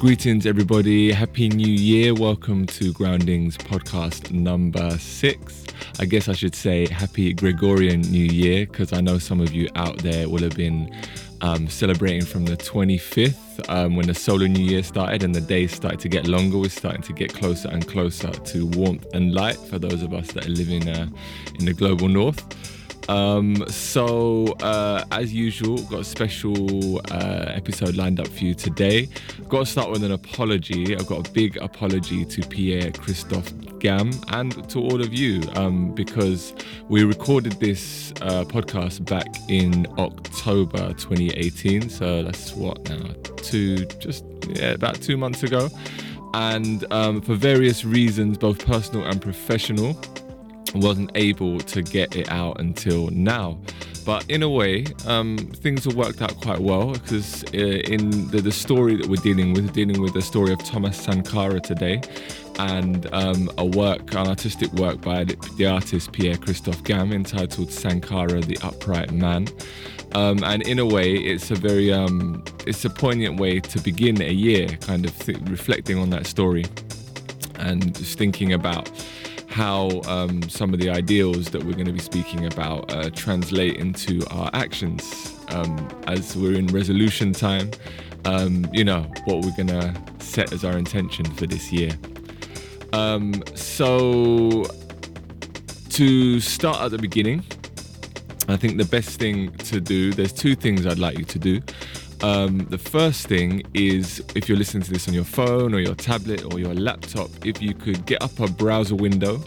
Greetings, 0.00 0.46
everybody. 0.46 1.12
Happy 1.12 1.50
New 1.50 1.70
Year. 1.70 2.14
Welcome 2.14 2.64
to 2.68 2.90
Groundings 2.94 3.58
podcast 3.58 4.30
number 4.30 4.96
six. 4.96 5.66
I 5.98 6.06
guess 6.06 6.26
I 6.26 6.32
should 6.32 6.54
say 6.54 6.88
Happy 6.88 7.34
Gregorian 7.34 8.00
New 8.00 8.24
Year 8.24 8.64
because 8.64 8.94
I 8.94 9.02
know 9.02 9.18
some 9.18 9.42
of 9.42 9.52
you 9.52 9.68
out 9.74 9.98
there 9.98 10.26
will 10.26 10.40
have 10.40 10.56
been 10.56 10.90
um, 11.42 11.68
celebrating 11.68 12.24
from 12.24 12.46
the 12.46 12.56
25th 12.56 13.68
um, 13.68 13.94
when 13.94 14.06
the 14.06 14.14
solar 14.14 14.48
new 14.48 14.64
year 14.64 14.82
started 14.82 15.22
and 15.22 15.34
the 15.34 15.40
days 15.42 15.76
started 15.76 16.00
to 16.00 16.08
get 16.08 16.26
longer. 16.26 16.56
We're 16.56 16.70
starting 16.70 17.02
to 17.02 17.12
get 17.12 17.34
closer 17.34 17.68
and 17.68 17.86
closer 17.86 18.30
to 18.30 18.66
warmth 18.68 19.04
and 19.12 19.34
light 19.34 19.58
for 19.58 19.78
those 19.78 20.02
of 20.02 20.14
us 20.14 20.32
that 20.32 20.46
are 20.46 20.50
living 20.50 20.88
uh, 20.88 21.10
in 21.58 21.66
the 21.66 21.74
global 21.74 22.08
north. 22.08 22.79
Um, 23.10 23.68
so, 23.68 24.46
uh, 24.62 25.04
as 25.10 25.34
usual, 25.34 25.78
got 25.82 26.00
a 26.00 26.04
special 26.04 26.98
uh, 27.10 27.46
episode 27.48 27.96
lined 27.96 28.20
up 28.20 28.28
for 28.28 28.44
you 28.44 28.54
today. 28.54 29.08
Got 29.48 29.60
to 29.60 29.66
start 29.66 29.90
with 29.90 30.04
an 30.04 30.12
apology. 30.12 30.96
I've 30.96 31.08
got 31.08 31.26
a 31.28 31.32
big 31.32 31.56
apology 31.56 32.24
to 32.24 32.42
Pierre 32.42 32.92
Christophe 32.92 33.52
Gam 33.80 34.12
and 34.28 34.68
to 34.70 34.78
all 34.78 35.00
of 35.00 35.12
you 35.12 35.42
um, 35.56 35.92
because 35.92 36.54
we 36.88 37.02
recorded 37.02 37.54
this 37.54 38.12
uh, 38.20 38.44
podcast 38.44 39.04
back 39.06 39.26
in 39.48 39.88
October 39.98 40.92
2018. 40.94 41.88
So 41.88 42.22
that's 42.22 42.52
what 42.52 42.88
now, 42.88 43.12
two, 43.38 43.86
just 43.86 44.24
yeah, 44.50 44.70
about 44.70 45.02
two 45.02 45.16
months 45.16 45.42
ago. 45.42 45.68
And 46.32 46.84
um, 46.92 47.20
for 47.22 47.34
various 47.34 47.84
reasons, 47.84 48.38
both 48.38 48.64
personal 48.64 49.04
and 49.04 49.20
professional, 49.20 50.00
wasn't 50.74 51.10
able 51.14 51.58
to 51.60 51.82
get 51.82 52.16
it 52.16 52.30
out 52.30 52.60
until 52.60 53.08
now. 53.08 53.58
But 54.04 54.28
in 54.30 54.42
a 54.42 54.48
way, 54.48 54.86
um, 55.06 55.36
things 55.36 55.84
have 55.84 55.94
worked 55.94 56.22
out 56.22 56.34
quite 56.40 56.60
well 56.60 56.92
because 56.92 57.44
uh, 57.54 57.58
in 57.58 58.28
the, 58.30 58.40
the, 58.40 58.52
story 58.52 58.96
that 58.96 59.06
we're 59.06 59.22
dealing 59.22 59.52
with, 59.52 59.72
dealing 59.72 60.00
with 60.00 60.14
the 60.14 60.22
story 60.22 60.52
of 60.52 60.64
Thomas 60.64 60.96
Sankara 60.96 61.60
today, 61.60 62.00
and 62.58 63.12
um, 63.12 63.50
a 63.58 63.64
work, 63.64 64.12
an 64.12 64.26
artistic 64.26 64.72
work 64.72 65.00
by 65.00 65.24
the 65.24 65.66
artist 65.66 66.12
Pierre 66.12 66.36
Christophe 66.36 66.82
Gam 66.84 67.12
entitled 67.12 67.70
Sankara, 67.70 68.40
the 68.40 68.58
Upright 68.62 69.12
Man. 69.12 69.48
Um, 70.12 70.42
and 70.44 70.62
in 70.62 70.78
a 70.78 70.86
way, 70.86 71.14
it's 71.14 71.50
a 71.50 71.54
very, 71.54 71.92
um, 71.92 72.42
it's 72.66 72.84
a 72.84 72.90
poignant 72.90 73.38
way 73.38 73.60
to 73.60 73.80
begin 73.80 74.20
a 74.22 74.32
year, 74.32 74.66
kind 74.80 75.04
of 75.04 75.16
th- 75.20 75.38
reflecting 75.42 75.98
on 75.98 76.10
that 76.10 76.26
story 76.26 76.64
and 77.60 77.94
just 77.96 78.18
thinking 78.18 78.52
about 78.52 78.90
how 79.50 80.00
um, 80.06 80.48
some 80.48 80.72
of 80.72 80.80
the 80.80 80.88
ideals 80.88 81.50
that 81.50 81.62
we're 81.62 81.72
going 81.72 81.86
to 81.86 81.92
be 81.92 81.98
speaking 81.98 82.46
about 82.46 82.92
uh, 82.92 83.10
translate 83.10 83.76
into 83.76 84.24
our 84.30 84.48
actions 84.54 85.36
um, 85.48 85.88
as 86.06 86.36
we're 86.36 86.54
in 86.54 86.68
resolution 86.68 87.32
time. 87.32 87.70
Um, 88.24 88.68
you 88.72 88.84
know, 88.84 89.02
what 89.24 89.44
we're 89.44 89.56
going 89.56 89.68
to 89.68 89.94
set 90.18 90.52
as 90.52 90.64
our 90.64 90.78
intention 90.78 91.24
for 91.24 91.46
this 91.46 91.72
year. 91.72 91.90
Um, 92.92 93.42
so, 93.54 94.66
to 95.90 96.40
start 96.40 96.80
at 96.80 96.90
the 96.90 96.98
beginning, 96.98 97.44
I 98.48 98.56
think 98.56 98.78
the 98.78 98.84
best 98.84 99.18
thing 99.18 99.52
to 99.58 99.80
do, 99.80 100.12
there's 100.12 100.32
two 100.32 100.54
things 100.54 100.86
I'd 100.86 100.98
like 100.98 101.18
you 101.18 101.24
to 101.24 101.38
do. 101.38 101.60
Um, 102.22 102.66
the 102.68 102.78
first 102.78 103.26
thing 103.26 103.62
is 103.74 104.22
if 104.34 104.48
you're 104.48 104.56
listening 104.58 104.82
to 104.84 104.92
this 104.92 105.08
on 105.08 105.14
your 105.14 105.24
phone 105.24 105.74
or 105.74 105.80
your 105.80 105.94
tablet 105.94 106.52
or 106.52 106.58
your 106.58 106.74
laptop, 106.74 107.30
if 107.44 107.62
you 107.62 107.74
could 107.74 108.04
get 108.06 108.22
up 108.22 108.38
a 108.40 108.48
browser 108.48 108.94
window, 108.94 109.42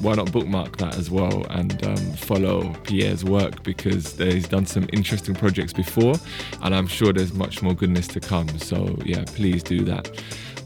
why 0.00 0.14
not 0.14 0.30
bookmark 0.30 0.76
that 0.76 0.96
as 0.96 1.10
well 1.10 1.44
and 1.50 1.84
um, 1.84 2.12
follow 2.12 2.72
Pierre's 2.84 3.24
work 3.24 3.64
because 3.64 4.16
he's 4.16 4.46
done 4.46 4.66
some 4.66 4.86
interesting 4.92 5.34
projects 5.34 5.72
before, 5.72 6.14
and 6.62 6.72
I'm 6.72 6.86
sure 6.86 7.12
there's 7.12 7.32
much 7.32 7.62
more 7.62 7.74
goodness 7.74 8.06
to 8.08 8.20
come. 8.20 8.48
So 8.60 8.96
yeah, 9.04 9.24
please 9.26 9.64
do 9.64 9.84
that. 9.86 10.08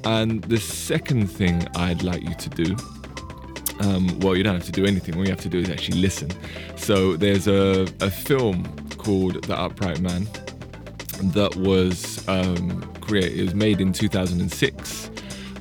And 0.04 0.44
the 0.44 0.58
second 0.58 1.28
thing 1.28 1.66
I'd 1.76 2.02
like 2.02 2.22
you 2.22 2.34
to 2.34 2.50
do 2.50 2.76
um, 3.80 4.18
well, 4.20 4.36
you 4.36 4.42
don't 4.42 4.54
have 4.54 4.64
to 4.64 4.72
do 4.72 4.84
anything. 4.84 5.16
All 5.16 5.24
you 5.24 5.30
have 5.30 5.40
to 5.40 5.48
do 5.48 5.58
is 5.58 5.70
actually 5.70 6.00
listen. 6.00 6.30
So 6.76 7.16
there's 7.16 7.46
a, 7.48 7.82
a 8.00 8.10
film 8.10 8.64
called 8.96 9.44
The 9.44 9.58
Upright 9.58 10.00
Man 10.00 10.26
that 11.32 11.54
was 11.56 12.26
um, 12.28 12.82
created. 13.00 13.38
It 13.38 13.42
was 13.42 13.54
made 13.54 13.80
in 13.80 13.92
2006, 13.92 15.10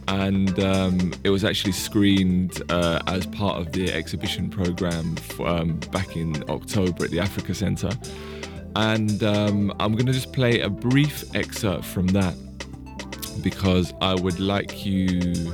and 0.07 0.59
um, 0.59 1.13
it 1.23 1.29
was 1.29 1.43
actually 1.43 1.73
screened 1.73 2.61
uh, 2.69 3.01
as 3.07 3.25
part 3.27 3.59
of 3.59 3.71
the 3.71 3.91
exhibition 3.91 4.49
program 4.49 5.15
for, 5.15 5.47
um, 5.47 5.79
back 5.91 6.15
in 6.15 6.43
October 6.49 7.05
at 7.05 7.11
the 7.11 7.19
Africa 7.19 7.53
Centre. 7.53 7.91
And 8.75 9.23
um, 9.23 9.71
I'm 9.79 9.93
going 9.93 10.07
to 10.07 10.13
just 10.13 10.33
play 10.33 10.61
a 10.61 10.69
brief 10.69 11.23
excerpt 11.35 11.85
from 11.85 12.07
that 12.07 12.35
because 13.41 13.93
I 14.01 14.15
would 14.15 14.39
like 14.39 14.85
you 14.85 15.53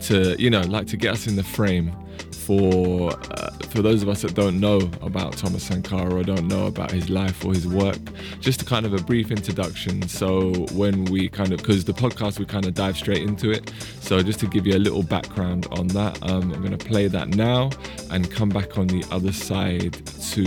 to 0.00 0.40
you 0.40 0.50
know 0.50 0.60
like 0.62 0.86
to 0.88 0.96
get 0.96 1.12
us 1.12 1.26
in 1.26 1.36
the 1.36 1.42
frame 1.42 1.92
for 2.32 3.12
uh, 3.12 3.50
for 3.68 3.82
those 3.82 4.02
of 4.02 4.08
us 4.08 4.22
that 4.22 4.34
don't 4.34 4.58
know 4.58 4.90
about 5.02 5.34
Thomas 5.34 5.64
Sankara 5.64 6.14
or 6.14 6.22
don't 6.22 6.48
know 6.48 6.66
about 6.66 6.90
his 6.90 7.10
life 7.10 7.44
or 7.44 7.52
his 7.52 7.66
work, 7.66 7.98
just 8.40 8.66
kind 8.66 8.86
of 8.86 8.94
a 8.94 9.02
brief 9.02 9.30
introduction. 9.30 10.08
So 10.08 10.52
when 10.72 11.04
we 11.06 11.28
kind 11.28 11.52
of 11.52 11.58
because 11.58 11.84
the 11.84 11.92
podcast 11.92 12.38
we 12.38 12.46
kind 12.46 12.64
of 12.64 12.72
dive 12.74 12.96
straight 12.96 13.22
into 13.22 13.50
it. 13.50 13.70
So 14.00 14.22
just 14.22 14.40
to 14.40 14.46
give 14.46 14.66
you 14.66 14.76
a 14.76 14.78
little 14.78 15.02
background 15.02 15.66
on 15.72 15.88
that, 15.88 16.22
um, 16.22 16.52
I'm 16.52 16.60
going 16.60 16.76
to 16.76 16.84
play 16.84 17.08
that 17.08 17.28
now 17.28 17.70
and 18.10 18.30
come 18.30 18.48
back 18.48 18.78
on 18.78 18.86
the 18.86 19.04
other 19.10 19.32
side 19.32 19.94
to 20.32 20.42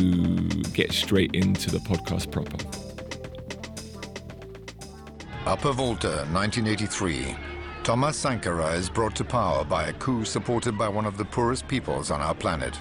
get 0.73 0.91
straight 0.91 1.35
into 1.35 1.69
the 1.69 1.79
podcast 1.79 2.31
proper. 2.31 2.57
Upper 5.45 5.72
Volta, 5.72 6.25
1983. 6.31 7.50
Thomas 7.91 8.16
Sankara 8.16 8.72
is 8.75 8.90
brought 8.90 9.16
to 9.18 9.25
power 9.25 9.66
by 9.66 9.89
a 9.89 9.92
coup 9.92 10.24
supported 10.24 10.77
by 10.77 10.88
one 10.88 11.06
of 11.06 11.18
the 11.18 11.25
poorest 11.25 11.68
peoples 11.68 12.10
on 12.10 12.21
our 12.21 12.33
planet. 12.33 12.80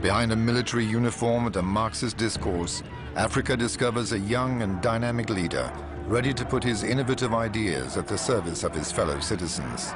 Behind 0.00 0.32
a 0.32 0.36
military 0.36 0.86
uniform 0.86 1.44
and 1.44 1.54
a 1.56 1.62
Marxist 1.62 2.16
discourse, 2.16 2.82
Africa 3.16 3.54
discovers 3.54 4.12
a 4.12 4.18
young 4.18 4.62
and 4.62 4.80
dynamic 4.80 5.28
leader 5.28 5.70
ready 6.06 6.32
to 6.32 6.44
put 6.46 6.64
his 6.64 6.84
innovative 6.84 7.34
ideas 7.34 7.98
at 7.98 8.08
the 8.08 8.16
service 8.16 8.64
of 8.64 8.74
his 8.74 8.90
fellow 8.90 9.20
citizens. 9.20 9.90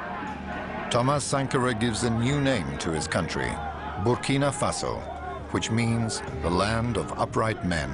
Thomas 0.91 1.23
Sankara 1.23 1.73
gives 1.73 2.03
a 2.03 2.11
new 2.11 2.39
name 2.39 2.77
to 2.77 2.91
his 2.91 3.07
country, 3.07 3.49
Burkina 4.03 4.51
Faso, 4.51 5.01
which 5.53 5.71
means 5.71 6.21
the 6.43 6.51
land 6.51 6.97
of 6.97 7.19
upright 7.19 7.65
men. 7.65 7.89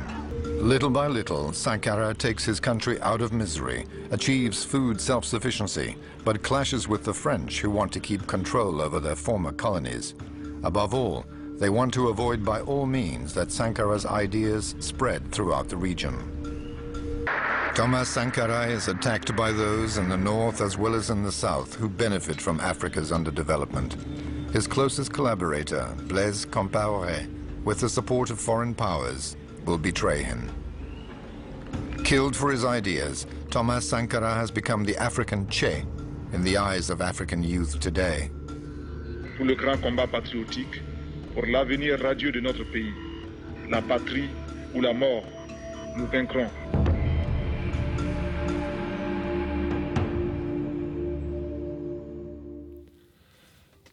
Little 0.60 0.90
by 0.90 1.08
little, 1.08 1.54
Sankara 1.54 2.14
takes 2.16 2.44
his 2.44 2.60
country 2.60 3.00
out 3.02 3.22
of 3.22 3.32
misery, 3.32 3.86
achieves 4.12 4.66
food 4.66 5.00
self-sufficiency, 5.00 5.96
but 6.26 6.42
clashes 6.42 6.88
with 6.88 7.04
the 7.04 7.14
French 7.14 7.62
who 7.62 7.70
want 7.70 7.92
to 7.94 8.00
keep 8.00 8.26
control 8.28 8.82
over 8.82 9.00
their 9.00 9.16
former 9.16 9.52
colonies. 9.52 10.16
Above 10.64 10.94
all, 10.94 11.26
they 11.58 11.70
want 11.70 11.94
to 11.94 12.10
avoid 12.10 12.44
by 12.44 12.60
all 12.62 12.86
means 12.86 13.34
that 13.34 13.52
Sankara's 13.52 14.06
ideas 14.06 14.76
spread 14.80 15.32
throughout 15.32 15.70
the 15.70 15.78
region. 15.78 17.26
Thomas 17.76 18.10
Sankara 18.10 18.66
is 18.66 18.88
attacked 18.88 19.36
by 19.36 19.52
those 19.52 19.98
in 19.98 20.10
the 20.10 20.18
north 20.18 20.60
as 20.60 20.78
well 20.78 20.96
as 20.96 21.12
in 21.12 21.24
the 21.24 21.32
south 21.32 21.76
who 21.76 21.88
benefit 21.88 22.42
from 22.42 22.60
Africa's 22.60 23.12
underdevelopment. 23.12 23.96
His 24.52 24.66
closest 24.66 25.14
collaborator, 25.14 25.96
Blaise 26.08 26.46
Compaoré, 26.46 27.32
with 27.64 27.80
the 27.80 27.90
support 27.90 28.32
of 28.32 28.40
foreign 28.40 28.74
powers, 28.74 29.38
will 29.68 29.78
betray 29.78 30.24
him. 30.24 30.50
Killed 32.04 32.36
for 32.36 32.52
his 32.52 32.64
ideas, 32.64 33.28
Thomas 33.52 33.88
Sankara 33.88 34.34
has 34.34 34.50
become 34.50 34.86
the 34.86 34.96
African 34.98 35.48
Che 35.50 35.84
in 36.32 36.42
the 36.42 36.58
eyes 36.58 36.90
of 36.90 37.02
African 37.02 37.44
youth 37.44 37.80
today. 37.80 38.32
Pour 39.36 39.46
le 39.46 39.56
grand 39.56 39.82
combat 39.82 40.08
patriotique, 40.08 40.82
pour 41.34 41.46
l'avenir 41.46 42.00
radieux 42.02 42.32
de 42.32 42.40
notre 42.40 42.64
pays, 42.64 42.94
la 43.70 43.82
patrie 43.82 44.30
ou 44.74 44.82
la 44.82 44.94
mort, 44.94 45.26
nous 45.98 46.08
vaincrons. 46.08 46.50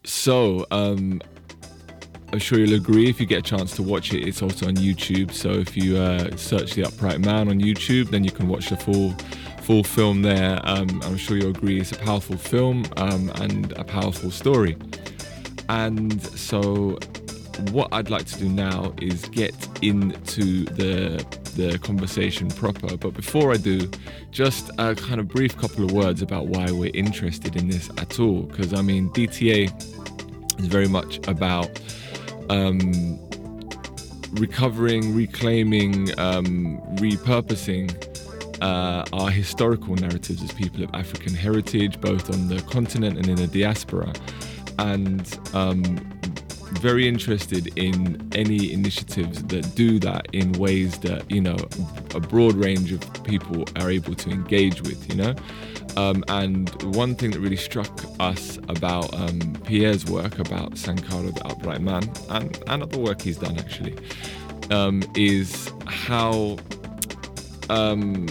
So, 0.05 0.67
um, 0.71 1.21
I'm 2.35 2.41
sure 2.41 2.59
you'll 2.59 2.75
agree 2.75 3.09
if 3.09 3.21
you 3.21 3.27
get 3.27 3.39
a 3.39 3.57
chance 3.57 3.77
to 3.77 3.83
watch 3.85 4.13
it. 4.13 4.27
It's 4.27 4.43
also 4.43 4.67
on 4.67 4.75
YouTube. 4.75 5.31
So 5.31 5.53
if 5.53 5.77
you 5.77 5.99
uh, 5.99 6.37
search 6.37 6.75
the 6.75 6.83
Upright 6.85 7.21
Man 7.21 7.49
on 7.49 7.61
YouTube, 7.61 8.11
then 8.11 8.25
you 8.25 8.33
can 8.33 8.49
watch 8.49 8.71
the 8.71 8.77
full 8.77 9.13
full 9.63 9.85
film 9.85 10.23
there. 10.23 10.59
Um, 10.65 11.01
I'm 11.05 11.17
sure 11.17 11.37
you'll 11.37 11.51
agree 11.51 11.79
it's 11.79 11.93
a 11.93 11.99
powerful 11.99 12.37
film 12.37 12.87
um, 12.97 13.31
and 13.37 13.71
a 13.79 13.85
powerful 13.85 14.33
story. 14.33 14.77
And 15.69 16.21
so, 16.37 16.99
what 17.71 17.89
I'd 17.93 18.11
like 18.11 18.27
to 18.27 18.39
do 18.41 18.49
now 18.49 18.93
is 19.01 19.27
get 19.27 19.55
into 19.81 20.65
the 20.65 21.25
the 21.55 21.79
conversation 21.79 22.49
proper. 22.49 22.97
But 22.97 23.15
before 23.15 23.53
I 23.53 23.59
do, 23.59 23.89
just 24.33 24.73
a 24.79 24.97
kind 24.97 25.21
of 25.21 25.29
brief 25.29 25.57
couple 25.57 25.85
of 25.85 25.93
words 25.93 26.21
about 26.21 26.47
why 26.49 26.73
we're 26.73 26.91
interested 26.95 27.55
in 27.55 27.69
this 27.69 27.91
at 27.99 28.19
all. 28.19 28.43
Because 28.43 28.75
I 28.75 28.83
mean, 28.83 29.11
DTA 29.11 29.71
is 30.59 30.67
very 30.67 30.89
much 30.89 31.25
about 31.29 31.71
um, 32.51 33.19
recovering, 34.33 35.15
reclaiming, 35.15 36.19
um, 36.19 36.81
repurposing 36.97 37.93
uh, 38.61 39.05
our 39.13 39.31
historical 39.31 39.95
narratives 39.97 40.43
as 40.43 40.53
people 40.53 40.83
of 40.83 40.91
African 40.95 41.35
heritage, 41.35 42.01
both 42.01 42.31
on 42.33 42.49
the 42.49 42.61
continent 42.63 43.19
and 43.19 43.29
in 43.29 43.37
the 43.37 43.47
diaspora. 43.47 44.13
And 44.79 45.39
um, 45.53 45.99
very 46.81 47.09
interested 47.09 47.77
in 47.79 48.29
any 48.35 48.73
initiatives 48.73 49.43
that 49.45 49.75
do 49.75 49.99
that 50.01 50.27
in 50.33 50.53
ways 50.53 50.99
that, 50.99 51.31
you 51.31 51.41
know, 51.41 51.57
a 52.15 52.21
broad 52.21 52.55
range 52.55 52.93
of 52.93 53.25
people 53.25 53.65
are 53.77 53.91
able 53.91 54.15
to 54.15 54.31
engage 54.31 54.83
with, 54.83 55.09
you 55.09 55.17
know. 55.17 55.35
Um, 55.97 56.25
and 56.29 56.71
one 56.95 57.15
thing 57.15 57.31
that 57.31 57.41
really 57.41 57.57
struck 57.57 58.01
us 58.19 58.59
about 58.69 59.15
um, 59.15 59.57
Pierre's 59.65 60.05
work, 60.07 60.39
about 60.39 60.77
Sankara 60.77 61.31
the 61.31 61.47
Upright 61.47 61.81
Man, 61.81 62.11
and, 62.31 62.59
and 62.67 62.83
other 62.83 62.99
work 62.99 63.23
he's 63.23 63.39
done 63.39 63.59
actually, 63.59 63.97
um, 64.71 65.03
is 65.15 65.71
how 65.87 66.59
um, 67.71 68.27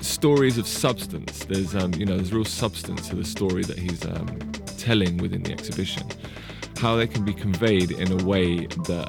stories 0.00 0.58
of 0.58 0.66
substance, 0.66 1.44
there's, 1.44 1.74
um, 1.74 1.92
you 1.94 2.06
know, 2.06 2.16
there's 2.16 2.32
real 2.32 2.44
substance 2.44 3.08
to 3.08 3.16
the 3.16 3.24
story 3.24 3.62
that 3.62 3.78
he's 3.78 4.04
um, 4.04 4.38
telling 4.78 5.16
within 5.18 5.42
the 5.42 5.52
exhibition, 5.52 6.02
how 6.84 6.96
they 6.96 7.06
can 7.06 7.24
be 7.24 7.32
conveyed 7.32 7.90
in 7.92 8.12
a 8.12 8.24
way 8.26 8.66
that 8.66 9.08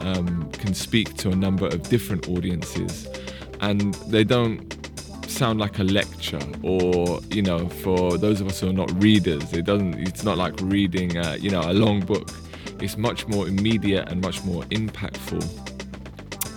can 0.53 0.73
speak 0.73 1.13
to 1.15 1.29
a 1.29 1.35
number 1.35 1.67
of 1.67 1.83
different 1.89 2.29
audiences. 2.29 3.05
And 3.59 3.93
they 4.07 4.23
don't 4.23 4.61
sound 5.29 5.59
like 5.59 5.77
a 5.79 5.83
lecture 5.83 6.39
or 6.63 7.19
you 7.31 7.41
know 7.41 7.67
for 7.67 8.17
those 8.17 8.39
of 8.39 8.47
us 8.47 8.61
who 8.61 8.69
are 8.69 8.79
not 8.83 8.89
readers 9.03 9.51
it 9.51 9.65
doesn't 9.65 9.95
it's 10.07 10.23
not 10.23 10.37
like 10.37 10.53
reading 10.61 11.17
uh, 11.17 11.35
you 11.37 11.49
know 11.49 11.59
a 11.69 11.73
long 11.73 11.99
book 11.99 12.29
it's 12.79 12.95
much 12.95 13.27
more 13.27 13.45
immediate 13.45 14.07
and 14.07 14.21
much 14.21 14.41
more 14.45 14.63
impactful 14.65 15.43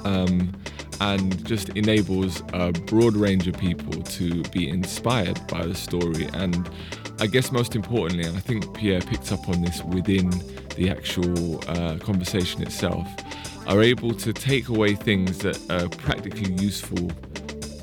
um, 0.07 0.53
and 1.01 1.45
just 1.45 1.71
enables 1.71 2.41
a 2.53 2.71
broad 2.93 3.17
range 3.17 3.49
of 3.49 3.59
people 3.59 4.01
to 4.03 4.45
be 4.51 4.69
inspired 4.69 5.45
by 5.49 5.67
the 5.67 5.75
story 5.75 6.29
and 6.35 6.71
i 7.21 7.27
guess 7.27 7.51
most 7.53 7.75
importantly 7.75 8.27
and 8.27 8.37
i 8.37 8.41
think 8.41 8.73
pierre 8.75 9.01
picked 9.01 9.33
up 9.33 9.49
on 9.49 9.61
this 9.63 9.83
within 9.85 10.31
the 10.77 10.91
actual 10.91 11.59
uh, 11.69 11.97
conversation 11.99 12.63
itself 12.63 13.07
are 13.69 13.83
able 13.83 14.15
to 14.15 14.33
take 14.33 14.69
away 14.69 14.95
things 14.95 15.39
that 15.39 15.59
are 15.71 15.89
practically 15.91 16.53
useful 16.55 17.11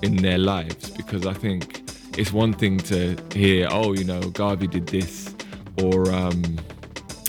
in 0.02 0.16
their 0.18 0.40
lives. 0.40 0.90
Because 0.90 1.26
I 1.28 1.34
think 1.34 1.84
it's 2.18 2.34
one 2.34 2.54
thing 2.54 2.80
to 2.80 3.16
hear, 3.34 3.68
oh, 3.70 3.94
you 3.94 4.04
know, 4.04 4.22
Garvey 4.32 4.68
did 4.68 4.88
this 4.88 5.34
or 5.82 6.12
um, 6.12 6.60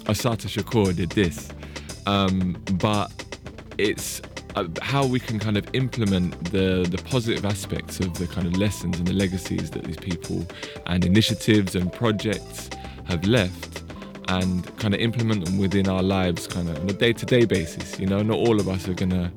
Assata 0.06 0.49
Shakur 0.49 0.97
did 0.97 1.11
this, 1.11 1.50
um, 2.06 2.56
but 2.75 3.11
it's 3.76 4.23
uh, 4.56 4.67
how 4.82 5.06
we 5.06 5.20
can 5.20 5.38
kind 5.38 5.56
of 5.56 5.67
implement 5.75 6.32
the 6.50 6.87
the 6.91 6.99
positive 7.05 7.44
aspects 7.44 8.00
of 8.00 8.14
the 8.14 8.26
kind 8.26 8.47
of 8.47 8.56
lessons 8.56 8.99
and 8.99 9.06
the 9.06 9.12
legacies 9.12 9.70
that 9.70 9.85
these 9.85 9.97
people 9.97 10.44
and 10.87 11.05
initiatives 11.05 11.75
and 11.75 11.93
projects 11.93 12.70
have 13.05 13.25
left 13.26 13.82
and 14.29 14.76
kind 14.79 14.93
of 14.94 15.00
implement 15.00 15.44
them 15.44 15.58
within 15.58 15.88
our 15.88 16.03
lives 16.03 16.47
kind 16.47 16.69
of 16.69 16.76
on 16.81 16.91
a 16.91 16.93
day-to-day 16.93 17.44
basis 17.44 17.99
you 18.00 18.06
know 18.06 18.23
not 18.23 18.38
all 18.38 18.58
of 18.58 18.69
us 18.69 18.88
are 18.88 18.94
gonna 18.94 19.31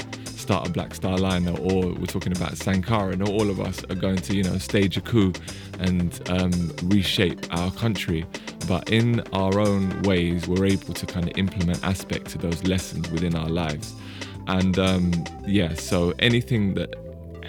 start 0.50 0.68
a 0.68 0.72
Black 0.72 0.96
Star 0.96 1.16
Liner, 1.16 1.52
or 1.60 1.94
we're 1.94 2.08
talking 2.08 2.36
about 2.36 2.58
Sankara, 2.58 3.12
and 3.12 3.22
all 3.22 3.52
of 3.52 3.60
us 3.60 3.84
are 3.92 3.96
going 3.96 4.18
to, 4.18 4.36
you 4.36 4.42
know, 4.42 4.58
stage 4.58 4.98
a 4.98 5.02
coup 5.02 5.32
and 5.78 6.20
um, 6.28 6.76
reshape 6.86 7.46
our 7.56 7.70
country. 7.74 8.26
But 8.68 8.92
in 8.92 9.20
our 9.32 9.60
own 9.60 10.02
ways, 10.02 10.48
we're 10.48 10.66
able 10.66 10.96
to 10.96 11.06
kind 11.06 11.30
of 11.30 11.38
implement 11.38 11.84
aspects 11.84 12.34
of 12.34 12.42
those 12.42 12.64
lessons 12.64 13.12
within 13.12 13.36
our 13.36 13.48
lives. 13.48 13.94
And 14.50 14.80
um, 14.80 15.12
yeah, 15.46 15.76
so 15.76 16.12
anything 16.18 16.74
that 16.74 16.96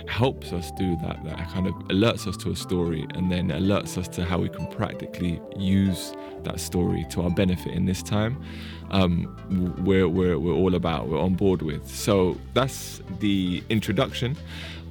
helps 0.06 0.52
us 0.52 0.70
do 0.72 0.96
that, 0.98 1.24
that 1.24 1.38
kind 1.48 1.66
of 1.66 1.72
alerts 1.88 2.26
us 2.26 2.36
to 2.36 2.50
a 2.50 2.56
story 2.56 3.06
and 3.14 3.32
then 3.32 3.48
alerts 3.48 3.96
us 3.96 4.06
to 4.08 4.24
how 4.24 4.38
we 4.38 4.50
can 4.50 4.66
practically 4.66 5.40
use 5.56 6.12
that 6.42 6.60
story 6.60 7.06
to 7.10 7.22
our 7.22 7.30
benefit 7.30 7.72
in 7.72 7.86
this 7.86 8.02
time, 8.02 8.44
um, 8.90 9.34
we're, 9.82 10.08
we're, 10.08 10.38
we're 10.38 10.52
all 10.52 10.74
about, 10.74 11.08
we're 11.08 11.18
on 11.18 11.34
board 11.34 11.62
with. 11.62 11.88
So 11.88 12.36
that's 12.52 13.00
the 13.18 13.64
introduction. 13.70 14.36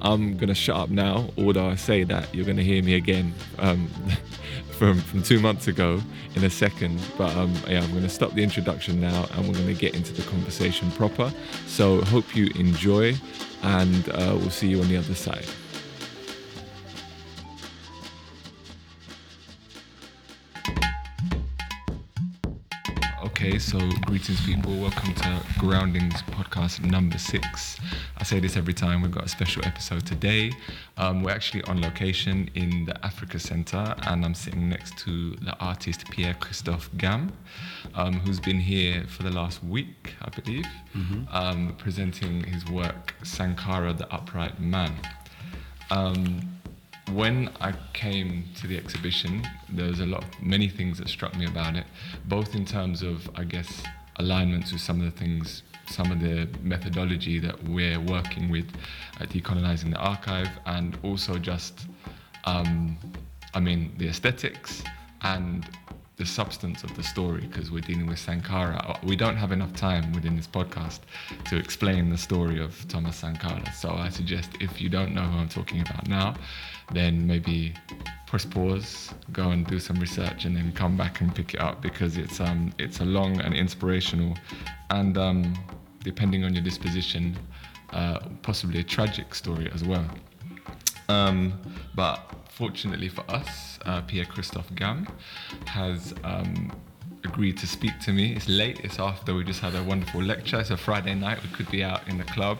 I'm 0.02 0.36
going 0.36 0.48
to 0.48 0.54
shut 0.54 0.76
up 0.76 0.90
now, 0.90 1.30
although 1.38 1.68
I 1.68 1.76
say 1.76 2.02
that 2.04 2.34
you're 2.34 2.44
going 2.44 2.56
to 2.56 2.64
hear 2.64 2.82
me 2.82 2.94
again 2.94 3.32
um, 3.60 3.88
from, 4.80 4.98
from 4.98 5.22
two 5.22 5.38
months 5.40 5.68
ago 5.68 6.00
in 6.34 6.42
a 6.42 6.48
second. 6.48 6.98
But 7.18 7.36
um, 7.36 7.52
yeah, 7.68 7.82
I'm 7.82 7.90
going 7.90 8.02
to 8.02 8.08
stop 8.08 8.32
the 8.32 8.42
introduction 8.42 8.98
now 8.98 9.26
and 9.34 9.46
we're 9.46 9.52
going 9.52 9.66
to 9.66 9.74
get 9.74 9.94
into 9.94 10.14
the 10.14 10.22
conversation 10.22 10.90
proper. 10.92 11.30
So 11.66 12.00
hope 12.00 12.34
you 12.34 12.46
enjoy 12.54 13.14
and 13.62 14.08
uh, 14.08 14.34
we'll 14.38 14.48
see 14.48 14.68
you 14.68 14.80
on 14.80 14.88
the 14.88 14.96
other 14.96 15.14
side. 15.14 15.44
Okay, 23.42 23.58
so 23.58 23.78
greetings, 24.04 24.38
people. 24.44 24.76
Welcome 24.76 25.14
to 25.14 25.42
Groundings 25.58 26.20
podcast 26.24 26.84
number 26.84 27.16
six. 27.16 27.78
I 28.18 28.22
say 28.22 28.38
this 28.38 28.54
every 28.54 28.74
time. 28.74 29.00
We've 29.00 29.10
got 29.10 29.24
a 29.24 29.30
special 29.30 29.64
episode 29.64 30.04
today. 30.04 30.52
Um, 30.98 31.22
we're 31.22 31.30
actually 31.30 31.62
on 31.62 31.80
location 31.80 32.50
in 32.54 32.84
the 32.84 33.02
Africa 33.02 33.38
Center, 33.38 33.94
and 34.06 34.26
I'm 34.26 34.34
sitting 34.34 34.68
next 34.68 34.98
to 34.98 35.30
the 35.36 35.56
artist 35.58 36.04
Pierre 36.10 36.34
Christophe 36.34 36.90
Gam, 36.98 37.32
um, 37.94 38.20
who's 38.20 38.40
been 38.40 38.60
here 38.60 39.04
for 39.08 39.22
the 39.22 39.30
last 39.30 39.64
week, 39.64 40.12
I 40.20 40.28
believe, 40.38 40.66
mm-hmm. 40.94 41.34
um, 41.34 41.74
presenting 41.78 42.44
his 42.44 42.66
work 42.66 43.14
Sankara 43.22 43.94
the 43.94 44.06
Upright 44.12 44.60
Man. 44.60 44.92
Um, 45.90 46.59
when 47.12 47.50
I 47.60 47.72
came 47.92 48.44
to 48.56 48.66
the 48.66 48.76
exhibition, 48.76 49.46
there 49.68 49.86
was 49.86 50.00
a 50.00 50.06
lot, 50.06 50.24
many 50.42 50.68
things 50.68 50.98
that 50.98 51.08
struck 51.08 51.36
me 51.36 51.46
about 51.46 51.76
it, 51.76 51.84
both 52.26 52.54
in 52.54 52.64
terms 52.64 53.02
of, 53.02 53.28
I 53.34 53.44
guess, 53.44 53.82
alignments 54.16 54.72
with 54.72 54.80
some 54.80 55.00
of 55.00 55.06
the 55.06 55.18
things, 55.18 55.62
some 55.88 56.12
of 56.12 56.20
the 56.20 56.48
methodology 56.62 57.38
that 57.38 57.62
we're 57.64 58.00
working 58.00 58.50
with 58.50 58.66
at 59.20 59.30
decolonizing 59.30 59.90
the 59.90 59.98
archive, 59.98 60.50
and 60.66 60.98
also 61.02 61.38
just, 61.38 61.86
um, 62.44 62.98
I 63.54 63.60
mean, 63.60 63.94
the 63.98 64.08
aesthetics 64.08 64.82
and 65.22 65.66
the 66.20 66.26
substance 66.26 66.84
of 66.84 66.94
the 66.96 67.02
story 67.02 67.46
because 67.46 67.70
we're 67.70 67.80
dealing 67.80 68.06
with 68.06 68.18
Sankara. 68.18 68.98
We 69.02 69.16
don't 69.16 69.36
have 69.36 69.52
enough 69.52 69.72
time 69.72 70.12
within 70.12 70.36
this 70.36 70.46
podcast 70.46 71.00
to 71.46 71.56
explain 71.56 72.10
the 72.10 72.18
story 72.18 72.60
of 72.60 72.86
Thomas 72.88 73.16
Sankara. 73.16 73.72
So 73.72 73.88
I 73.88 74.10
suggest 74.10 74.50
if 74.60 74.82
you 74.82 74.90
don't 74.90 75.14
know 75.14 75.22
who 75.22 75.38
I'm 75.38 75.48
talking 75.48 75.80
about 75.80 76.08
now, 76.08 76.34
then 76.92 77.26
maybe 77.26 77.74
press 78.26 78.44
pause, 78.44 79.12
go 79.32 79.50
and 79.50 79.66
do 79.66 79.78
some 79.80 79.98
research, 79.98 80.44
and 80.44 80.56
then 80.56 80.72
come 80.72 80.96
back 80.96 81.20
and 81.20 81.34
pick 81.34 81.54
it 81.54 81.60
up 81.60 81.82
because 81.82 82.16
it's 82.16 82.40
um 82.40 82.72
it's 82.78 83.00
a 83.00 83.04
long 83.04 83.40
and 83.40 83.54
inspirational, 83.54 84.36
and 84.90 85.18
um, 85.18 85.54
depending 86.04 86.44
on 86.44 86.54
your 86.54 86.62
disposition, 86.62 87.36
uh, 87.92 88.20
possibly 88.42 88.80
a 88.80 88.84
tragic 88.84 89.34
story 89.34 89.70
as 89.74 89.82
well. 89.84 90.08
Um, 91.08 91.58
but 91.94 92.18
fortunately 92.48 93.08
for 93.08 93.28
us, 93.30 93.78
uh, 93.84 94.00
Pierre 94.02 94.26
Christophe 94.26 94.72
Gam 94.76 95.08
has 95.66 96.14
um, 96.22 96.70
agreed 97.24 97.56
to 97.58 97.66
speak 97.66 97.98
to 98.00 98.12
me. 98.12 98.34
It's 98.34 98.48
late, 98.48 98.80
it's 98.80 98.98
after 98.98 99.34
we 99.34 99.44
just 99.44 99.60
had 99.60 99.74
a 99.74 99.82
wonderful 99.82 100.22
lecture. 100.22 100.60
It's 100.60 100.70
a 100.70 100.76
Friday 100.76 101.14
night, 101.14 101.42
we 101.42 101.48
could 101.50 101.70
be 101.70 101.82
out 101.84 102.06
in 102.08 102.18
the 102.18 102.24
club, 102.24 102.58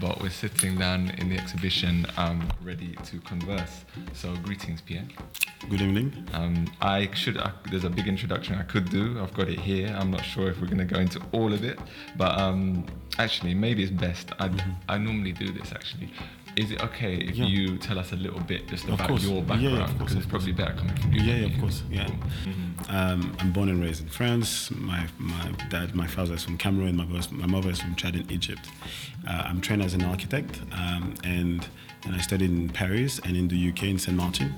but 0.00 0.20
we're 0.20 0.30
sitting 0.30 0.78
down 0.78 1.10
in 1.18 1.28
the 1.28 1.38
exhibition 1.38 2.06
um, 2.16 2.48
ready 2.62 2.96
to 3.04 3.20
converse. 3.20 3.84
So, 4.12 4.34
greetings, 4.36 4.80
Pierre. 4.80 5.06
Good 5.68 5.82
evening. 5.82 6.28
Um, 6.32 6.66
I 6.80 7.12
should, 7.14 7.36
uh, 7.36 7.52
there's 7.70 7.84
a 7.84 7.90
big 7.90 8.08
introduction 8.08 8.54
I 8.56 8.62
could 8.62 8.90
do. 8.90 9.20
I've 9.20 9.34
got 9.34 9.48
it 9.48 9.58
here. 9.60 9.94
I'm 9.98 10.10
not 10.10 10.24
sure 10.24 10.48
if 10.48 10.60
we're 10.60 10.66
going 10.66 10.78
to 10.78 10.84
go 10.84 11.00
into 11.00 11.20
all 11.32 11.52
of 11.52 11.64
it, 11.64 11.78
but 12.16 12.38
um, 12.38 12.86
actually, 13.24 13.54
maybe 13.54 13.82
it's 13.82 13.92
best. 13.92 14.32
I, 14.38 14.48
Mm-hmm. 14.48 14.70
I 14.88 14.98
normally 14.98 15.32
do 15.32 15.52
this 15.52 15.72
actually. 15.72 16.10
Is 16.56 16.72
it 16.72 16.82
okay 16.82 17.14
if 17.14 17.36
Yeah. 17.36 17.46
you 17.46 17.78
tell 17.78 17.98
us 17.98 18.10
a 18.12 18.16
little 18.16 18.40
bit 18.40 18.66
just 18.68 18.84
Of 18.84 18.94
about 18.94 19.08
course. 19.08 19.22
your 19.24 19.40
background? 19.42 19.62
yeah, 19.76 19.84
of 19.84 19.90
course, 19.90 19.98
because 19.98 20.14
it's 20.16 20.26
probably 20.26 20.52
better 20.52 20.74
coming 20.74 20.96
from 20.96 21.12
you. 21.12 21.22
Yeah, 21.22 21.36
yeah, 21.42 21.54
of 21.54 21.60
course. 21.60 21.82
Yeah. 21.90 22.10
Um, 22.88 23.36
I'm 23.38 23.52
born 23.52 23.68
and 23.68 23.80
raised 23.80 24.02
in 24.02 24.08
France. 24.08 24.70
My 24.72 25.06
my 25.18 25.52
dad, 25.68 25.94
my 25.94 26.08
father 26.08 26.34
is 26.34 26.42
from 26.44 26.56
Cameroon. 26.58 26.96
My 26.96 27.04
mother, 27.04 27.28
my 27.30 27.46
mother 27.46 27.70
is 27.70 27.80
from 27.80 27.94
Chad 27.94 28.16
in 28.16 28.28
Egypt. 28.30 28.64
Uh, 29.28 29.42
I'm 29.48 29.60
trained 29.60 29.82
as 29.82 29.94
an 29.94 30.02
architect, 30.04 30.60
um, 30.72 31.14
and 31.24 31.66
and 32.04 32.12
I 32.16 32.20
studied 32.20 32.50
in 32.50 32.68
Paris 32.70 33.20
and 33.24 33.36
in 33.36 33.46
the 33.48 33.58
UK 33.70 33.82
in 33.94 33.98
Saint 33.98 34.16
Martin. 34.16 34.50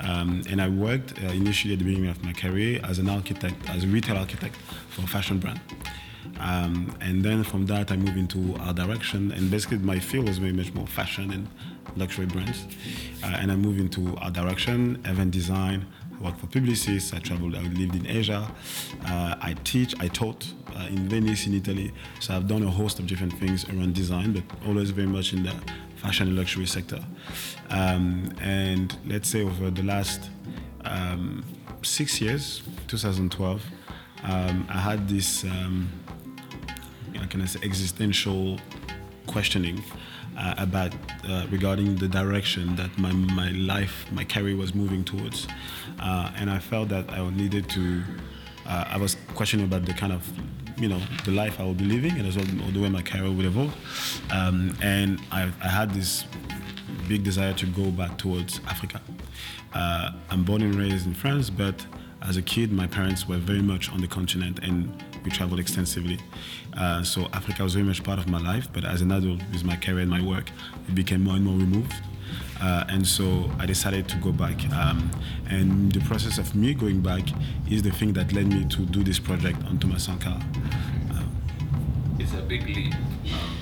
Um, 0.00 0.42
and 0.50 0.58
I 0.62 0.68
worked 0.68 1.10
uh, 1.22 1.26
initially 1.42 1.72
at 1.74 1.80
the 1.80 1.84
beginning 1.84 2.10
of 2.10 2.22
my 2.24 2.32
career 2.32 2.80
as 2.90 2.98
an 2.98 3.08
architect, 3.10 3.56
as 3.68 3.84
a 3.84 3.86
retail 3.88 4.16
architect 4.16 4.56
for 4.92 5.02
a 5.02 5.06
fashion 5.06 5.38
brand. 5.38 5.60
Um, 6.40 6.96
and 7.00 7.24
then 7.24 7.44
from 7.44 7.66
that, 7.66 7.90
I 7.90 7.96
moved 7.96 8.16
into 8.16 8.56
art 8.60 8.76
direction, 8.76 9.32
and 9.32 9.50
basically 9.50 9.78
my 9.78 9.98
field 9.98 10.28
was 10.28 10.38
very 10.38 10.52
much 10.52 10.72
more 10.74 10.86
fashion 10.86 11.32
and 11.32 11.48
luxury 11.96 12.26
brands. 12.26 12.66
Uh, 13.22 13.36
and 13.40 13.50
I 13.50 13.56
moved 13.56 13.80
into 13.80 14.16
art 14.18 14.34
direction, 14.34 15.00
event 15.04 15.30
design. 15.30 15.86
I 16.24 16.30
for 16.32 16.46
publicists. 16.46 17.12
I 17.12 17.18
traveled. 17.18 17.54
I 17.54 17.62
lived 17.62 17.94
in 17.94 18.06
Asia. 18.06 18.50
Uh, 19.04 19.36
I 19.40 19.54
teach. 19.64 19.94
I 20.00 20.08
taught 20.08 20.46
uh, 20.74 20.86
in 20.88 21.08
Venice, 21.08 21.46
in 21.46 21.54
Italy. 21.54 21.92
So 22.20 22.34
I've 22.34 22.48
done 22.48 22.62
a 22.62 22.70
host 22.70 22.98
of 22.98 23.06
different 23.06 23.34
things 23.34 23.68
around 23.68 23.94
design, 23.94 24.32
but 24.32 24.42
always 24.66 24.90
very 24.90 25.06
much 25.06 25.32
in 25.32 25.42
the 25.42 25.54
fashion 25.96 26.28
and 26.28 26.36
luxury 26.36 26.66
sector. 26.66 27.00
Um, 27.70 28.32
and 28.40 28.96
let's 29.06 29.28
say 29.28 29.42
over 29.42 29.70
the 29.70 29.82
last 29.82 30.30
um, 30.84 31.44
six 31.82 32.20
years, 32.20 32.62
2012, 32.88 33.62
um, 34.24 34.66
I 34.70 34.78
had 34.78 35.08
this. 35.08 35.44
How 37.16 37.26
can 37.26 37.42
I 37.42 37.46
say, 37.46 37.60
existential 37.62 38.58
questioning 39.26 39.82
uh, 40.36 40.54
about 40.58 40.92
uh, 41.28 41.46
regarding 41.50 41.96
the 41.96 42.08
direction 42.08 42.76
that 42.76 42.96
my, 42.98 43.12
my 43.12 43.50
life, 43.50 44.06
my 44.12 44.24
career 44.24 44.56
was 44.56 44.74
moving 44.74 45.04
towards. 45.04 45.46
Uh, 46.00 46.30
and 46.36 46.50
I 46.50 46.58
felt 46.58 46.88
that 46.90 47.10
I 47.10 47.28
needed 47.30 47.68
to, 47.70 48.02
uh, 48.66 48.84
I 48.88 48.98
was 48.98 49.16
questioning 49.34 49.66
about 49.66 49.84
the 49.86 49.94
kind 49.94 50.12
of, 50.12 50.28
you 50.78 50.88
know, 50.88 51.00
the 51.24 51.30
life 51.30 51.58
I 51.58 51.64
would 51.64 51.78
be 51.78 51.84
living 51.84 52.12
and 52.12 52.26
as 52.26 52.36
well 52.36 52.46
the 52.46 52.80
way 52.80 52.88
my 52.88 53.02
career 53.02 53.30
would 53.30 53.46
evolve. 53.46 53.74
Um, 54.30 54.76
and 54.82 55.20
I, 55.32 55.50
I 55.62 55.68
had 55.68 55.92
this 55.92 56.24
big 57.08 57.24
desire 57.24 57.54
to 57.54 57.66
go 57.66 57.90
back 57.90 58.18
towards 58.18 58.60
Africa. 58.66 59.00
Uh, 59.72 60.12
I'm 60.30 60.44
born 60.44 60.62
and 60.62 60.74
raised 60.74 61.06
in 61.06 61.14
France, 61.14 61.50
but 61.50 61.86
as 62.22 62.36
a 62.36 62.42
kid, 62.42 62.72
my 62.72 62.86
parents 62.86 63.28
were 63.28 63.36
very 63.36 63.62
much 63.62 63.90
on 63.90 64.00
the 64.00 64.08
continent 64.08 64.58
and 64.62 64.92
we 65.26 65.30
traveled 65.32 65.60
extensively. 65.60 66.18
Uh, 66.78 67.02
so 67.02 67.26
Africa 67.32 67.62
was 67.64 67.74
very 67.74 67.84
much 67.84 68.02
part 68.02 68.18
of 68.18 68.28
my 68.28 68.38
life, 68.40 68.68
but 68.72 68.84
as 68.84 69.00
an 69.02 69.10
adult, 69.12 69.40
with 69.52 69.64
my 69.64 69.76
career 69.76 70.00
and 70.00 70.10
my 70.10 70.22
work, 70.22 70.48
it 70.88 70.94
became 70.94 71.24
more 71.24 71.34
and 71.34 71.44
more 71.44 71.58
removed. 71.58 71.92
Uh, 72.62 72.84
and 72.88 73.06
so 73.06 73.50
I 73.58 73.66
decided 73.66 74.08
to 74.08 74.16
go 74.18 74.32
back. 74.32 74.56
Um, 74.72 75.10
and 75.50 75.92
the 75.92 76.00
process 76.00 76.38
of 76.38 76.54
me 76.54 76.72
going 76.74 77.00
back 77.00 77.24
is 77.70 77.82
the 77.82 77.90
thing 77.90 78.12
that 78.14 78.32
led 78.32 78.46
me 78.46 78.64
to 78.66 78.86
do 78.86 79.02
this 79.02 79.18
project 79.18 79.58
on 79.66 79.78
Thomas 79.78 80.04
Sankara. 80.04 80.40
It's 82.18 82.32
a 82.32 82.42
big 82.42 82.66
leap 82.66 82.94
um, 82.94 83.56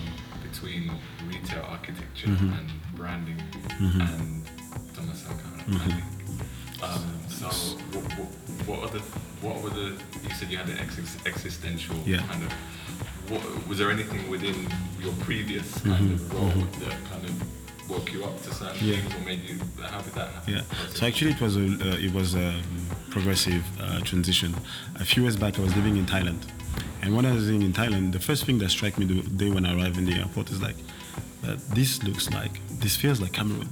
between 0.49 0.93
retail 1.27 1.65
architecture 1.69 2.29
Mm-hmm. 2.29 2.53
and 2.55 2.71
branding 2.97 3.43
and 3.81 4.45
Thomas 4.95 5.19
Sankara. 5.19 5.65
Mm-hmm. 5.69 6.85
Um, 6.85 7.19
so, 7.29 7.47
what, 7.49 8.05
what, 8.19 8.29
what 8.69 8.79
are 8.95 8.99
the 8.99 9.03
what 9.45 9.63
were 9.63 9.71
the? 9.71 9.87
You 10.27 10.35
said 10.39 10.51
you 10.51 10.59
had 10.59 10.69
an 10.69 10.79
ex- 10.79 11.17
existential 11.27 11.97
Yeah. 12.07 12.23
kind 12.31 12.43
of. 12.47 12.53
What, 13.31 13.43
was 13.69 13.79
there 13.79 13.91
anything 13.91 14.29
within 14.35 14.57
your 15.01 15.13
previous 15.29 15.67
kind 15.81 16.13
of 16.13 16.33
role 16.35 16.67
that 16.83 16.97
kind 17.11 17.25
of 17.25 17.35
woke 17.91 18.13
you 18.13 18.25
up 18.25 18.37
to 18.45 18.51
certain 18.55 18.77
Mm-hmm. 18.77 18.87
Yeah. 18.91 18.97
things, 19.01 19.15
or 19.15 19.21
made 19.31 19.43
you? 19.49 19.57
How 19.83 20.01
did 20.07 20.15
that 20.15 20.29
happen? 20.35 20.55
Yeah. 20.55 20.63
So 20.97 21.07
actually, 21.07 21.33
it 21.37 21.41
was 21.41 21.57
a 21.57 21.61
uh, 21.65 22.07
it 22.07 22.13
was 22.13 22.35
a 22.35 22.49
progressive 23.11 23.65
uh, 23.81 24.01
transition. 24.01 24.55
A 24.97 25.05
few 25.05 25.23
years 25.25 25.37
back, 25.37 25.59
I 25.59 25.63
was 25.63 25.75
living 25.77 25.97
in 25.97 26.07
Thailand, 26.07 26.43
and 27.03 27.15
when 27.17 27.25
I 27.27 27.33
was 27.33 27.45
living 27.47 27.63
in 27.63 27.73
Thailand, 27.73 28.13
the 28.13 28.21
first 28.29 28.45
thing 28.47 28.59
that 28.59 28.71
struck 28.71 28.99
me 28.99 29.05
the 29.07 29.23
day 29.43 29.51
when 29.51 29.65
I 29.67 29.75
arrived 29.77 29.97
in 29.99 30.05
the 30.11 30.15
airport 30.23 30.51
is 30.51 30.61
like, 30.69 30.77
uh, 31.47 31.57
this 31.79 32.03
looks 32.03 32.31
like 32.31 32.55
this 32.83 32.95
feels 32.97 33.21
like 33.21 33.33
Cameroon. 33.33 33.69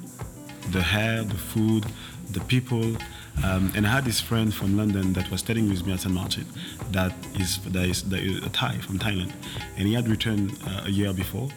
The 0.71 0.83
hair, 0.83 1.25
the 1.25 1.41
food, 1.53 1.85
the 2.31 2.41
people. 2.41 2.97
Um, 3.45 3.73
and 3.75 3.87
I 3.87 3.91
had 3.91 4.05
this 4.05 4.21
friend 4.21 4.55
from 4.55 4.77
London 4.77 5.13
that 5.15 5.31
was 5.31 5.41
studying 5.41 5.69
with 5.69 5.85
me 5.87 5.93
at 5.93 6.01
St. 6.01 6.15
Martin 6.15 6.47
that 6.91 7.13
is, 7.41 7.59
that 7.65 7.89
is, 7.89 8.03
that 8.05 8.21
is 8.21 8.45
a 8.45 8.51
Thai 8.51 8.79
from 8.79 8.99
Thailand. 8.99 9.33
And 9.77 9.89
he 9.89 9.95
had 9.95 10.09
returned 10.09 10.57
uh, 10.67 10.83
a 10.85 10.91
year 10.91 11.13
before. 11.13 11.49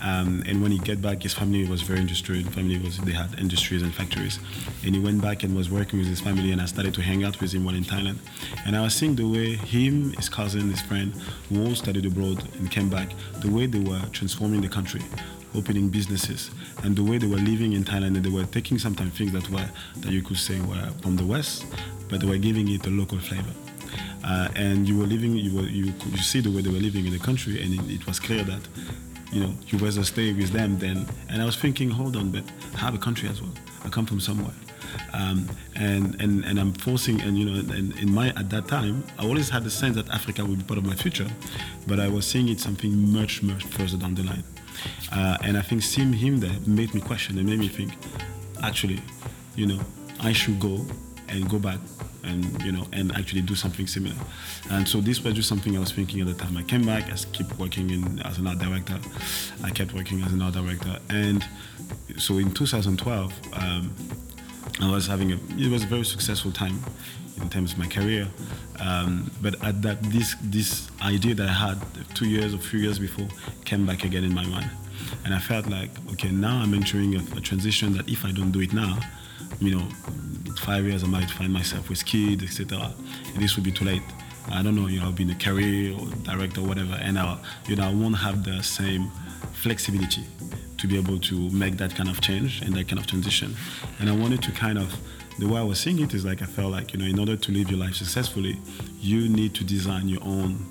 Um, 0.00 0.44
and 0.46 0.62
when 0.62 0.70
he 0.70 0.78
get 0.78 1.02
back, 1.02 1.22
his 1.22 1.34
family 1.34 1.68
was 1.68 1.82
very 1.82 2.00
industrial. 2.00 2.48
Family 2.50 2.78
was 2.78 2.98
they 2.98 3.12
had 3.12 3.38
industries 3.38 3.82
and 3.82 3.92
factories, 3.92 4.38
and 4.84 4.94
he 4.94 5.00
went 5.00 5.20
back 5.20 5.42
and 5.42 5.56
was 5.56 5.70
working 5.70 5.98
with 5.98 6.08
his 6.08 6.20
family. 6.20 6.52
And 6.52 6.60
I 6.60 6.66
started 6.66 6.94
to 6.94 7.02
hang 7.02 7.24
out 7.24 7.40
with 7.40 7.52
him 7.52 7.64
while 7.64 7.74
in 7.74 7.84
Thailand, 7.84 8.18
and 8.64 8.76
I 8.76 8.80
was 8.80 8.94
seeing 8.94 9.16
the 9.16 9.28
way 9.28 9.56
him, 9.56 10.12
his 10.12 10.28
cousin, 10.28 10.70
his 10.70 10.80
friend, 10.82 11.12
who 11.48 11.64
all 11.64 11.74
studied 11.74 12.06
abroad 12.06 12.42
and 12.58 12.70
came 12.70 12.88
back, 12.88 13.10
the 13.40 13.50
way 13.50 13.66
they 13.66 13.80
were 13.80 14.02
transforming 14.12 14.60
the 14.60 14.68
country, 14.68 15.02
opening 15.54 15.88
businesses, 15.88 16.50
and 16.82 16.96
the 16.96 17.02
way 17.02 17.18
they 17.18 17.26
were 17.26 17.36
living 17.36 17.72
in 17.72 17.84
Thailand. 17.84 18.16
And 18.16 18.24
they 18.24 18.30
were 18.30 18.44
taking 18.44 18.78
sometimes 18.78 19.16
things 19.16 19.32
that 19.32 19.48
were 19.50 19.68
that 19.98 20.10
you 20.12 20.22
could 20.22 20.38
say 20.38 20.60
were 20.60 20.90
from 21.02 21.16
the 21.16 21.24
West, 21.24 21.66
but 22.08 22.20
they 22.20 22.26
were 22.26 22.38
giving 22.38 22.68
it 22.68 22.86
a 22.86 22.90
local 22.90 23.18
flavor. 23.18 23.54
Uh, 24.24 24.48
and 24.56 24.86
you 24.88 24.98
were 24.98 25.06
living, 25.06 25.32
you 25.36 25.54
were 25.56 25.68
you 25.68 25.92
you 26.10 26.18
see 26.18 26.40
the 26.40 26.50
way 26.50 26.60
they 26.60 26.70
were 26.70 26.78
living 26.78 27.06
in 27.06 27.12
the 27.12 27.18
country, 27.18 27.62
and 27.62 27.74
it, 27.74 28.00
it 28.00 28.06
was 28.06 28.20
clear 28.20 28.42
that 28.44 28.60
you 29.32 29.42
know, 29.42 29.52
you 29.66 29.78
rather 29.78 30.04
stay 30.04 30.32
with 30.32 30.50
them 30.50 30.78
then. 30.78 31.06
And 31.28 31.42
I 31.42 31.44
was 31.44 31.56
thinking, 31.56 31.90
hold 31.90 32.16
on, 32.16 32.30
but 32.30 32.44
I 32.74 32.78
have 32.78 32.94
a 32.94 32.98
country 32.98 33.28
as 33.28 33.42
well. 33.42 33.52
I 33.84 33.88
come 33.88 34.06
from 34.06 34.20
somewhere, 34.20 34.54
um, 35.12 35.48
and 35.76 36.20
and 36.20 36.44
and 36.44 36.58
I'm 36.58 36.72
forcing, 36.72 37.20
and 37.20 37.38
you 37.38 37.44
know, 37.44 37.60
and 37.74 37.96
in 37.98 38.12
my 38.12 38.30
at 38.30 38.50
that 38.50 38.66
time, 38.66 39.04
I 39.18 39.24
always 39.24 39.48
had 39.48 39.64
the 39.64 39.70
sense 39.70 39.94
that 39.96 40.08
Africa 40.10 40.44
would 40.44 40.58
be 40.58 40.64
part 40.64 40.78
of 40.78 40.84
my 40.84 40.94
future, 40.94 41.28
but 41.86 42.00
I 42.00 42.08
was 42.08 42.26
seeing 42.26 42.48
it 42.48 42.60
something 42.60 43.12
much 43.12 43.42
much 43.42 43.64
further 43.64 43.96
down 43.96 44.14
the 44.14 44.24
line. 44.24 44.44
Uh, 45.12 45.36
and 45.42 45.56
I 45.56 45.62
think 45.62 45.82
seeing 45.82 46.12
him 46.12 46.40
there 46.40 46.56
made 46.66 46.94
me 46.94 47.00
question 47.00 47.38
and 47.38 47.48
made 47.48 47.58
me 47.58 47.68
think, 47.68 47.92
actually, 48.62 49.00
you 49.56 49.66
know, 49.66 49.80
I 50.20 50.32
should 50.32 50.58
go 50.60 50.84
and 51.28 51.48
go 51.48 51.58
back 51.58 51.78
and 52.24 52.62
you 52.62 52.72
know 52.72 52.86
and 52.92 53.12
actually 53.16 53.40
do 53.42 53.54
something 53.54 53.86
similar. 53.86 54.14
And 54.70 54.86
so 54.88 55.00
this 55.00 55.22
was 55.22 55.34
just 55.34 55.48
something 55.48 55.76
i 55.76 55.80
was 55.80 55.92
thinking 55.92 56.20
at 56.20 56.26
the 56.26 56.34
time. 56.34 56.56
I 56.56 56.62
came 56.62 56.84
back 56.84 57.10
i 57.10 57.16
kept 57.32 57.58
working 57.58 57.90
in 57.90 58.20
as 58.20 58.38
an 58.38 58.46
art 58.46 58.58
director. 58.58 58.98
I 59.62 59.70
kept 59.70 59.94
working 59.94 60.22
as 60.22 60.32
an 60.32 60.42
art 60.42 60.54
director. 60.54 60.98
And 61.10 61.44
so 62.16 62.38
in 62.38 62.52
2012 62.52 63.32
um, 63.54 63.94
i 64.80 64.90
was 64.90 65.06
having 65.06 65.32
a 65.32 65.38
it 65.56 65.70
was 65.70 65.84
a 65.84 65.86
very 65.86 66.04
successful 66.04 66.52
time 66.52 66.78
in 67.42 67.48
terms 67.48 67.72
of 67.72 67.78
my 67.78 67.86
career 67.86 68.26
um, 68.80 69.30
but 69.42 69.54
at 69.64 69.80
that 69.82 70.02
this 70.04 70.36
this 70.42 70.90
idea 71.02 71.34
that 71.34 71.48
i 71.48 71.52
had 71.52 71.78
two 72.14 72.28
years 72.28 72.54
or 72.54 72.58
three 72.58 72.80
years 72.80 72.98
before 72.98 73.28
came 73.64 73.86
back 73.86 74.04
again 74.04 74.24
in 74.24 74.34
my 74.34 74.46
mind 74.46 74.70
and 75.24 75.34
i 75.34 75.38
felt 75.38 75.66
like 75.66 75.90
okay 76.12 76.30
now 76.30 76.60
i'm 76.62 76.74
entering 76.74 77.14
a, 77.14 77.22
a 77.36 77.40
transition 77.40 77.92
that 77.92 78.08
if 78.08 78.24
i 78.24 78.30
don't 78.32 78.52
do 78.52 78.60
it 78.60 78.72
now 78.72 78.98
you 79.60 79.74
know, 79.74 79.88
five 80.60 80.84
years 80.84 81.02
I 81.02 81.06
might 81.06 81.30
find 81.30 81.52
myself 81.52 81.88
with 81.88 82.04
kids, 82.04 82.42
etc. 82.42 82.92
This 83.36 83.56
would 83.56 83.64
be 83.64 83.72
too 83.72 83.84
late. 83.84 84.02
I 84.50 84.62
don't 84.62 84.74
know, 84.74 84.86
you 84.86 85.00
know, 85.00 85.06
I'll 85.06 85.12
be 85.12 85.24
in 85.24 85.30
a 85.30 85.34
career 85.34 85.94
or 85.94 86.06
director 86.22 86.60
or 86.60 86.66
whatever, 86.66 86.94
and 86.94 87.18
I, 87.18 87.38
you 87.66 87.76
know, 87.76 87.84
I 87.84 87.92
won't 87.92 88.16
have 88.16 88.44
the 88.44 88.62
same 88.62 89.10
flexibility 89.52 90.24
to 90.78 90.86
be 90.86 90.96
able 90.96 91.18
to 91.18 91.50
make 91.50 91.76
that 91.76 91.94
kind 91.94 92.08
of 92.08 92.20
change 92.20 92.62
and 92.62 92.74
that 92.74 92.88
kind 92.88 92.98
of 92.98 93.06
transition. 93.06 93.54
And 93.98 94.08
I 94.08 94.12
wanted 94.12 94.42
to 94.44 94.52
kind 94.52 94.78
of, 94.78 94.96
the 95.38 95.46
way 95.46 95.60
I 95.60 95.62
was 95.62 95.78
seeing 95.78 96.00
it 96.00 96.14
is 96.14 96.24
like 96.24 96.42
I 96.42 96.46
felt 96.46 96.72
like, 96.72 96.92
you 96.92 96.98
know, 96.98 97.06
in 97.06 97.18
order 97.18 97.36
to 97.36 97.52
live 97.52 97.70
your 97.70 97.78
life 97.78 97.94
successfully, 97.94 98.58
you 99.00 99.28
need 99.28 99.54
to 99.54 99.64
design 99.64 100.08
your 100.08 100.22
own 100.24 100.66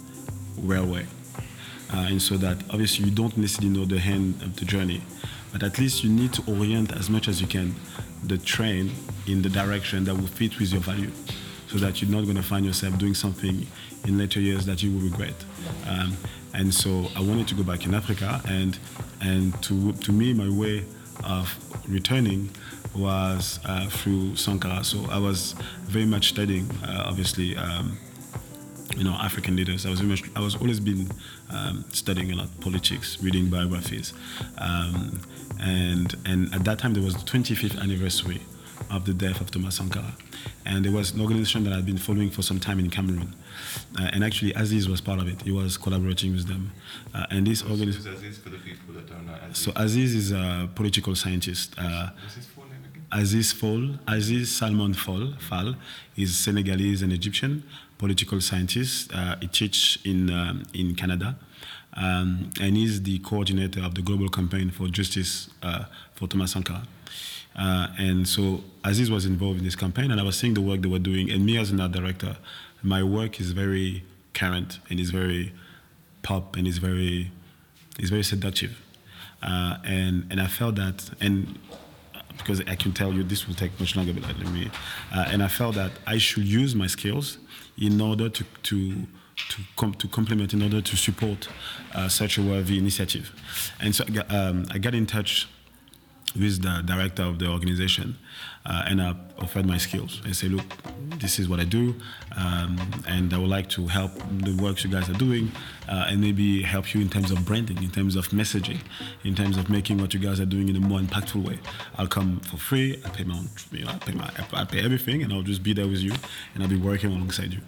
railway. 0.58 1.06
Uh, 1.94 2.08
and 2.10 2.22
so 2.22 2.36
that 2.38 2.58
obviously 2.70 3.06
you 3.06 3.12
don't 3.12 3.38
necessarily 3.38 3.78
know 3.78 3.86
the 3.86 3.98
end 3.98 4.42
of 4.42 4.58
the 4.58 4.66
journey, 4.66 5.02
but 5.54 5.64
at 5.64 5.80
least 5.80 6.04
you 6.04 6.10
need 6.10 6.34
to 6.34 6.44
orient 6.48 6.92
as 6.92 7.10
much 7.10 7.28
as 7.30 7.40
you 7.40 7.48
can 7.48 7.74
the 8.24 8.38
train 8.38 8.92
in 9.28 9.42
the 9.42 9.50
direction 9.50 10.04
that 10.04 10.16
will 10.16 10.28
fit 10.28 10.60
with 10.60 10.72
your 10.72 10.82
value 10.82 11.12
so 11.68 11.78
that 11.78 12.02
you're 12.02 12.12
not 12.12 12.24
going 12.24 12.36
to 12.36 12.44
find 12.44 12.66
yourself 12.66 12.98
doing 12.98 13.14
something 13.14 13.66
in 14.06 14.18
later 14.18 14.40
years 14.40 14.66
that 14.66 14.82
you 14.84 14.92
will 14.92 15.02
regret. 15.02 15.36
Um, 15.88 16.18
and 16.54 16.74
so 16.74 17.08
I 17.16 17.22
wanted 17.22 17.48
to 17.50 17.56
go 17.56 17.64
back 17.64 17.86
in 17.86 17.94
Africa, 17.94 18.42
and 18.48 18.78
and 19.22 19.62
to 19.64 19.94
to 19.94 20.12
me 20.12 20.34
my 20.34 20.50
way 20.50 20.86
of 21.24 21.54
returning 21.88 22.50
was 22.98 23.60
uh, 23.66 23.88
through 23.90 24.36
Sankara. 24.36 24.84
So 24.84 25.06
I 25.10 25.18
was 25.18 25.54
very 25.84 26.06
much 26.06 26.30
studying, 26.30 26.70
uh, 26.84 27.04
obviously. 27.06 27.56
Um, 27.58 27.98
you 28.96 29.04
know, 29.04 29.14
African 29.14 29.56
leaders. 29.56 29.86
I 29.86 29.90
was 29.90 30.00
very 30.00 30.10
much, 30.10 30.24
I 30.36 30.40
was 30.40 30.56
always 30.56 30.80
been 30.80 31.08
um, 31.52 31.86
studying 31.92 32.32
a 32.32 32.36
lot 32.36 32.48
politics, 32.62 33.22
reading 33.22 33.50
biographies, 33.50 34.14
um, 34.58 35.22
and 35.60 36.16
and 36.26 36.54
at 36.56 36.64
that 36.64 36.80
time 36.80 36.94
there 36.94 37.04
was 37.04 37.14
the 37.14 37.30
25th 37.30 37.80
anniversary 37.80 38.42
of 38.90 39.06
the 39.06 39.14
death 39.14 39.42
of 39.42 39.52
Thomas 39.52 39.76
Sankara, 39.76 40.16
and 40.66 40.86
there 40.86 40.92
was 40.92 41.12
an 41.12 41.22
organization 41.22 41.64
that 41.66 41.74
I'd 41.74 41.86
been 41.86 41.98
following 41.98 42.32
for 42.32 42.42
some 42.42 42.60
time 42.60 42.80
in 42.80 42.90
Cameroon, 42.90 43.36
uh, 44.00 44.10
and 44.14 44.24
actually 44.24 44.54
Aziz 44.54 44.90
was 44.90 45.02
part 45.02 45.20
of 45.20 45.28
it. 45.28 45.42
He 45.42 45.52
was 45.52 45.78
collaborating 45.78 46.32
with 46.32 46.48
them, 46.48 46.72
uh, 47.14 47.26
and 47.30 47.46
this 47.46 47.64
organization. 47.64 48.14
Aziz 48.14 48.38
for 48.40 48.50
the 48.50 48.58
people 48.58 48.94
that 48.94 49.08
don't 49.08 49.28
Aziz? 49.30 49.58
So 49.58 49.72
Aziz 49.76 50.16
is 50.16 50.32
a 50.32 50.70
political 50.76 51.16
scientist. 51.16 51.76
Uh, 51.78 52.10
Aziz 53.12 53.54
Fall, 53.54 54.00
Aziz 54.08 54.50
Salmone 54.50 54.96
Fall, 54.96 55.34
Fall 55.40 55.76
is 56.18 56.38
Senegalese 56.38 57.02
and 57.02 57.14
Egyptian 57.14 57.64
political 57.98 58.42
scientist. 58.42 59.12
Uh, 59.14 59.36
he 59.42 59.48
teaches 59.48 59.98
in 60.04 60.30
um, 60.30 60.64
in 60.74 60.96
Canada, 60.96 61.38
um, 61.94 62.50
and 62.62 62.76
he's 62.76 63.02
the 63.04 63.20
coordinator 63.20 63.82
of 63.82 63.96
the 63.96 64.02
global 64.02 64.30
campaign 64.30 64.70
for 64.70 64.88
justice 64.88 65.50
uh, 65.64 65.86
for 66.14 66.28
Thomas 66.28 66.52
Sankara. 66.52 66.84
Uh, 67.56 67.88
and 67.98 68.28
so 68.28 68.64
Aziz 68.84 69.10
was 69.10 69.26
involved 69.26 69.60
in 69.60 69.66
this 69.66 69.76
campaign, 69.76 70.12
and 70.12 70.20
I 70.20 70.24
was 70.24 70.38
seeing 70.38 70.54
the 70.54 70.62
work 70.62 70.82
they 70.82 70.90
were 70.90 71.00
doing. 71.00 71.32
And 71.32 71.46
me 71.46 71.58
as 71.58 71.72
an 71.72 71.80
art 71.80 71.92
director, 71.92 72.38
my 72.84 73.02
work 73.02 73.40
is 73.40 73.52
very 73.52 74.04
current 74.34 74.80
and 74.90 75.00
is 75.00 75.10
very 75.10 75.54
pop 76.22 76.56
and 76.56 76.68
is 76.68 76.78
very 76.78 77.32
is 78.00 78.10
very 78.10 78.24
seductive. 78.24 78.80
Uh, 79.42 79.78
and 79.84 80.28
and 80.30 80.42
I 80.42 80.48
felt 80.48 80.76
that 80.76 81.10
and 81.20 81.58
because 82.38 82.62
I 82.62 82.76
can 82.76 82.92
tell 82.94 83.14
you 83.14 83.24
this 83.24 83.48
will 83.48 83.56
take 83.56 83.78
much 83.80 83.96
longer, 83.96 84.14
let 84.14 84.40
me. 84.52 84.70
Uh, 85.14 85.26
and 85.28 85.44
I 85.44 85.48
felt 85.48 85.76
that 85.76 85.92
I 86.06 86.18
should 86.18 86.46
use 86.46 86.76
my 86.76 86.88
skills 86.88 87.38
in 87.78 88.02
order 88.02 88.30
to 88.30 88.44
to 88.64 89.08
to, 89.50 89.62
com- 89.76 89.94
to 89.94 90.08
complement, 90.08 90.54
in 90.54 90.64
order 90.64 90.82
to 90.82 90.98
support 90.98 91.48
uh, 91.94 92.08
such 92.08 92.40
a 92.40 92.42
worthy 92.42 92.78
initiative. 92.78 93.32
And 93.80 93.94
so 93.94 94.04
um, 94.30 94.66
I 94.72 94.80
got 94.80 94.96
in 94.96 95.06
touch 95.06 95.48
with 96.36 96.62
the 96.62 96.84
director 96.86 97.24
of 97.24 97.40
the 97.40 97.48
organization, 97.48 98.18
uh, 98.66 98.84
and 98.86 99.02
I 99.02 99.16
offered 99.40 99.66
my 99.66 99.78
skills. 99.78 100.22
and 100.26 100.36
say, 100.36 100.48
look, 100.48 100.66
this 101.20 101.40
is 101.40 101.48
what 101.48 101.60
I 101.60 101.64
do, 101.64 101.96
um, 102.36 102.78
and 103.08 103.34
I 103.34 103.38
would 103.38 103.50
like 103.50 103.70
to 103.72 103.88
help 103.88 104.12
the 104.30 104.56
work 104.62 104.84
you 104.84 104.90
guys 104.90 105.10
are 105.10 105.14
doing, 105.14 105.52
uh, 105.88 106.08
and 106.10 106.22
maybe 106.22 106.62
help 106.64 106.94
you 106.94 107.02
in 107.02 107.10
terms 107.10 107.32
of 107.32 107.46
branding, 107.46 107.82
in 107.82 107.92
terms 107.92 108.16
of 108.16 108.28
messaging, 108.30 108.80
in 109.24 109.36
terms 109.36 109.58
of 109.58 109.70
making 109.70 110.00
what 110.00 110.14
you 110.14 110.20
guys 110.20 110.40
are 110.40 110.46
doing 110.46 110.70
in 110.70 110.76
a 110.76 110.80
more 110.80 111.00
impactful 111.00 111.44
way. 111.44 111.60
I'll 111.98 112.08
come 112.08 112.40
for 112.42 112.58
free. 112.58 113.02
I 113.06 113.10
pay 113.10 113.24
my 113.24 113.38
own, 113.38 113.50
you 113.72 113.86
know, 113.86 113.92
I 113.92 113.98
pay 113.98 114.14
my, 114.14 114.30
I 114.54 114.66
pay 114.66 114.84
everything, 114.84 115.24
and 115.24 115.34
I'll 115.34 115.44
just 115.44 115.64
be 115.64 115.74
there 115.74 115.88
with 115.88 116.02
you, 116.02 116.14
and 116.54 116.64
I'll 116.64 116.70
be 116.70 116.78
working 116.78 117.12
alongside 117.12 117.54
you. 117.54 117.62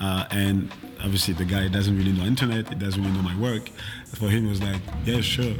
Uh, 0.00 0.26
and 0.30 0.70
obviously, 1.02 1.34
the 1.34 1.44
guy 1.44 1.68
doesn't 1.68 1.96
really 1.96 2.12
know 2.12 2.24
internet. 2.24 2.68
He 2.68 2.74
doesn't 2.74 3.02
really 3.02 3.16
know 3.16 3.22
my 3.22 3.38
work. 3.38 3.70
For 4.14 4.28
him, 4.28 4.46
it 4.46 4.50
was 4.50 4.62
like, 4.62 4.80
yeah, 5.04 5.20
sure. 5.20 5.54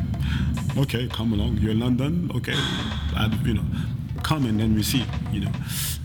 okay, 0.78 1.08
come 1.08 1.32
along. 1.32 1.58
You're 1.58 1.72
in 1.72 1.80
London. 1.80 2.30
Okay, 2.34 2.54
I, 2.54 3.30
you 3.44 3.54
know, 3.54 3.64
come 4.22 4.44
and 4.46 4.58
then 4.58 4.74
we 4.74 4.82
see. 4.82 5.04
You 5.32 5.40
know, 5.40 5.52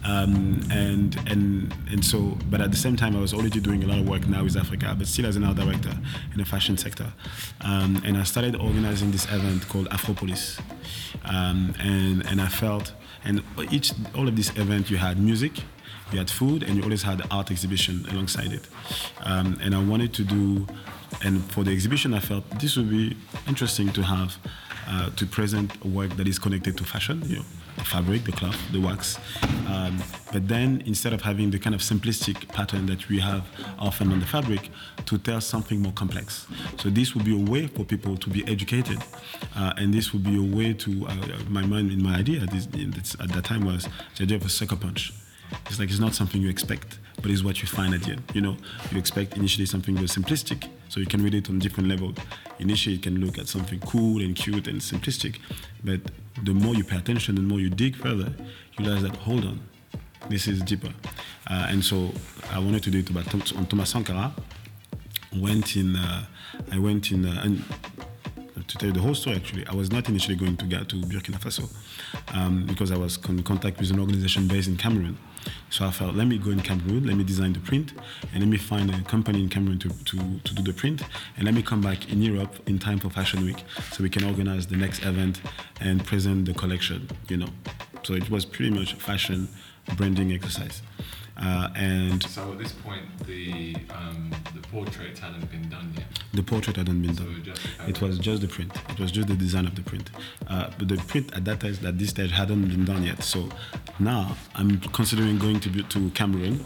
um, 0.05 0.61
and 0.71 1.17
and 1.27 1.73
and 1.89 2.05
so. 2.05 2.37
But 2.49 2.61
at 2.61 2.71
the 2.71 2.77
same 2.77 2.95
time, 2.95 3.15
I 3.15 3.19
was 3.19 3.33
already 3.33 3.59
doing 3.59 3.83
a 3.83 3.87
lot 3.87 3.99
of 3.99 4.07
work 4.07 4.27
now 4.27 4.43
with 4.43 4.55
Africa, 4.55 4.95
but 4.97 5.07
still 5.07 5.25
as 5.25 5.35
an 5.35 5.43
art 5.43 5.57
director 5.57 5.97
in 6.31 6.37
the 6.37 6.45
fashion 6.45 6.77
sector. 6.77 7.11
Um, 7.61 8.01
and 8.05 8.15
I 8.15 8.23
started 8.23 8.55
organizing 8.55 9.11
this 9.11 9.25
event 9.25 9.67
called 9.67 9.89
Afropolis, 9.89 10.59
um, 11.25 11.73
and 11.79 12.25
and 12.27 12.39
I 12.41 12.47
felt 12.47 12.93
and 13.23 13.43
each 13.71 13.91
all 14.15 14.27
of 14.27 14.35
this 14.35 14.49
event 14.57 14.89
you 14.89 14.97
had 14.97 15.19
music 15.19 15.63
you 16.11 16.17
had 16.17 16.29
food 16.29 16.63
and 16.63 16.75
you 16.75 16.83
always 16.83 17.03
had 17.03 17.21
art 17.31 17.51
exhibition 17.51 18.05
alongside 18.11 18.51
it 18.51 18.67
um, 19.23 19.59
and 19.61 19.75
i 19.75 19.83
wanted 19.83 20.13
to 20.13 20.23
do 20.23 20.65
and 21.23 21.43
for 21.51 21.63
the 21.63 21.71
exhibition 21.71 22.13
i 22.13 22.19
felt 22.19 22.43
this 22.59 22.75
would 22.77 22.89
be 22.89 23.15
interesting 23.47 23.91
to 23.91 24.01
have 24.03 24.37
uh, 24.87 25.09
to 25.11 25.25
present 25.25 25.71
a 25.85 25.87
work 25.87 26.09
that 26.17 26.27
is 26.27 26.39
connected 26.39 26.77
to 26.77 26.83
fashion 26.83 27.21
you 27.25 27.37
know 27.37 27.45
the 27.77 27.83
fabric 27.85 28.23
the 28.23 28.31
cloth 28.31 28.59
the 28.71 28.79
wax. 28.79 29.17
Um, 29.67 29.97
but 30.31 30.47
then 30.47 30.83
instead 30.85 31.13
of 31.13 31.21
having 31.21 31.51
the 31.51 31.59
kind 31.59 31.75
of 31.75 31.81
simplistic 31.81 32.47
pattern 32.49 32.85
that 32.87 33.07
we 33.09 33.19
have 33.19 33.43
often 33.79 34.11
on 34.11 34.19
the 34.19 34.25
fabric 34.25 34.69
to 35.05 35.17
tell 35.17 35.41
something 35.41 35.81
more 35.81 35.93
complex. 35.93 36.47
So 36.77 36.89
this 36.89 37.15
would 37.15 37.25
be 37.25 37.35
a 37.35 37.51
way 37.51 37.67
for 37.67 37.83
people 37.83 38.17
to 38.17 38.29
be 38.29 38.47
educated 38.47 38.99
uh, 39.55 39.73
and 39.77 39.93
this 39.93 40.13
would 40.13 40.23
be 40.23 40.37
a 40.37 40.55
way 40.55 40.73
to 40.73 41.07
uh, 41.07 41.15
my 41.49 41.65
mind 41.65 41.91
in 41.91 42.03
my 42.03 42.15
idea 42.17 42.41
this, 42.45 42.67
this, 42.67 43.15
at 43.19 43.29
that 43.29 43.45
time 43.45 43.65
was 43.65 43.87
the 44.17 44.23
idea 44.23 44.37
of 44.37 44.45
a 44.45 44.49
sucker 44.49 44.75
punch. 44.75 45.13
It's 45.67 45.79
like 45.79 45.89
it's 45.89 45.99
not 45.99 46.13
something 46.13 46.41
you 46.41 46.49
expect, 46.49 46.99
but 47.21 47.31
it's 47.31 47.43
what 47.43 47.61
you 47.61 47.67
find 47.67 47.93
at 47.93 48.01
the 48.03 48.11
end. 48.11 48.23
You 48.33 48.41
know, 48.41 48.57
you 48.91 48.97
expect 48.97 49.37
initially 49.37 49.65
something 49.65 49.95
very 49.95 50.07
simplistic, 50.07 50.67
so 50.89 50.99
you 50.99 51.05
can 51.05 51.23
read 51.23 51.35
it 51.35 51.49
on 51.49 51.59
different 51.59 51.89
levels. 51.89 52.17
Initially, 52.59 52.95
you 52.95 53.01
can 53.01 53.23
look 53.23 53.37
at 53.37 53.47
something 53.47 53.79
cool 53.81 54.21
and 54.21 54.35
cute 54.35 54.67
and 54.67 54.79
simplistic, 54.81 55.39
but 55.83 55.99
the 56.43 56.53
more 56.53 56.75
you 56.75 56.83
pay 56.83 56.97
attention, 56.97 57.35
the 57.35 57.41
more 57.41 57.59
you 57.59 57.69
dig 57.69 57.95
further, 57.95 58.33
you 58.77 58.85
realize 58.85 59.03
that 59.03 59.15
hold 59.17 59.45
on, 59.45 59.59
this 60.29 60.47
is 60.47 60.61
deeper. 60.61 60.93
Uh, 61.49 61.67
and 61.69 61.83
so 61.83 62.11
I 62.51 62.59
wanted 62.59 62.83
to 62.83 62.91
do 62.91 62.99
it 62.99 63.09
about 63.09 63.33
on 63.55 63.65
Thomas 63.65 63.89
Sankara. 63.89 64.33
Went 65.35 65.75
in, 65.75 65.95
uh, 65.95 66.25
I 66.71 66.77
went 66.77 67.11
in, 67.11 67.25
uh, 67.25 67.41
and 67.43 67.63
to 68.67 68.77
tell 68.77 68.87
you 68.87 68.93
the 68.93 69.01
whole 69.01 69.15
story 69.15 69.35
actually, 69.35 69.65
I 69.67 69.73
was 69.75 69.91
not 69.91 70.07
initially 70.09 70.35
going 70.35 70.57
to 70.57 70.65
get 70.65 70.89
to 70.89 70.95
Burkina 70.95 71.39
Faso 71.39 71.69
um, 72.33 72.65
because 72.65 72.91
I 72.91 72.97
was 72.97 73.17
in 73.27 73.43
contact 73.43 73.79
with 73.79 73.91
an 73.91 73.99
organization 73.99 74.47
based 74.47 74.67
in 74.67 74.77
Cameroon. 74.77 75.17
So 75.69 75.85
I 75.85 75.91
felt, 75.91 76.15
let 76.15 76.27
me 76.27 76.37
go 76.37 76.51
in 76.51 76.59
Cameroon, 76.61 77.07
let 77.07 77.15
me 77.15 77.23
design 77.23 77.53
the 77.53 77.59
print, 77.59 77.93
and 78.33 78.39
let 78.41 78.49
me 78.49 78.57
find 78.57 78.93
a 78.93 79.01
company 79.03 79.41
in 79.41 79.49
Cameroon 79.49 79.79
to, 79.79 79.89
to, 79.89 80.39
to 80.39 80.53
do 80.53 80.61
the 80.61 80.73
print, 80.73 81.01
and 81.37 81.45
let 81.45 81.53
me 81.53 81.61
come 81.61 81.81
back 81.81 82.11
in 82.11 82.21
Europe 82.21 82.55
in 82.67 82.77
time 82.77 82.99
for 82.99 83.09
Fashion 83.09 83.45
Week 83.45 83.63
so 83.91 84.03
we 84.03 84.09
can 84.09 84.23
organize 84.23 84.67
the 84.67 84.75
next 84.75 85.03
event 85.05 85.39
and 85.79 86.05
present 86.05 86.45
the 86.45 86.53
collection, 86.53 87.07
you 87.29 87.37
know. 87.37 87.49
So 88.03 88.13
it 88.13 88.29
was 88.29 88.45
pretty 88.45 88.71
much 88.71 88.93
a 88.93 88.97
fashion 88.97 89.47
branding 89.95 90.33
exercise. 90.33 90.81
Uh, 91.37 91.69
and 91.75 92.21
So 92.23 92.51
at 92.51 92.59
this 92.59 92.71
point, 92.71 93.03
the 93.25 93.75
um, 93.89 94.29
the 94.53 94.61
portrait 94.67 95.17
hadn't 95.17 95.49
been 95.49 95.69
done 95.69 95.93
yet. 95.97 96.05
the 96.33 96.43
portrait 96.43 96.75
hadn't 96.77 97.01
been 97.01 97.15
So 97.15 97.23
done. 97.23 97.55
It 97.87 98.01
was 98.01 98.19
just 98.19 98.41
the 98.41 98.47
print. 98.47 98.71
It 98.89 98.99
was 98.99 99.11
just 99.11 99.27
the 99.27 99.35
design 99.35 99.65
of 99.65 99.75
the 99.75 99.81
print. 99.81 100.09
Uh, 100.47 100.69
but 100.77 100.87
the 100.87 100.97
print 100.97 101.33
at 101.33 101.45
that 101.45 101.61
time, 101.61 101.75
at 101.85 101.97
this 101.97 102.09
stage, 102.09 102.31
hadn't 102.31 102.67
been 102.67 102.85
done 102.85 103.03
yet. 103.03 103.23
So 103.23 103.49
now 103.99 104.35
I'm 104.55 104.79
considering 104.81 105.39
going 105.39 105.59
to 105.61 105.69
be, 105.69 105.83
to 105.83 106.09
Cameroon, 106.11 106.63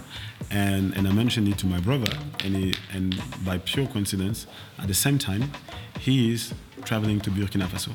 and, 0.51 0.95
and 0.97 1.07
I 1.07 1.11
mentioned 1.11 1.47
it 1.47 1.57
to 1.59 1.67
my 1.67 1.79
brother, 1.79 2.11
and 2.43 2.55
he, 2.55 2.73
and 2.91 3.15
by 3.45 3.59
pure 3.59 3.87
coincidence, 3.87 4.47
at 4.79 4.87
the 4.87 4.93
same 4.93 5.17
time, 5.17 5.51
he 5.99 6.33
is 6.33 6.53
traveling 6.83 7.19
to 7.21 7.29
Burkina 7.29 7.67
Faso, 7.67 7.91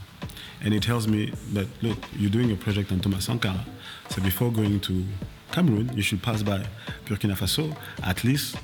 and 0.62 0.72
he 0.72 0.80
tells 0.80 1.06
me 1.06 1.32
that 1.52 1.66
look, 1.82 1.98
you're 2.16 2.30
doing 2.30 2.50
a 2.52 2.56
project 2.56 2.90
on 2.92 3.00
Thomas 3.00 3.24
Sankara, 3.26 3.64
so 4.08 4.22
before 4.22 4.50
going 4.50 4.80
to 4.80 5.04
Cameroon, 5.52 5.90
you 5.94 6.02
should 6.02 6.22
pass 6.22 6.42
by 6.42 6.64
Burkina 7.06 7.36
Faso 7.36 7.76
at 8.02 8.24
least 8.24 8.56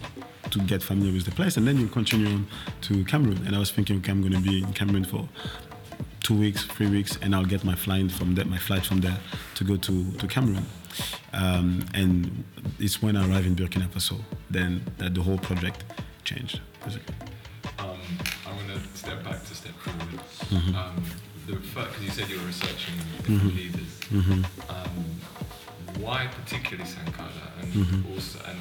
to 0.51 0.61
get 0.61 0.83
familiar 0.83 1.13
with 1.13 1.25
the 1.25 1.33
place, 1.33 1.57
and 1.57 1.67
then 1.67 1.79
you 1.79 1.89
continue 1.89 2.29
on 2.29 2.47
to 2.83 3.05
Cameroon. 3.05 3.45
And 3.47 3.57
I 3.57 3.59
was 3.59 3.71
thinking, 3.71 3.99
okay, 3.99 4.13
I'm 4.13 4.21
going 4.21 4.33
to 4.33 4.41
be 4.41 4.63
in 4.63 4.73
Cameroon 4.73 5.05
for 5.05 5.29
two 6.23 6.39
weeks, 6.39 6.65
three 6.65 6.89
weeks, 6.89 7.19
and 7.23 7.35
I'll 7.35 7.45
get 7.45 7.65
my 7.65 7.75
flight 7.75 8.11
from 8.11 8.35
there, 8.35 8.45
my 8.45 8.59
flight 8.59 8.85
from 8.85 9.01
there 9.01 9.19
to 9.57 9.65
go 9.65 9.77
to, 9.77 10.13
to 10.13 10.27
Cameroon. 10.27 10.67
Um, 11.33 11.85
and 11.95 12.45
it's 12.79 13.03
when 13.03 13.17
I 13.17 13.29
arrived 13.29 13.47
in 13.47 13.55
Burkina 13.57 13.89
Faso 13.89 14.21
then 14.51 14.83
that 14.99 15.15
the 15.15 15.23
whole 15.23 15.39
project 15.39 15.85
changed. 16.25 16.61
basically. 16.85 17.15
Um, 17.79 17.99
I 18.47 18.53
want 18.53 18.69
to 18.69 18.99
step 18.99 19.23
back 19.25 19.45
to 19.45 19.55
step 19.55 19.75
forward. 19.75 20.21
Mm-hmm. 20.51 20.77
Um, 20.77 21.05
the 21.47 21.57
because 21.57 22.03
you 22.03 22.11
said 22.11 22.29
you 22.29 22.39
were 22.39 22.47
researching 22.47 22.95
different 23.19 23.55
leaders. 23.55 24.01
Mm-hmm. 24.11 24.66
Why 26.07 26.29
particularly 26.41 26.89
Sankara, 26.89 27.29
and 27.61 27.69
Mm-hmm. 27.73 28.13
also 28.15 28.39
and 28.51 28.59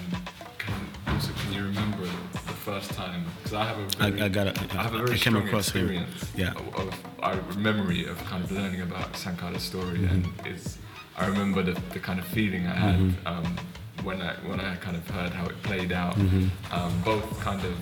can, 0.58 0.74
also 1.14 1.32
can 1.40 1.54
you 1.54 1.64
remember 1.66 2.06
the 2.34 2.58
first 2.68 2.90
time? 2.92 3.24
Because 3.38 3.54
I 3.54 3.66
have 3.66 3.78
a 3.78 3.86
very, 4.10 4.22
I 4.24 4.30
got 4.30 4.48
it. 4.48 4.58
I 4.76 4.82
have 4.82 4.96
a 4.96 4.98
very 5.06 5.18
strong 5.20 5.46
him. 5.48 5.56
experience 5.56 6.32
Yeah. 6.36 6.54
of, 6.80 6.90
of 7.22 7.58
memory 7.58 8.08
of 8.08 8.18
kind 8.26 8.44
of 8.44 8.52
learning 8.52 8.82
about 8.82 9.16
Sankara's 9.16 9.62
story, 9.62 10.00
Mm-hmm. 10.00 10.14
and 10.14 10.48
it's 10.48 10.80
I 11.18 11.28
remember 11.28 11.62
the, 11.62 11.80
the 11.94 12.00
kind 12.00 12.20
of 12.20 12.26
feeling 12.28 12.66
I 12.68 12.74
had. 12.88 13.00
Um, 13.28 13.56
when 14.04 14.22
I 14.22 14.34
when 14.50 14.60
I 14.60 14.76
kind 14.78 14.98
of 14.98 15.08
heard 15.10 15.32
how 15.32 15.46
it 15.46 15.62
played 15.64 15.92
out, 15.92 16.16
Mm-hmm. 16.16 16.74
um, 16.76 16.92
both 17.04 17.28
kind 17.42 17.64
of 17.64 17.76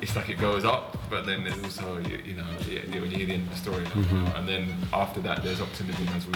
it's 0.00 0.14
like 0.14 0.28
it 0.28 0.38
goes 0.38 0.64
up, 0.64 0.95
but 1.10 1.26
then 1.26 1.44
there's 1.44 1.62
also 1.64 1.98
you, 1.98 2.18
you 2.24 2.34
know 2.34 2.44
when 2.44 3.10
you 3.10 3.16
hear 3.18 3.26
the 3.26 3.34
end 3.34 3.46
of 3.48 3.50
the 3.54 3.56
story, 3.58 3.84
Mm-hmm. 3.84 4.36
and 4.36 4.48
then 4.48 4.74
after 4.92 5.20
that 5.20 5.42
there's 5.42 5.60
optimism 5.60 6.08
as 6.16 6.26
we. 6.26 6.32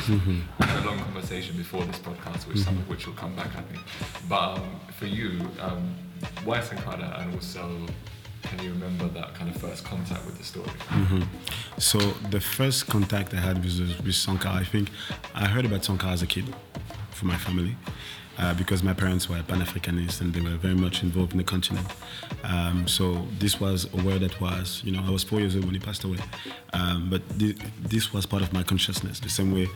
We 0.59 0.67
had 0.67 0.83
a 0.85 0.87
long 0.87 0.99
conversation 0.99 1.57
before 1.57 1.85
this 1.85 1.99
podcast, 1.99 2.47
which 2.49 2.59
some 2.59 2.75
of 2.77 2.81
Mm-hmm. 2.83 2.91
which 2.91 3.07
will 3.07 3.15
come 3.15 3.35
back, 3.37 3.51
I 3.57 3.63
think. 3.63 3.81
But 4.29 4.59
um, 4.59 4.81
for 4.99 5.07
you, 5.07 5.49
um, 5.61 5.95
why 6.45 6.61
Sankara, 6.61 7.17
and 7.21 7.35
also 7.35 7.87
can 8.43 8.59
you 8.65 8.71
remember 8.73 9.07
that 9.09 9.35
kind 9.35 9.49
of 9.55 9.57
first 9.61 9.85
contact 9.85 10.25
with 10.27 10.39
the 10.39 10.45
story? 10.45 10.71
So 11.79 11.99
the 12.31 12.41
first 12.41 12.87
contact 12.89 13.35
I 13.35 13.41
had 13.41 13.63
with, 13.63 13.79
with 14.05 14.15
Sankara, 14.15 14.55
I 14.55 14.65
think 14.65 14.91
I 15.35 15.47
heard 15.47 15.65
about 15.67 15.85
Sankara 15.85 16.13
as 16.13 16.23
a 16.23 16.27
kid 16.27 16.47
from 17.11 17.29
my 17.29 17.37
family. 17.37 17.77
Uh, 18.41 18.55
because 18.55 18.83
my 18.83 18.95
parents 18.95 19.29
were 19.29 19.43
Pan-Africanists 19.43 20.21
and 20.21 20.33
they 20.33 20.41
were 20.41 20.57
very 20.57 20.75
much 20.75 21.03
involved 21.03 21.33
in 21.33 21.39
the 21.39 21.45
continent. 21.45 21.87
Um, 22.43 22.89
so 22.89 23.27
this 23.39 23.61
was 23.61 23.87
a 23.93 24.03
word 24.03 24.21
that 24.21 24.41
was, 24.41 24.83
you 24.85 24.93
know, 24.93 25.03
I 25.07 25.11
was 25.11 25.23
four 25.23 25.41
years 25.41 25.55
old 25.55 25.67
when 25.67 25.75
he 25.75 25.81
passed 25.81 26.05
away, 26.05 26.19
um, 26.73 27.09
but 27.11 27.23
th- 27.39 27.59
this 27.81 28.13
was 28.13 28.27
part 28.27 28.43
of 28.43 28.53
my 28.53 28.63
consciousness, 28.63 29.21
the 29.21 29.29
same 29.29 29.53
way, 29.53 29.69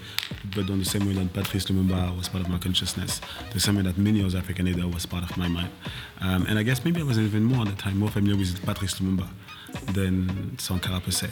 but 0.55 0.71
on 0.71 0.79
the 0.79 0.85
same 0.85 1.07
way 1.07 1.13
that 1.15 1.33
Patrice 1.33 1.67
Lumumba 1.67 2.17
was 2.17 2.29
part 2.29 2.43
of 2.43 2.49
my 2.49 2.59
consciousness, 2.59 3.21
the 3.53 3.61
same 3.61 3.77
way 3.77 3.83
that 3.83 3.99
many 3.99 4.25
other 4.25 4.39
African 4.39 4.67
leaders 4.67 4.87
was 4.87 5.07
part 5.07 5.23
of 5.29 5.37
my 5.37 5.49
mind. 5.49 5.71
Um, 6.21 6.47
and 6.47 6.59
I 6.59 6.63
guess 6.63 6.85
maybe 6.85 7.01
I 7.01 7.05
was 7.05 7.19
even 7.19 7.45
more 7.45 7.67
at 7.67 7.69
the 7.69 7.83
time, 7.83 7.99
more 7.99 8.11
familiar 8.11 8.39
with 8.39 8.65
Patrice 8.65 8.95
Lumumba 8.99 9.29
than 9.93 10.57
Sankara 10.59 11.01
per 11.01 11.11
se. 11.11 11.29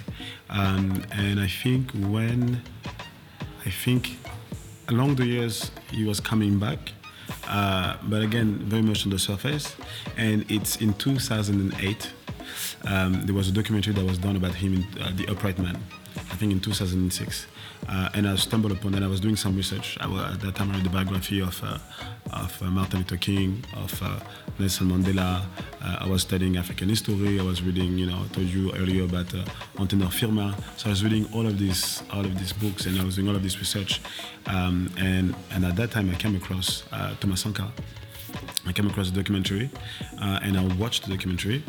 Um, 0.50 1.02
and 1.12 1.40
I 1.40 1.46
think 1.46 1.92
when, 1.92 2.62
I 3.64 3.70
think 3.70 4.18
along 4.88 5.14
the 5.14 5.24
years 5.24 5.70
he 5.90 6.04
was 6.04 6.20
coming 6.20 6.58
back, 6.58 6.92
uh, 7.46 7.96
but 8.04 8.22
again, 8.22 8.58
very 8.58 8.82
much 8.82 9.04
on 9.04 9.10
the 9.10 9.18
surface. 9.18 9.76
And 10.16 10.50
it's 10.50 10.76
in 10.76 10.94
2008, 10.94 12.12
um, 12.84 13.26
there 13.26 13.34
was 13.34 13.48
a 13.48 13.52
documentary 13.52 13.94
that 13.94 14.04
was 14.04 14.18
done 14.18 14.36
about 14.36 14.54
him, 14.54 14.74
in, 14.74 15.02
uh, 15.02 15.12
The 15.14 15.26
Upright 15.28 15.58
Man, 15.58 15.76
I 16.16 16.36
think 16.36 16.52
in 16.52 16.60
2006. 16.60 17.46
Uh, 17.88 18.08
and 18.14 18.28
I 18.28 18.36
stumbled 18.36 18.72
upon 18.72 18.92
that. 18.92 19.02
I 19.02 19.06
was 19.08 19.20
doing 19.20 19.36
some 19.36 19.56
research. 19.56 19.98
I 20.00 20.32
at 20.32 20.40
that 20.40 20.54
time, 20.54 20.70
I 20.70 20.74
read 20.74 20.84
the 20.84 20.90
biography 20.90 21.40
of, 21.40 21.62
uh, 21.64 21.78
of 22.32 22.62
uh, 22.62 22.66
Martin 22.66 23.00
Luther 23.00 23.16
King, 23.16 23.64
of 23.76 24.02
uh, 24.02 24.20
Nelson 24.58 24.88
Mandela. 24.88 25.42
Uh, 25.82 25.96
I 26.00 26.06
was 26.06 26.22
studying 26.22 26.56
African 26.56 26.88
history. 26.88 27.40
I 27.40 27.42
was 27.42 27.62
reading, 27.62 27.98
you 27.98 28.06
know, 28.06 28.22
I 28.24 28.34
told 28.34 28.46
you 28.46 28.72
earlier 28.74 29.04
about 29.04 29.34
uh, 29.34 30.10
Firma. 30.10 30.56
So 30.76 30.86
I 30.86 30.90
was 30.90 31.02
reading 31.02 31.28
all 31.34 31.46
of 31.46 31.58
these, 31.58 32.02
all 32.12 32.24
of 32.24 32.38
these 32.38 32.52
books, 32.52 32.86
and 32.86 33.00
I 33.00 33.04
was 33.04 33.16
doing 33.16 33.28
all 33.28 33.36
of 33.36 33.42
this 33.42 33.58
research. 33.58 34.00
Um, 34.46 34.90
and 34.98 35.34
and 35.50 35.64
at 35.64 35.76
that 35.76 35.90
time, 35.90 36.10
I 36.10 36.14
came 36.14 36.36
across 36.36 36.84
Thomas 37.20 37.40
Sankara. 37.40 37.72
I 38.66 38.72
came 38.72 38.88
across 38.88 39.08
a 39.08 39.12
documentary, 39.12 39.70
and 40.20 40.56
I 40.56 40.64
watched 40.76 41.04
the 41.04 41.10
documentary. 41.10 41.62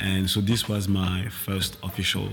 And 0.00 0.28
so 0.28 0.40
this 0.40 0.68
was 0.68 0.88
my 0.88 1.28
first 1.28 1.76
official 1.82 2.28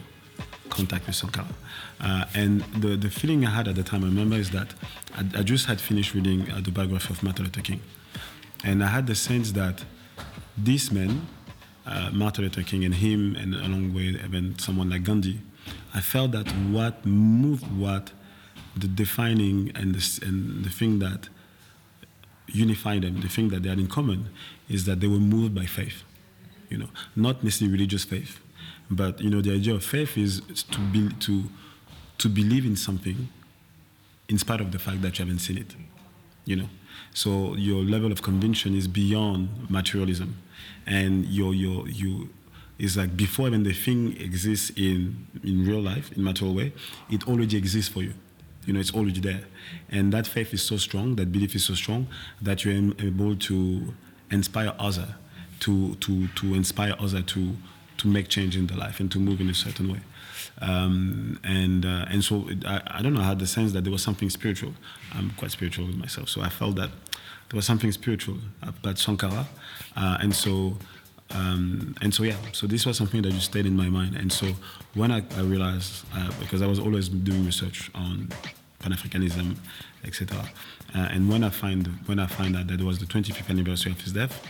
contact 0.71 1.05
with 1.05 1.15
Sankara. 1.15 1.53
Uh, 1.99 2.25
and 2.33 2.61
the, 2.81 2.97
the 2.97 3.09
feeling 3.09 3.45
I 3.45 3.51
had 3.51 3.67
at 3.67 3.75
the 3.75 3.83
time, 3.83 4.03
I 4.03 4.07
remember, 4.07 4.35
is 4.35 4.49
that 4.51 4.73
I, 5.15 5.39
I 5.39 5.43
just 5.43 5.67
had 5.67 5.79
finished 5.79 6.15
reading 6.15 6.49
uh, 6.49 6.61
the 6.61 6.71
biography 6.71 7.13
of 7.13 7.21
Martin 7.21 7.45
Luther 7.45 7.61
King. 7.61 7.81
And 8.63 8.83
I 8.83 8.87
had 8.87 9.05
the 9.05 9.15
sense 9.15 9.51
that 9.51 9.83
this 10.57 10.91
man, 10.91 11.27
uh, 11.85 12.09
Martin 12.11 12.43
Luther 12.45 12.63
King, 12.63 12.83
and 12.85 12.95
him, 12.95 13.35
and 13.35 13.53
along 13.53 13.93
with 13.93 14.15
even 14.25 14.57
someone 14.57 14.89
like 14.89 15.03
Gandhi, 15.03 15.39
I 15.93 16.01
felt 16.01 16.31
that 16.31 16.49
what 16.49 17.05
moved, 17.05 17.65
what 17.77 18.11
the 18.75 18.87
defining 18.87 19.71
and 19.75 19.95
the, 19.95 20.25
and 20.25 20.63
the 20.63 20.69
thing 20.69 20.99
that 20.99 21.29
unified 22.47 23.03
them, 23.03 23.21
the 23.21 23.27
thing 23.27 23.49
that 23.49 23.63
they 23.63 23.69
had 23.69 23.79
in 23.79 23.87
common, 23.87 24.29
is 24.69 24.85
that 24.85 24.99
they 24.99 25.07
were 25.07 25.19
moved 25.19 25.53
by 25.53 25.65
faith. 25.65 26.03
You 26.69 26.77
know, 26.77 26.89
not 27.15 27.43
necessarily 27.43 27.73
religious 27.73 28.05
faith, 28.05 28.39
but 28.91 29.21
you 29.21 29.29
know, 29.29 29.41
the 29.41 29.53
idea 29.53 29.73
of 29.73 29.83
faith 29.83 30.17
is 30.17 30.41
to 30.71 30.79
be 30.79 31.09
to 31.21 31.45
to 32.17 32.29
believe 32.29 32.65
in 32.65 32.75
something 32.75 33.29
in 34.29 34.37
spite 34.37 34.61
of 34.61 34.71
the 34.71 34.79
fact 34.79 35.01
that 35.01 35.17
you 35.17 35.25
haven't 35.25 35.39
seen 35.39 35.57
it. 35.57 35.75
You 36.45 36.57
know. 36.57 36.69
So 37.13 37.55
your 37.55 37.83
level 37.83 38.11
of 38.11 38.21
conviction 38.21 38.75
is 38.75 38.87
beyond 38.87 39.69
materialism. 39.69 40.37
And 40.85 41.25
your 41.25 41.53
your 41.53 41.87
you 41.87 42.29
is 42.77 42.97
like 42.97 43.15
before 43.15 43.47
even 43.47 43.63
the 43.63 43.73
thing 43.73 44.19
exists 44.19 44.71
in 44.75 45.27
in 45.43 45.65
real 45.65 45.81
life, 45.81 46.11
in 46.13 46.23
material 46.23 46.55
way, 46.55 46.73
it 47.09 47.27
already 47.27 47.57
exists 47.57 47.91
for 47.91 48.01
you. 48.01 48.13
You 48.65 48.73
know, 48.73 48.79
it's 48.79 48.93
already 48.93 49.19
there. 49.19 49.43
And 49.89 50.13
that 50.13 50.27
faith 50.27 50.53
is 50.53 50.61
so 50.61 50.77
strong, 50.77 51.15
that 51.15 51.31
belief 51.31 51.55
is 51.55 51.65
so 51.65 51.73
strong 51.73 52.07
that 52.41 52.63
you're 52.63 52.93
able 52.99 53.35
to 53.35 53.93
inspire 54.29 54.73
others, 54.79 55.09
to 55.61 55.95
to 55.95 56.27
to 56.27 56.53
inspire 56.53 56.95
others 56.99 57.23
to 57.25 57.55
to 58.01 58.07
make 58.07 58.27
change 58.27 58.57
in 58.57 58.67
their 58.67 58.77
life 58.77 58.99
and 58.99 59.11
to 59.11 59.19
move 59.19 59.39
in 59.39 59.49
a 59.49 59.53
certain 59.53 59.91
way. 59.91 60.01
Um, 60.59 61.39
and 61.43 61.85
uh, 61.85 62.05
and 62.09 62.23
so 62.23 62.47
it, 62.49 62.65
I, 62.65 62.81
I 62.87 63.01
don't 63.01 63.13
know 63.13 63.21
I 63.21 63.25
had 63.25 63.39
the 63.39 63.47
sense 63.47 63.71
that 63.73 63.83
there 63.83 63.91
was 63.91 64.03
something 64.03 64.29
spiritual. 64.29 64.73
I'm 65.13 65.31
quite 65.31 65.51
spiritual 65.51 65.87
myself, 65.87 66.29
so 66.29 66.41
I 66.41 66.49
felt 66.49 66.75
that 66.75 66.89
there 67.49 67.57
was 67.57 67.65
something 67.65 67.91
spiritual 67.91 68.37
about 68.61 68.97
Sankara, 68.97 69.47
uh, 69.95 70.17
and 70.21 70.35
so 70.35 70.77
um, 71.31 71.95
and 72.01 72.13
so 72.13 72.23
yeah, 72.23 72.37
so 72.51 72.67
this 72.67 72.85
was 72.85 72.97
something 72.97 73.21
that 73.21 73.31
just 73.31 73.45
stayed 73.45 73.65
in 73.65 73.75
my 73.75 73.89
mind. 73.89 74.15
And 74.15 74.31
so 74.31 74.47
when 74.93 75.11
I, 75.11 75.23
I 75.37 75.41
realized, 75.41 76.05
uh, 76.13 76.31
because 76.39 76.61
I 76.61 76.67
was 76.67 76.79
always 76.79 77.07
doing 77.09 77.45
research 77.45 77.89
on 77.95 78.29
Pan 78.79 78.91
Africanism, 78.91 79.55
etc., 80.03 80.49
uh, 80.93 80.97
and 81.11 81.29
when 81.29 81.43
I 81.43 81.49
find 81.49 81.87
when 82.05 82.19
I 82.19 82.27
find 82.27 82.55
out 82.57 82.67
that 82.67 82.79
it 82.81 82.83
was 82.83 82.99
the 82.99 83.05
25th 83.05 83.49
anniversary 83.49 83.93
of 83.93 84.01
his 84.01 84.13
death 84.13 84.45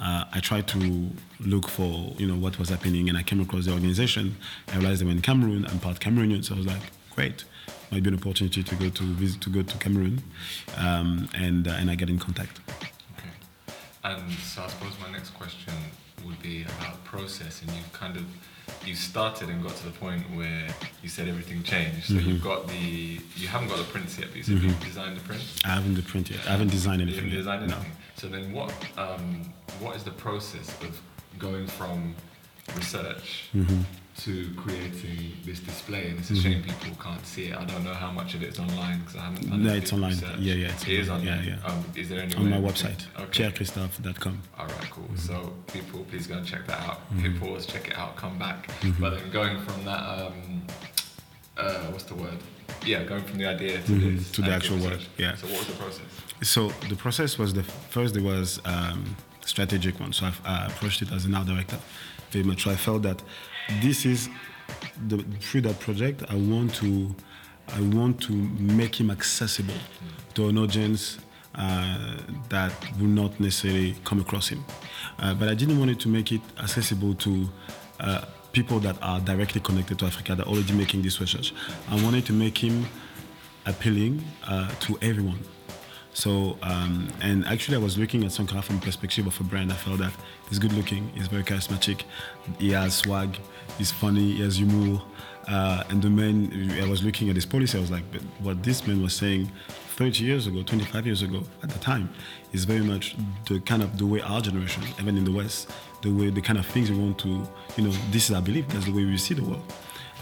uh, 0.00 0.24
I 0.32 0.40
tried 0.40 0.68
to 0.68 1.10
look 1.40 1.68
for 1.68 2.14
you 2.18 2.26
know 2.26 2.36
what 2.36 2.58
was 2.58 2.68
happening, 2.68 3.08
and 3.08 3.18
I 3.18 3.22
came 3.22 3.40
across 3.40 3.66
the 3.66 3.72
organization. 3.72 4.36
I 4.68 4.76
realized 4.76 5.00
they 5.00 5.06
were 5.06 5.10
in 5.10 5.22
Cameroon. 5.22 5.66
I'm 5.66 5.78
part 5.80 6.00
Cameroonian, 6.00 6.44
so 6.44 6.54
I 6.54 6.58
was 6.58 6.66
like, 6.66 6.82
great, 7.14 7.44
might 7.90 8.02
be 8.02 8.08
an 8.08 8.14
opportunity 8.14 8.62
to 8.62 8.74
go 8.76 8.88
to 8.88 9.02
visit 9.02 9.40
to 9.42 9.50
go 9.50 9.62
to 9.62 9.78
Cameroon, 9.78 10.22
um, 10.76 11.28
and 11.34 11.66
uh, 11.66 11.72
and 11.72 11.90
I 11.90 11.94
get 11.94 12.08
in 12.08 12.18
contact. 12.18 12.60
Okay, 12.80 12.90
and 14.04 14.32
so 14.32 14.62
I 14.62 14.68
suppose 14.68 14.92
my 15.00 15.10
next 15.10 15.30
question 15.30 15.74
would 16.24 16.40
be 16.42 16.62
about 16.62 17.02
process, 17.04 17.62
and 17.62 17.70
you've 17.72 17.92
kind 17.92 18.16
of 18.16 18.24
you 18.84 18.94
started 18.94 19.48
and 19.48 19.62
got 19.62 19.74
to 19.76 19.86
the 19.86 19.92
point 19.92 20.22
where 20.34 20.68
you 21.02 21.08
said 21.08 21.28
everything 21.28 21.62
changed. 21.62 22.06
So 22.06 22.14
mm-hmm. 22.14 22.28
you've 22.28 22.44
got 22.44 22.68
the 22.68 23.20
you 23.36 23.48
haven't 23.48 23.68
got 23.68 23.78
the 23.78 23.84
prints 23.84 24.18
yet, 24.18 24.28
but 24.28 24.36
you 24.36 24.42
said 24.44 24.56
mm-hmm. 24.56 24.68
you've 24.68 24.84
designed 24.84 25.16
the 25.16 25.22
print. 25.22 25.42
I 25.64 25.68
haven't 25.68 25.94
the 25.94 26.02
print 26.02 26.30
yet. 26.30 26.40
I 26.46 26.50
haven't 26.50 26.70
designed 26.70 27.02
anything. 27.02 27.24
You 27.24 27.30
haven't 27.30 27.38
designed 27.38 27.62
anything. 27.64 27.82
No. 27.82 27.97
So 28.18 28.26
then, 28.26 28.52
what 28.52 28.74
um, 28.96 29.42
what 29.78 29.94
is 29.94 30.02
the 30.02 30.10
process 30.10 30.68
of 30.82 31.00
going 31.38 31.68
from 31.68 32.16
research 32.74 33.48
mm-hmm. 33.54 33.82
to 34.22 34.52
creating 34.56 35.36
this 35.44 35.60
display? 35.60 36.08
And 36.08 36.18
it's 36.18 36.30
a 36.30 36.32
mm-hmm. 36.32 36.42
shame 36.42 36.62
people 36.64 36.96
can't 37.00 37.24
see 37.24 37.44
it. 37.44 37.56
I 37.56 37.64
don't 37.64 37.84
know 37.84 37.94
how 37.94 38.10
much 38.10 38.34
of 38.34 38.42
it 38.42 38.48
is 38.48 38.58
online 38.58 38.98
because 38.98 39.14
I 39.14 39.20
haven't 39.20 39.48
done 39.48 39.62
No, 39.62 39.72
it's 39.72 39.92
online. 39.92 40.10
Research. 40.10 40.38
Yeah, 40.40 40.54
yeah, 40.54 40.68
it's 40.70 40.82
it 40.82 40.88
is 40.94 41.08
online. 41.08 41.26
Yeah, 41.26 41.58
yeah. 41.62 41.64
Um, 41.64 41.84
is 41.94 42.08
there 42.08 42.20
any 42.20 42.34
on 42.34 42.50
my 42.50 42.56
website? 42.56 43.06
Okay. 43.20 43.44
pierrechristophe.com. 43.44 44.42
All 44.58 44.66
right, 44.66 44.90
cool. 44.90 45.04
Mm-hmm. 45.04 45.16
So 45.16 45.52
people, 45.72 46.04
please 46.10 46.26
go 46.26 46.38
and 46.38 46.46
check 46.46 46.66
that 46.66 46.80
out. 46.80 47.08
Mm-hmm. 47.10 47.20
Hit 47.20 47.40
pause, 47.40 47.66
check 47.66 47.86
it 47.86 47.96
out, 47.96 48.16
come 48.16 48.36
back. 48.36 48.66
Mm-hmm. 48.80 49.00
But 49.00 49.10
then 49.10 49.30
going 49.30 49.60
from 49.60 49.84
that, 49.84 50.00
um, 50.00 50.62
uh, 51.56 51.86
what's 51.92 52.02
the 52.02 52.16
word? 52.16 52.38
Yeah, 52.84 53.04
going 53.04 53.22
from 53.24 53.38
the 53.38 53.46
idea 53.46 53.72
to, 53.82 53.92
mm-hmm. 53.92 54.32
to 54.32 54.42
the 54.42 54.50
actual 54.50 54.78
work. 54.78 55.00
Yeah. 55.16 55.34
So 55.36 55.46
what 55.46 55.58
was 55.58 55.66
the 55.66 55.72
process? 55.74 56.06
So 56.42 56.68
the 56.88 56.96
process 56.96 57.38
was 57.38 57.52
the 57.52 57.62
first. 57.62 58.14
There 58.14 58.22
was 58.22 58.60
um, 58.64 59.16
strategic 59.44 59.98
one. 59.98 60.12
So 60.12 60.26
I 60.44 60.48
uh, 60.48 60.66
approached 60.68 61.02
it 61.02 61.12
as 61.12 61.24
an 61.24 61.34
art 61.34 61.46
director, 61.46 61.78
very 62.30 62.44
much. 62.44 62.64
So 62.64 62.70
I 62.70 62.76
felt 62.76 63.02
that 63.02 63.22
this 63.80 64.06
is 64.06 64.28
the, 65.08 65.18
through 65.40 65.62
that 65.62 65.80
project. 65.80 66.22
I 66.28 66.36
want 66.36 66.74
to, 66.76 67.14
I 67.68 67.80
want 67.80 68.20
to 68.22 68.32
make 68.32 69.00
him 69.00 69.10
accessible 69.10 69.74
to 70.34 70.48
an 70.48 70.58
audience 70.58 71.18
uh, 71.54 72.18
that 72.48 72.72
will 72.98 73.08
not 73.08 73.38
necessarily 73.40 73.96
come 74.04 74.20
across 74.20 74.48
him. 74.48 74.64
Uh, 75.18 75.34
but 75.34 75.48
I 75.48 75.54
didn't 75.54 75.78
want 75.78 75.90
it 75.90 76.00
to 76.00 76.08
make 76.08 76.30
it 76.30 76.40
accessible 76.60 77.14
to 77.14 77.48
uh, 78.00 78.24
people 78.52 78.78
that 78.80 78.96
are 79.02 79.20
directly 79.20 79.60
connected 79.60 79.98
to 79.98 80.06
Africa 80.06 80.34
that 80.34 80.46
are 80.46 80.50
already 80.50 80.72
making 80.72 81.02
this 81.02 81.20
research. 81.20 81.54
I 81.88 82.02
wanted 82.02 82.26
to 82.26 82.32
make 82.32 82.58
him 82.58 82.86
appealing 83.66 84.24
uh, 84.46 84.70
to 84.80 84.98
everyone. 85.02 85.40
So, 86.14 86.58
um, 86.62 87.08
and 87.20 87.46
actually, 87.46 87.76
I 87.76 87.80
was 87.80 87.96
looking 87.96 88.24
at 88.24 88.32
Sankara 88.32 88.62
from 88.62 88.80
perspective 88.80 89.26
of 89.26 89.38
a 89.40 89.44
brand. 89.44 89.70
I 89.70 89.76
felt 89.76 89.98
that 89.98 90.12
he's 90.48 90.58
good 90.58 90.72
looking, 90.72 91.08
he's 91.14 91.28
very 91.28 91.44
charismatic, 91.44 92.02
he 92.58 92.72
has 92.72 92.94
swag, 92.96 93.38
he's 93.76 93.92
funny, 93.92 94.32
he 94.32 94.42
has 94.42 94.56
humor. 94.56 95.00
Uh, 95.46 95.84
and 95.88 96.02
the 96.02 96.10
man, 96.10 96.76
I 96.82 96.88
was 96.88 97.04
looking 97.04 97.30
at 97.30 97.36
his 97.36 97.46
policy, 97.46 97.78
I 97.78 97.80
was 97.80 97.90
like, 97.90 98.02
but 98.10 98.20
what 98.40 98.62
this 98.62 98.86
man 98.86 99.00
was 99.00 99.14
saying 99.14 99.50
30 99.96 100.24
years 100.24 100.46
ago, 100.46 100.62
25 100.62 101.06
years 101.06 101.22
ago, 101.22 101.42
at 101.62 101.70
the 101.70 101.78
time, 101.78 102.10
is 102.52 102.64
very 102.64 102.82
much 102.84 103.16
the 103.48 103.60
kind 103.60 103.82
of 103.82 103.96
the 103.96 104.04
way 104.04 104.20
our 104.20 104.40
generation, 104.40 104.82
even 105.00 105.16
in 105.16 105.24
the 105.24 105.32
West, 105.32 105.70
the 106.02 106.10
way, 106.10 106.30
the 106.30 106.40
kind 106.40 106.58
of 106.58 106.66
things 106.66 106.90
we 106.90 106.98
want 106.98 107.18
to, 107.18 107.28
you 107.76 107.84
know, 107.84 107.90
this 108.10 108.30
is 108.30 108.36
our 108.36 108.42
belief, 108.42 108.68
that's 108.68 108.86
the 108.86 108.92
way 108.92 109.04
we 109.04 109.16
see 109.16 109.34
the 109.34 109.44
world. 109.44 109.62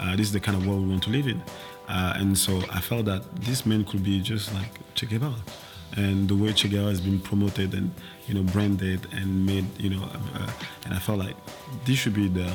Uh, 0.00 0.12
this 0.16 0.26
is 0.26 0.32
the 0.32 0.40
kind 0.40 0.56
of 0.56 0.66
world 0.66 0.82
we 0.82 0.88
want 0.88 1.02
to 1.02 1.10
live 1.10 1.26
in. 1.26 1.42
Uh, 1.88 2.14
and 2.16 2.36
so 2.36 2.58
I 2.70 2.80
felt 2.80 3.06
that 3.06 3.22
this 3.36 3.64
man 3.64 3.84
could 3.84 4.02
be 4.02 4.20
just 4.20 4.52
like 4.54 4.68
Che 4.94 5.06
Guevara 5.06 5.34
and 5.94 6.28
the 6.28 6.34
way 6.34 6.52
Che 6.52 6.68
Guevara 6.68 6.88
has 6.88 7.00
been 7.00 7.20
promoted 7.20 7.74
and 7.74 7.92
you 8.26 8.34
know 8.34 8.42
branded 8.42 9.06
and 9.12 9.46
made 9.46 9.66
you 9.78 9.90
know 9.90 10.02
uh, 10.34 10.50
and 10.84 10.94
I 10.94 10.98
felt 10.98 11.18
like 11.18 11.36
this 11.84 11.98
should 11.98 12.14
be 12.14 12.28
the 12.28 12.50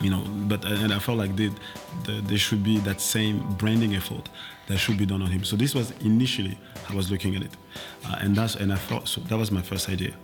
you 0.00 0.10
know 0.10 0.22
but 0.48 0.64
and 0.64 0.92
I 0.92 0.98
felt 0.98 1.18
like 1.18 1.34
they, 1.36 1.50
the, 2.04 2.20
there 2.22 2.38
should 2.38 2.62
be 2.62 2.78
that 2.80 3.00
same 3.00 3.40
branding 3.56 3.94
effort 3.96 4.28
that 4.68 4.78
should 4.78 4.96
be 4.96 5.06
done 5.06 5.22
on 5.22 5.30
him 5.30 5.44
so 5.44 5.56
this 5.56 5.74
was 5.74 5.92
initially 6.00 6.58
I 6.88 6.94
was 6.94 7.10
looking 7.10 7.34
at 7.36 7.42
it 7.42 7.52
uh, 8.06 8.16
and 8.20 8.36
that's 8.36 8.54
and 8.54 8.72
I 8.72 8.76
thought 8.76 9.08
so 9.08 9.20
that 9.22 9.36
was 9.36 9.50
my 9.50 9.62
first 9.62 9.88
idea 9.88 10.14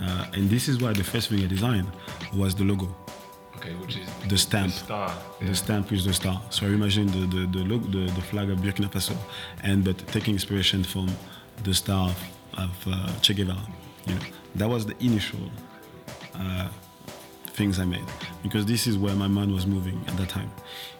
uh, 0.00 0.26
and 0.34 0.50
this 0.50 0.68
is 0.68 0.80
why 0.80 0.92
the 0.92 1.04
first 1.04 1.28
thing 1.28 1.42
I 1.42 1.46
designed 1.46 1.90
was 2.34 2.54
the 2.54 2.64
logo 2.64 2.94
Okay, 3.56 3.74
which 3.76 3.96
is 3.96 4.08
the 4.28 4.36
stamp. 4.36 4.72
The 4.72 4.78
star. 4.78 5.18
Yeah. 5.40 5.48
The 5.48 5.54
stamp 5.54 5.92
is 5.92 6.04
the 6.04 6.12
star. 6.12 6.40
So 6.50 6.66
I 6.66 6.70
imagine 6.70 7.06
the 7.06 7.26
the 7.34 7.46
the, 7.46 7.64
look, 7.64 7.82
the, 7.90 8.04
the 8.18 8.22
flag 8.22 8.50
of 8.50 8.58
Burkina 8.58 8.88
Faso, 8.90 9.16
and 9.62 9.82
but 9.82 9.96
taking 10.08 10.34
inspiration 10.34 10.84
from 10.84 11.08
the 11.64 11.74
star 11.74 12.10
of 12.10 12.18
of 12.58 12.72
uh, 12.86 13.20
Che 13.20 13.34
Guevara. 13.34 13.66
You 14.06 14.14
know, 14.14 14.20
that 14.56 14.68
was 14.68 14.86
the 14.86 14.96
initial 15.00 15.50
uh, 16.34 16.68
things 17.56 17.78
I 17.78 17.84
made 17.84 18.04
because 18.42 18.66
this 18.66 18.86
is 18.86 18.98
where 18.98 19.14
my 19.14 19.26
mind 19.26 19.52
was 19.52 19.66
moving 19.66 19.98
at 20.06 20.16
that 20.18 20.28
time. 20.28 20.50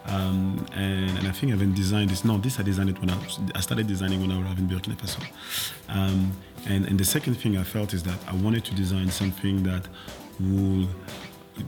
Um, 0.07 0.65
and, 0.73 1.11
and, 1.19 1.27
I 1.27 1.33
think 1.33 1.53
I 1.53 1.57
even 1.57 1.75
designed 1.75 2.11
this. 2.11 2.25
No, 2.25 2.39
this 2.39 2.59
I 2.61 2.63
designed 2.63 2.91
it 2.91 3.01
when 3.01 3.11
I 3.11 3.19
was, 3.19 3.41
I 3.55 3.61
started 3.61 3.87
designing 3.87 4.21
when 4.21 4.31
I 4.31 4.39
was 4.39 4.59
in 4.59 4.69
Burkina 4.69 4.97
Faso. 4.97 5.21
Um, 5.89 6.33
and, 6.67 6.85
and 6.87 6.99
the 6.99 7.05
second 7.05 7.35
thing 7.35 7.57
I 7.57 7.63
felt 7.63 7.95
is 7.95 8.03
that 8.03 8.19
I 8.27 8.35
wanted 8.35 8.65
to 8.65 8.75
design 8.75 9.11
something 9.11 9.63
that 9.63 9.87
would, 10.41 10.89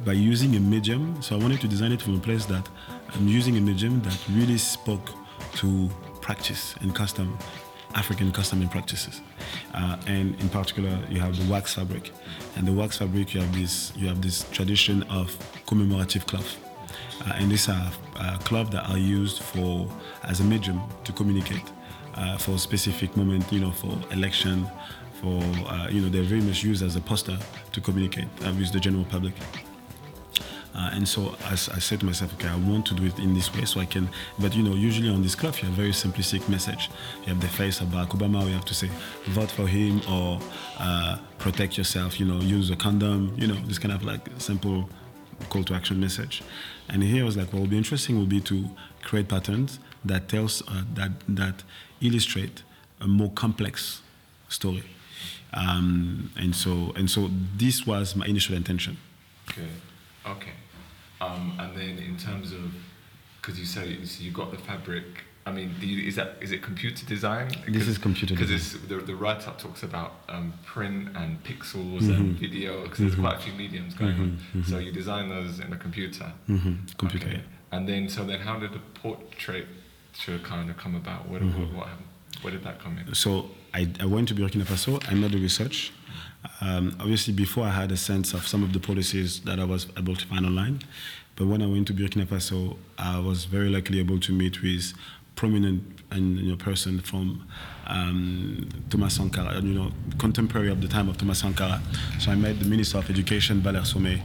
by 0.05 0.13
using 0.13 0.57
a 0.57 0.61
medium, 0.61 1.21
so 1.23 1.37
I 1.37 1.39
wanted 1.39 1.61
to 1.61 1.69
design 1.69 1.93
it 1.93 2.03
from 2.03 2.17
a 2.17 2.21
place 2.21 2.45
that 2.47 2.69
I'm 3.15 3.29
using 3.29 3.57
a 3.57 3.61
medium 3.61 4.01
that 4.03 4.19
really 4.31 4.59
spoke 4.59 5.11
to 5.57 5.89
practice 6.21 6.75
and 6.81 6.95
custom, 6.95 7.39
African 7.95 8.33
custom 8.33 8.61
and 8.61 8.71
practices. 8.71 9.21
Uh, 9.73 9.97
and 10.07 10.39
in 10.41 10.49
particular, 10.49 10.99
you 11.09 11.21
have 11.21 11.37
the 11.39 11.51
wax 11.51 11.75
fabric. 11.75 12.13
And 12.57 12.67
the 12.67 12.73
wax 12.73 12.99
fabric, 12.99 13.35
you 13.35 13.41
have 13.41 13.55
this, 13.55 13.93
you 13.97 14.09
have 14.09 14.21
this 14.21 14.49
tradition 14.51 15.05
of 15.05 15.37
commemorative 15.67 16.27
cloth. 16.27 16.59
Uh, 17.25 17.35
and 17.37 17.51
these 17.51 17.69
are 17.69 17.91
uh, 18.17 18.39
cloth 18.39 18.71
that 18.73 18.89
are 18.91 18.99
used 18.99 19.43
for 19.43 19.89
as 20.25 20.41
a 20.41 20.45
medium 20.45 20.81
to 21.05 21.13
communicate 21.13 21.63
uh, 22.19 22.37
for 22.37 22.53
a 22.53 22.59
specific 22.59 23.17
moment, 23.17 23.51
you 23.53 23.61
know, 23.61 23.71
for 23.71 23.97
election, 24.11 24.69
for 25.21 25.41
uh, 25.69 25.89
you 25.91 26.01
know, 26.01 26.09
they're 26.09 26.23
very 26.23 26.41
much 26.41 26.63
used 26.63 26.83
as 26.83 26.97
a 26.97 27.01
poster 27.01 27.39
to 27.73 27.81
communicate 27.81 28.29
uh, 28.45 28.53
with 28.59 28.73
the 28.73 28.81
general 28.81 29.05
public. 29.05 29.35
Uh, 30.75 30.91
and 30.93 31.09
so 31.09 31.35
I, 31.45 31.53
I, 31.53 31.81
said 31.81 32.01
to 32.01 32.07
myself, 32.07 32.33
okay, 32.35 32.47
I 32.47 32.57
want 32.57 32.87
to 32.87 32.95
do 32.95 33.05
it 33.05 33.19
in 33.19 33.35
this 33.35 33.53
way 33.53 33.65
so 33.65 33.81
I 33.81 33.85
can. 33.85 34.09
But 34.39 34.55
you 34.55 34.63
know, 34.63 34.75
usually 34.75 35.09
on 35.09 35.23
this 35.23 35.35
cloth, 35.35 35.61
you 35.61 35.69
have 35.69 35.77
very 35.77 35.91
simplistic 35.91 36.49
message. 36.49 36.89
You 37.23 37.33
have 37.33 37.41
the 37.41 37.49
face 37.49 37.81
of 37.81 37.89
Barack 37.89 38.11
Obama, 38.11 38.47
you 38.47 38.53
have 38.53 38.67
to 38.67 38.75
say, 38.75 38.89
vote 39.25 39.51
for 39.51 39.67
him 39.67 40.01
or 40.09 40.39
uh, 40.79 41.19
protect 41.39 41.79
yourself, 41.79 42.21
you 42.21 42.27
know, 42.27 42.39
use 42.39 42.71
a 42.71 42.77
condom, 42.77 43.35
you 43.37 43.49
know, 43.49 43.57
this 43.67 43.79
kind 43.79 43.93
of 43.93 44.05
like 44.05 44.21
simple 44.39 44.89
call 45.49 45.65
to 45.65 45.75
action 45.75 45.99
message. 45.99 46.43
And 46.89 47.03
here 47.03 47.23
I 47.23 47.27
was 47.27 47.37
like, 47.37 47.53
what 47.53 47.63
would 47.63 47.71
be 47.71 47.79
interesting 47.79 48.19
would 48.21 48.29
be 48.29 48.41
to 48.43 48.69
create 49.03 49.29
patterns 49.29 49.81
that 50.05 50.29
tells, 50.29 50.63
uh, 50.69 50.85
that, 50.95 51.11
that 51.29 51.65
illustrate 52.01 52.63
a 53.01 53.07
more 53.07 53.31
complex 53.31 54.03
story. 54.49 54.85
Um, 55.53 56.31
and 56.37 56.55
so 56.55 56.93
and 56.97 57.11
so 57.11 57.31
this 57.57 57.87
was 57.87 58.15
my 58.15 58.27
initial 58.27 58.55
intention. 58.55 58.99
Okay. 59.51 59.69
Okay. 60.27 60.53
Um, 61.21 61.57
and 61.59 61.77
then 61.77 61.99
in 61.99 62.17
terms 62.17 62.53
of, 62.53 62.73
because 63.41 63.59
you 63.59 63.65
say 63.65 64.05
so 64.05 64.23
you 64.23 64.31
got 64.31 64.51
the 64.51 64.59
fabric. 64.59 65.05
I 65.47 65.51
mean, 65.51 65.75
you, 65.81 66.07
is 66.07 66.17
that 66.17 66.37
is 66.43 66.53
it 66.53 66.63
computer 66.63 67.07
design? 67.07 67.49
This 67.67 67.89
is 67.89 67.97
computer 67.97 68.35
because 68.35 68.79
the, 68.87 68.97
the 68.97 69.15
write 69.15 69.49
up 69.49 69.59
talks 69.59 69.83
about 69.83 70.13
um, 70.29 70.53
print 70.67 71.17
and 71.17 71.43
pixels 71.43 72.03
mm-hmm. 72.03 72.13
and 72.13 72.39
video 72.39 72.83
because 72.83 72.99
there's 72.99 73.13
mm-hmm. 73.13 73.23
quite 73.23 73.37
a 73.39 73.41
few 73.41 73.55
mediums 73.55 73.95
going 73.95 74.13
mm-hmm. 74.13 74.23
on. 74.23 74.39
Mm-hmm. 74.55 74.71
So 74.71 74.79
you 74.79 74.93
design 74.93 75.31
those 75.31 75.61
in 75.61 75.73
a 75.73 75.77
computer. 75.79 76.31
Mm-hmm. 76.51 76.75
Computer. 76.99 77.29
Okay. 77.29 77.41
And 77.73 77.89
then 77.89 78.11
so 78.11 78.25
then 78.25 78.41
how 78.41 78.59
did 78.59 78.73
the 78.75 78.81
portrait 79.01 79.67
to 80.25 80.39
kind 80.41 80.71
of 80.71 80.77
come 80.77 80.95
about? 80.95 81.29
What, 81.29 81.43
what, 81.43 81.73
what, 81.75 81.89
where 82.43 82.53
did 82.53 82.65
that 82.65 82.81
come 82.81 82.99
in? 82.99 83.15
So 83.15 83.51
I, 83.75 83.89
I 84.01 84.07
went 84.07 84.29
to 84.29 84.35
Burkina 84.35 84.65
Faso. 84.65 85.03
I 85.11 85.15
made 85.15 85.33
the 85.33 85.39
research. 85.39 85.93
Um, 86.61 86.97
obviously, 87.01 87.35
before 87.35 87.65
I 87.65 87.71
had 87.71 87.93
a 87.93 87.97
sense 87.97 88.33
of 88.33 88.47
some 88.47 88.63
of 88.63 88.73
the 88.73 88.81
policies 88.81 89.41
that 89.41 89.59
I 89.59 89.65
was 89.65 89.87
able 89.97 90.17
to 90.17 90.27
find 90.27 90.47
online. 90.47 90.81
But 91.37 91.47
when 91.47 91.63
I 91.63 91.67
went 91.67 91.87
to 91.89 91.95
Burkina 91.95 92.27
Faso, 92.27 92.77
I 92.99 93.21
was 93.21 93.45
very 93.45 93.69
luckily 93.69 94.01
able 94.01 94.19
to 94.21 94.33
meet 94.33 94.63
with 94.63 94.93
prominent 95.37 95.83
and 96.11 96.39
you 96.39 96.51
know, 96.51 96.57
person 96.57 96.99
from 97.01 97.47
um, 97.87 98.69
Thomas 98.91 99.15
Sankara, 99.15 99.61
you 99.61 99.75
know, 99.75 99.93
contemporary 100.19 100.69
of 100.69 100.81
the 100.81 100.89
time 100.89 101.09
of 101.09 101.17
Thomas 101.17 101.39
Sankara. 101.39 101.81
So 102.19 102.33
I 102.33 102.35
met 102.35 102.59
the 102.59 102.65
Minister 102.65 102.99
of 102.99 103.09
Education, 103.09 103.61
Valère 103.61 103.87
Somé. 103.87 104.21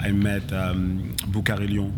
I 0.00 0.12
met 0.12 0.52
um, 0.52 1.14
Boukari 1.26 1.68
Lyon, 1.68 1.92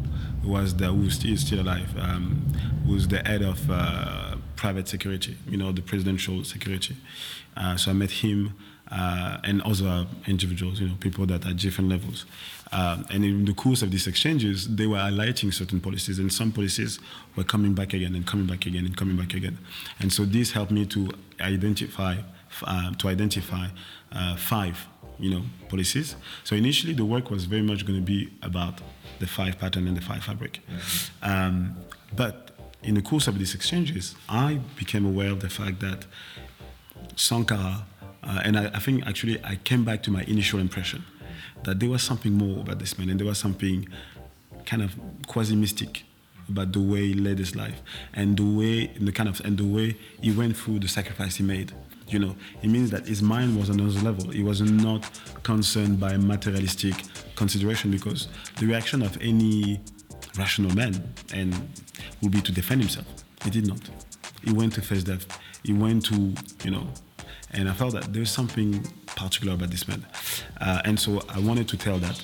was 0.46 0.74
the, 0.76 0.86
who 0.86 1.06
is 1.06 1.40
still 1.40 1.60
alive, 1.60 1.94
um, 1.98 2.46
who's 2.86 3.08
the 3.08 3.18
head 3.18 3.42
of 3.42 3.68
uh, 3.70 4.36
private 4.56 4.88
security, 4.88 5.36
you 5.48 5.56
know, 5.56 5.72
the 5.72 5.82
presidential 5.82 6.44
security. 6.44 6.96
Uh, 7.56 7.76
so 7.76 7.90
I 7.90 7.94
met 7.94 8.10
him 8.10 8.54
uh, 8.90 9.38
and 9.44 9.62
other 9.62 10.06
individuals, 10.26 10.80
you 10.80 10.88
know, 10.88 10.94
people 11.00 11.26
that 11.26 11.46
are 11.46 11.52
different 11.52 11.90
levels. 11.90 12.24
Uh, 12.72 13.02
and 13.10 13.24
in 13.24 13.44
the 13.44 13.54
course 13.54 13.82
of 13.82 13.90
these 13.90 14.06
exchanges, 14.06 14.74
they 14.74 14.86
were 14.86 14.98
highlighting 14.98 15.52
certain 15.52 15.80
policies, 15.80 16.18
and 16.18 16.32
some 16.32 16.52
policies 16.52 16.98
were 17.36 17.44
coming 17.44 17.74
back 17.74 17.92
again 17.94 18.14
and 18.14 18.26
coming 18.26 18.46
back 18.46 18.66
again 18.66 18.84
and 18.84 18.96
coming 18.96 19.16
back 19.16 19.34
again. 19.34 19.58
And 20.00 20.12
so 20.12 20.24
this 20.24 20.52
helped 20.52 20.72
me 20.72 20.86
to 20.86 21.10
identify 21.40 22.16
uh, 22.64 22.92
to 22.94 23.08
identify 23.08 23.68
uh, 24.12 24.36
five, 24.36 24.86
you 25.18 25.30
know, 25.30 25.42
policies. 25.68 26.16
So 26.44 26.56
initially, 26.56 26.92
the 26.92 27.04
work 27.04 27.30
was 27.30 27.44
very 27.44 27.62
much 27.62 27.86
going 27.86 27.98
to 27.98 28.04
be 28.04 28.32
about 28.42 28.80
the 29.18 29.26
five 29.26 29.58
pattern 29.58 29.86
and 29.88 29.96
the 29.96 30.02
five 30.02 30.24
fabric. 30.24 30.60
Mm-hmm. 30.70 31.30
Um, 31.30 31.76
but 32.14 32.50
in 32.82 32.94
the 32.94 33.02
course 33.02 33.26
of 33.26 33.38
these 33.38 33.54
exchanges, 33.54 34.14
I 34.28 34.60
became 34.76 35.04
aware 35.06 35.30
of 35.30 35.40
the 35.40 35.48
fact 35.50 35.80
that 35.80 36.06
Sankara 37.16 37.86
uh, 38.26 38.40
and 38.44 38.58
I, 38.58 38.66
I, 38.66 38.78
think 38.80 39.06
actually 39.06 39.42
I 39.44 39.56
came 39.56 39.84
back 39.84 40.02
to 40.04 40.10
my 40.10 40.22
initial 40.22 40.58
impression 40.58 41.04
that 41.62 41.78
there 41.80 41.88
was 41.88 42.02
something 42.02 42.32
more 42.32 42.60
about 42.60 42.80
this 42.80 42.98
man 42.98 43.08
and 43.08 43.20
there 43.20 43.26
was 43.26 43.38
something 43.38 43.88
kind 44.64 44.82
of 44.82 44.96
quasi 45.26 45.54
mystic 45.54 46.04
about 46.48 46.72
the 46.72 46.80
way 46.80 47.08
he 47.08 47.14
led 47.14 47.38
his 47.38 47.54
life 47.54 47.82
and 48.12 48.36
the 48.36 48.44
way 48.44 48.86
the 48.86 49.12
kind 49.12 49.28
of 49.28 49.40
and 49.44 49.58
the 49.58 49.64
way 49.64 49.96
he 50.20 50.32
went 50.32 50.56
through 50.56 50.80
the 50.80 50.88
sacrifice 50.88 51.36
he 51.36 51.44
made 51.44 51.72
you 52.08 52.18
know 52.18 52.34
it 52.62 52.68
means 52.68 52.90
that 52.90 53.06
his 53.06 53.22
mind 53.22 53.58
was 53.58 53.70
on 53.70 53.80
another 53.80 54.00
level 54.00 54.30
he 54.30 54.42
was 54.42 54.60
not 54.60 55.08
concerned 55.42 55.98
by 55.98 56.16
materialistic 56.16 56.94
consideration 57.34 57.90
because 57.90 58.28
the 58.58 58.66
reaction 58.66 59.02
of 59.02 59.16
any 59.20 59.80
rational 60.38 60.74
man 60.74 61.12
and 61.32 61.54
would 62.22 62.32
be 62.32 62.40
to 62.40 62.52
defend 62.52 62.80
himself 62.80 63.06
he 63.42 63.50
did 63.50 63.66
not 63.66 63.80
he 64.44 64.52
went 64.52 64.72
to 64.72 64.80
face 64.80 65.02
death 65.02 65.26
he 65.64 65.72
went 65.72 66.04
to 66.04 66.32
you 66.64 66.70
know 66.70 66.86
and 67.52 67.68
I 67.68 67.72
felt 67.72 67.94
that 67.94 68.12
there's 68.12 68.30
something 68.30 68.86
particular 69.06 69.54
about 69.54 69.70
this 69.70 69.88
man. 69.88 70.04
Uh, 70.60 70.82
and 70.84 70.98
so 70.98 71.22
I 71.28 71.38
wanted 71.40 71.68
to 71.68 71.76
tell 71.76 71.98
that. 71.98 72.20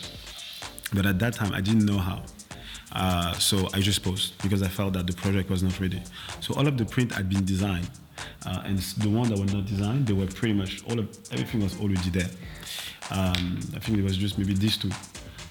But 0.92 1.06
at 1.06 1.18
that 1.20 1.34
time, 1.34 1.52
I 1.54 1.60
didn't 1.60 1.86
know 1.86 1.98
how. 1.98 2.22
Uh, 2.94 3.32
so 3.34 3.68
I 3.72 3.80
just 3.80 4.02
posed 4.02 4.40
because 4.42 4.62
I 4.62 4.68
felt 4.68 4.92
that 4.92 5.06
the 5.06 5.14
project 5.14 5.48
was 5.48 5.62
not 5.62 5.78
ready. 5.80 6.02
So 6.40 6.54
all 6.54 6.66
of 6.66 6.76
the 6.76 6.84
print 6.84 7.12
had 7.12 7.28
been 7.30 7.44
designed. 7.44 7.88
Uh, 8.46 8.62
and 8.64 8.78
the 8.78 9.08
ones 9.08 9.28
that 9.30 9.38
were 9.38 9.46
not 9.46 9.66
designed, 9.66 10.06
they 10.06 10.12
were 10.12 10.26
pretty 10.26 10.54
much 10.54 10.82
all 10.88 10.98
of 10.98 11.08
everything 11.30 11.62
was 11.62 11.78
already 11.80 12.10
there. 12.10 12.30
Um, 13.10 13.60
I 13.74 13.78
think 13.78 13.98
it 13.98 14.04
was 14.04 14.16
just 14.16 14.38
maybe 14.38 14.54
these 14.54 14.76
two 14.76 14.90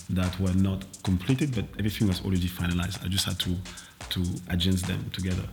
that 0.10 0.38
were 0.40 0.54
not 0.54 0.86
completed, 1.04 1.56
but 1.56 1.66
everything 1.80 2.08
was 2.08 2.22
already 2.26 2.48
finalized. 2.48 3.04
I 3.04 3.08
just 3.08 3.26
had 3.26 3.40
to 3.40 3.56
to 4.10 4.26
adjust 4.50 4.88
them 4.88 5.10
together, 5.14 5.44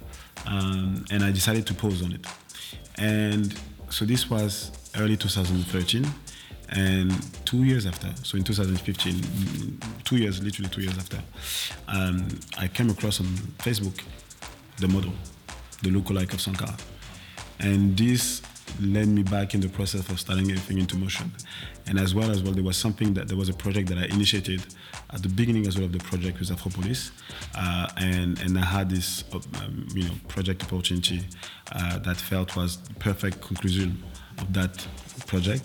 um, 0.46 1.04
and 1.10 1.22
I 1.22 1.30
decided 1.30 1.66
to 1.68 1.74
pose 1.74 2.02
on 2.02 2.12
it. 2.12 2.26
And 2.96 3.54
so 3.90 4.04
this 4.04 4.28
was 4.28 4.72
early 4.96 5.16
2013 5.16 6.06
and 6.70 7.12
two 7.46 7.64
years 7.64 7.86
after 7.86 8.08
so 8.22 8.36
in 8.36 8.44
2015 8.44 9.80
two 10.04 10.16
years 10.16 10.42
literally 10.42 10.68
two 10.68 10.82
years 10.82 10.98
after 10.98 11.18
um, 11.88 12.28
i 12.58 12.68
came 12.68 12.90
across 12.90 13.20
on 13.20 13.26
facebook 13.58 14.02
the 14.78 14.88
model 14.88 15.12
the 15.82 15.88
lookalike 15.88 16.34
of 16.34 16.40
sankara 16.40 16.76
and 17.60 17.96
this 17.96 18.42
led 18.80 19.08
me 19.08 19.22
back 19.22 19.54
in 19.54 19.60
the 19.60 19.68
process 19.68 20.08
of 20.08 20.20
starting 20.20 20.50
everything 20.50 20.78
into 20.78 20.96
motion. 20.96 21.32
And 21.86 21.98
as 21.98 22.14
well 22.14 22.30
as 22.30 22.42
well, 22.42 22.52
there 22.52 22.62
was 22.62 22.76
something 22.76 23.14
that 23.14 23.28
there 23.28 23.36
was 23.36 23.48
a 23.48 23.54
project 23.54 23.88
that 23.88 23.98
I 23.98 24.04
initiated 24.04 24.64
at 25.10 25.22
the 25.22 25.28
beginning 25.28 25.66
as 25.66 25.76
well 25.76 25.86
of 25.86 25.92
the 25.92 25.98
project 25.98 26.38
with 26.38 26.50
Afropolis, 26.50 27.10
uh, 27.54 27.88
and 27.96 28.38
and 28.40 28.58
I 28.58 28.64
had 28.64 28.90
this 28.90 29.24
um, 29.32 29.88
you 29.94 30.04
know 30.04 30.14
project 30.28 30.62
opportunity 30.64 31.22
uh, 31.72 31.98
that 32.00 32.16
felt 32.16 32.56
was 32.56 32.78
perfect 32.98 33.40
conclusion 33.40 34.02
of 34.38 34.52
that 34.52 34.86
project, 35.26 35.64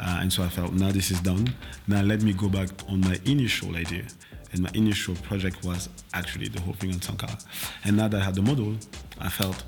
uh, 0.00 0.18
and 0.20 0.32
so 0.32 0.42
I 0.42 0.48
felt 0.48 0.72
now 0.72 0.90
this 0.90 1.10
is 1.10 1.20
done. 1.20 1.54
Now 1.86 2.02
let 2.02 2.22
me 2.22 2.32
go 2.32 2.48
back 2.48 2.70
on 2.88 3.00
my 3.00 3.18
initial 3.24 3.76
idea. 3.76 4.04
And 4.50 4.62
my 4.62 4.70
initial 4.72 5.14
project 5.16 5.62
was 5.62 5.90
actually 6.14 6.48
the 6.48 6.58
whole 6.62 6.72
thing 6.72 6.90
on 6.94 7.02
Sankara. 7.02 7.36
And 7.84 7.98
now 7.98 8.08
that 8.08 8.18
I 8.22 8.24
had 8.24 8.34
the 8.34 8.40
model, 8.40 8.76
I 9.20 9.28
felt 9.28 9.62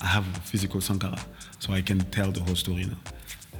I 0.00 0.06
have 0.06 0.26
a 0.36 0.40
physical 0.40 0.80
Sankara 0.80 1.18
so 1.58 1.72
I 1.72 1.82
can 1.82 2.00
tell 2.10 2.30
the 2.30 2.40
whole 2.40 2.54
story 2.54 2.84
now. 2.84 2.98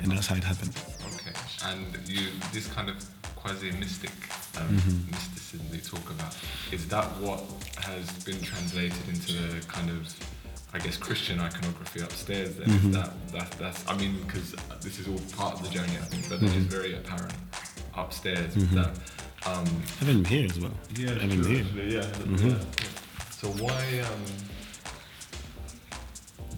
And 0.00 0.12
that's 0.12 0.26
how 0.26 0.36
it 0.36 0.44
happened. 0.44 0.76
Okay. 1.14 1.32
And 1.64 2.08
you, 2.08 2.28
this 2.52 2.66
kind 2.68 2.88
of 2.88 2.96
quasi 3.36 3.70
mystic 3.72 4.10
um, 4.58 4.68
mm-hmm. 4.68 5.10
mysticism 5.10 5.66
they 5.70 5.78
talk 5.78 6.10
about, 6.10 6.36
is 6.72 6.88
that 6.88 7.04
what 7.20 7.42
has 7.78 8.10
been 8.24 8.40
translated 8.40 9.08
into 9.08 9.32
the 9.32 9.66
kind 9.66 9.90
of 9.90 10.12
I 10.74 10.78
guess 10.78 10.96
Christian 10.96 11.38
iconography 11.38 12.00
upstairs. 12.00 12.56
Then 12.56 12.68
mm-hmm. 12.68 12.90
that, 12.92 13.10
that 13.32 13.50
that's 13.52 13.88
I 13.88 13.96
mean 13.96 14.16
because 14.26 14.52
this 14.80 14.98
is 14.98 15.06
all 15.06 15.20
part 15.36 15.54
of 15.54 15.62
the 15.62 15.70
journey 15.70 15.92
I 15.92 16.06
think, 16.10 16.28
but 16.28 16.38
mm-hmm. 16.40 16.46
it 16.46 16.56
is 16.56 16.64
very 16.64 16.94
apparent 16.94 17.34
upstairs 17.96 18.54
mm-hmm. 18.54 18.74
that. 18.76 18.90
Um, 19.46 19.66
Even 20.00 20.24
here 20.24 20.46
as 20.46 20.58
well. 20.58 20.72
Yeah, 20.96 21.12
Even 21.16 21.44
here. 21.44 21.64
Actually, 21.64 21.94
yeah, 21.94 22.00
mm-hmm. 22.00 22.48
yeah. 22.48 22.58
So 23.30 23.48
why? 23.62 24.00
Um, 24.00 24.24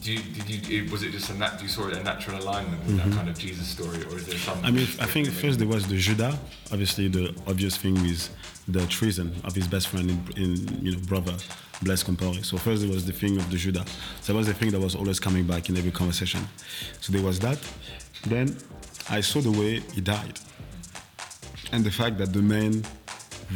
Do 0.06 0.12
you, 0.12 0.20
did 0.20 0.68
you, 0.68 0.92
was 0.92 1.02
it 1.02 1.10
just 1.10 1.30
a 1.30 1.34
nat, 1.34 1.60
you 1.60 1.66
saw 1.66 1.88
it 1.88 1.96
a 1.96 2.02
natural 2.04 2.38
alignment 2.38 2.80
with 2.86 2.96
that 2.98 3.12
kind 3.12 3.28
of 3.28 3.36
Jesus 3.36 3.66
story, 3.66 4.04
or 4.04 4.14
is 4.14 4.26
there 4.26 4.38
some? 4.38 4.56
Mm-hmm. 4.58 4.66
I 4.66 4.70
mean, 4.70 4.86
I 5.00 5.06
think 5.06 5.26
first 5.32 5.58
there 5.58 5.66
was 5.66 5.88
the 5.88 5.96
Judah, 5.96 6.38
obviously 6.70 7.08
the 7.08 7.34
obvious 7.48 7.76
thing 7.76 7.96
is 8.06 8.30
the 8.68 8.86
treason 8.86 9.34
of 9.42 9.56
his 9.56 9.66
best 9.66 9.88
friend 9.88 10.08
in, 10.08 10.18
in 10.40 10.84
you 10.86 10.92
know 10.92 10.98
brother 11.08 11.34
Blaise 11.82 12.04
Compaoré. 12.04 12.44
So 12.44 12.56
first 12.56 12.82
there 12.82 12.90
was 12.92 13.04
the 13.04 13.12
thing 13.12 13.36
of 13.36 13.50
the 13.50 13.56
Judah. 13.56 13.84
So 14.20 14.32
that 14.32 14.38
was 14.38 14.46
the 14.46 14.54
thing 14.54 14.70
that 14.70 14.78
was 14.78 14.94
always 14.94 15.18
coming 15.18 15.44
back 15.44 15.70
in 15.70 15.76
every 15.76 15.90
conversation. 15.90 16.46
So 17.00 17.12
there 17.12 17.24
was 17.24 17.40
that. 17.40 17.58
Then 18.28 18.56
I 19.10 19.20
saw 19.22 19.40
the 19.40 19.50
way 19.50 19.80
he 19.92 20.02
died, 20.02 20.38
and 21.72 21.82
the 21.82 21.90
fact 21.90 22.18
that 22.18 22.32
the 22.32 22.42
man 22.42 22.84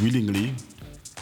willingly 0.03 0.55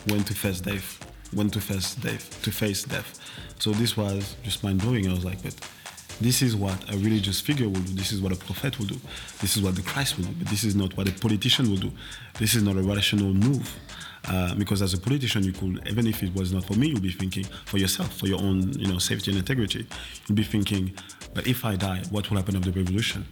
went 0.09 0.27
to 0.29 0.35
face 0.35 0.62
death, 0.62 0.88
went 1.35 1.53
to 1.53 1.61
face 1.61 1.97
death, 1.97 2.43
to 2.45 2.51
face 2.51 2.85
death. 2.85 3.21
So 3.59 3.73
this 3.73 3.97
was 3.97 4.37
just 4.42 4.62
mind 4.62 4.81
blowing. 4.81 5.09
I 5.09 5.12
was 5.12 5.25
like, 5.25 5.42
but 5.42 5.55
this 6.21 6.42
is 6.42 6.57
what 6.57 6.77
a 6.92 6.97
religious 6.97 7.40
figure 7.40 7.68
will 7.68 7.81
do. 7.81 7.92
This 7.94 8.12
is 8.12 8.21
what 8.21 8.33
a 8.33 8.37
prophet 8.37 8.79
will 8.79 8.87
do. 8.87 9.01
This 9.40 9.57
is 9.57 9.62
what 9.62 9.77
the 9.77 9.83
Christ 9.83 10.16
will 10.16 10.25
do. 10.25 10.33
But 10.38 10.49
this 10.49 10.64
is 10.64 10.75
not 10.75 10.97
what 10.97 11.09
a 11.09 11.12
politician 11.12 11.71
will 11.71 11.79
do. 11.79 11.92
This 12.38 12.55
is 12.55 12.62
not 12.62 12.77
a 12.77 12.83
rational 12.83 13.33
move. 13.33 13.73
Uh, 14.29 14.55
because 14.57 14.83
as 14.83 14.94
a 14.94 14.99
politician, 14.99 15.44
you 15.44 15.53
could, 15.53 15.81
even 15.88 16.07
if 16.07 16.23
it 16.23 16.35
was 16.35 16.53
not 16.53 16.64
for 16.64 16.75
me, 16.75 16.88
you'd 16.88 17.03
be 17.03 17.12
thinking 17.12 17.44
for 17.66 17.79
yourself, 17.79 18.16
for 18.18 18.27
your 18.27 18.40
own, 18.40 18.73
you 18.79 18.87
know, 18.87 18.99
safety 18.99 19.31
and 19.31 19.38
integrity. 19.38 19.87
You'd 20.27 20.35
be 20.37 20.42
thinking, 20.42 20.92
but 21.35 21.47
if 21.47 21.64
I 21.64 21.77
die, 21.77 22.03
what 22.11 22.29
will 22.29 22.37
happen 22.37 22.57
of 22.57 22.64
the 22.64 22.73
revolution? 22.73 23.25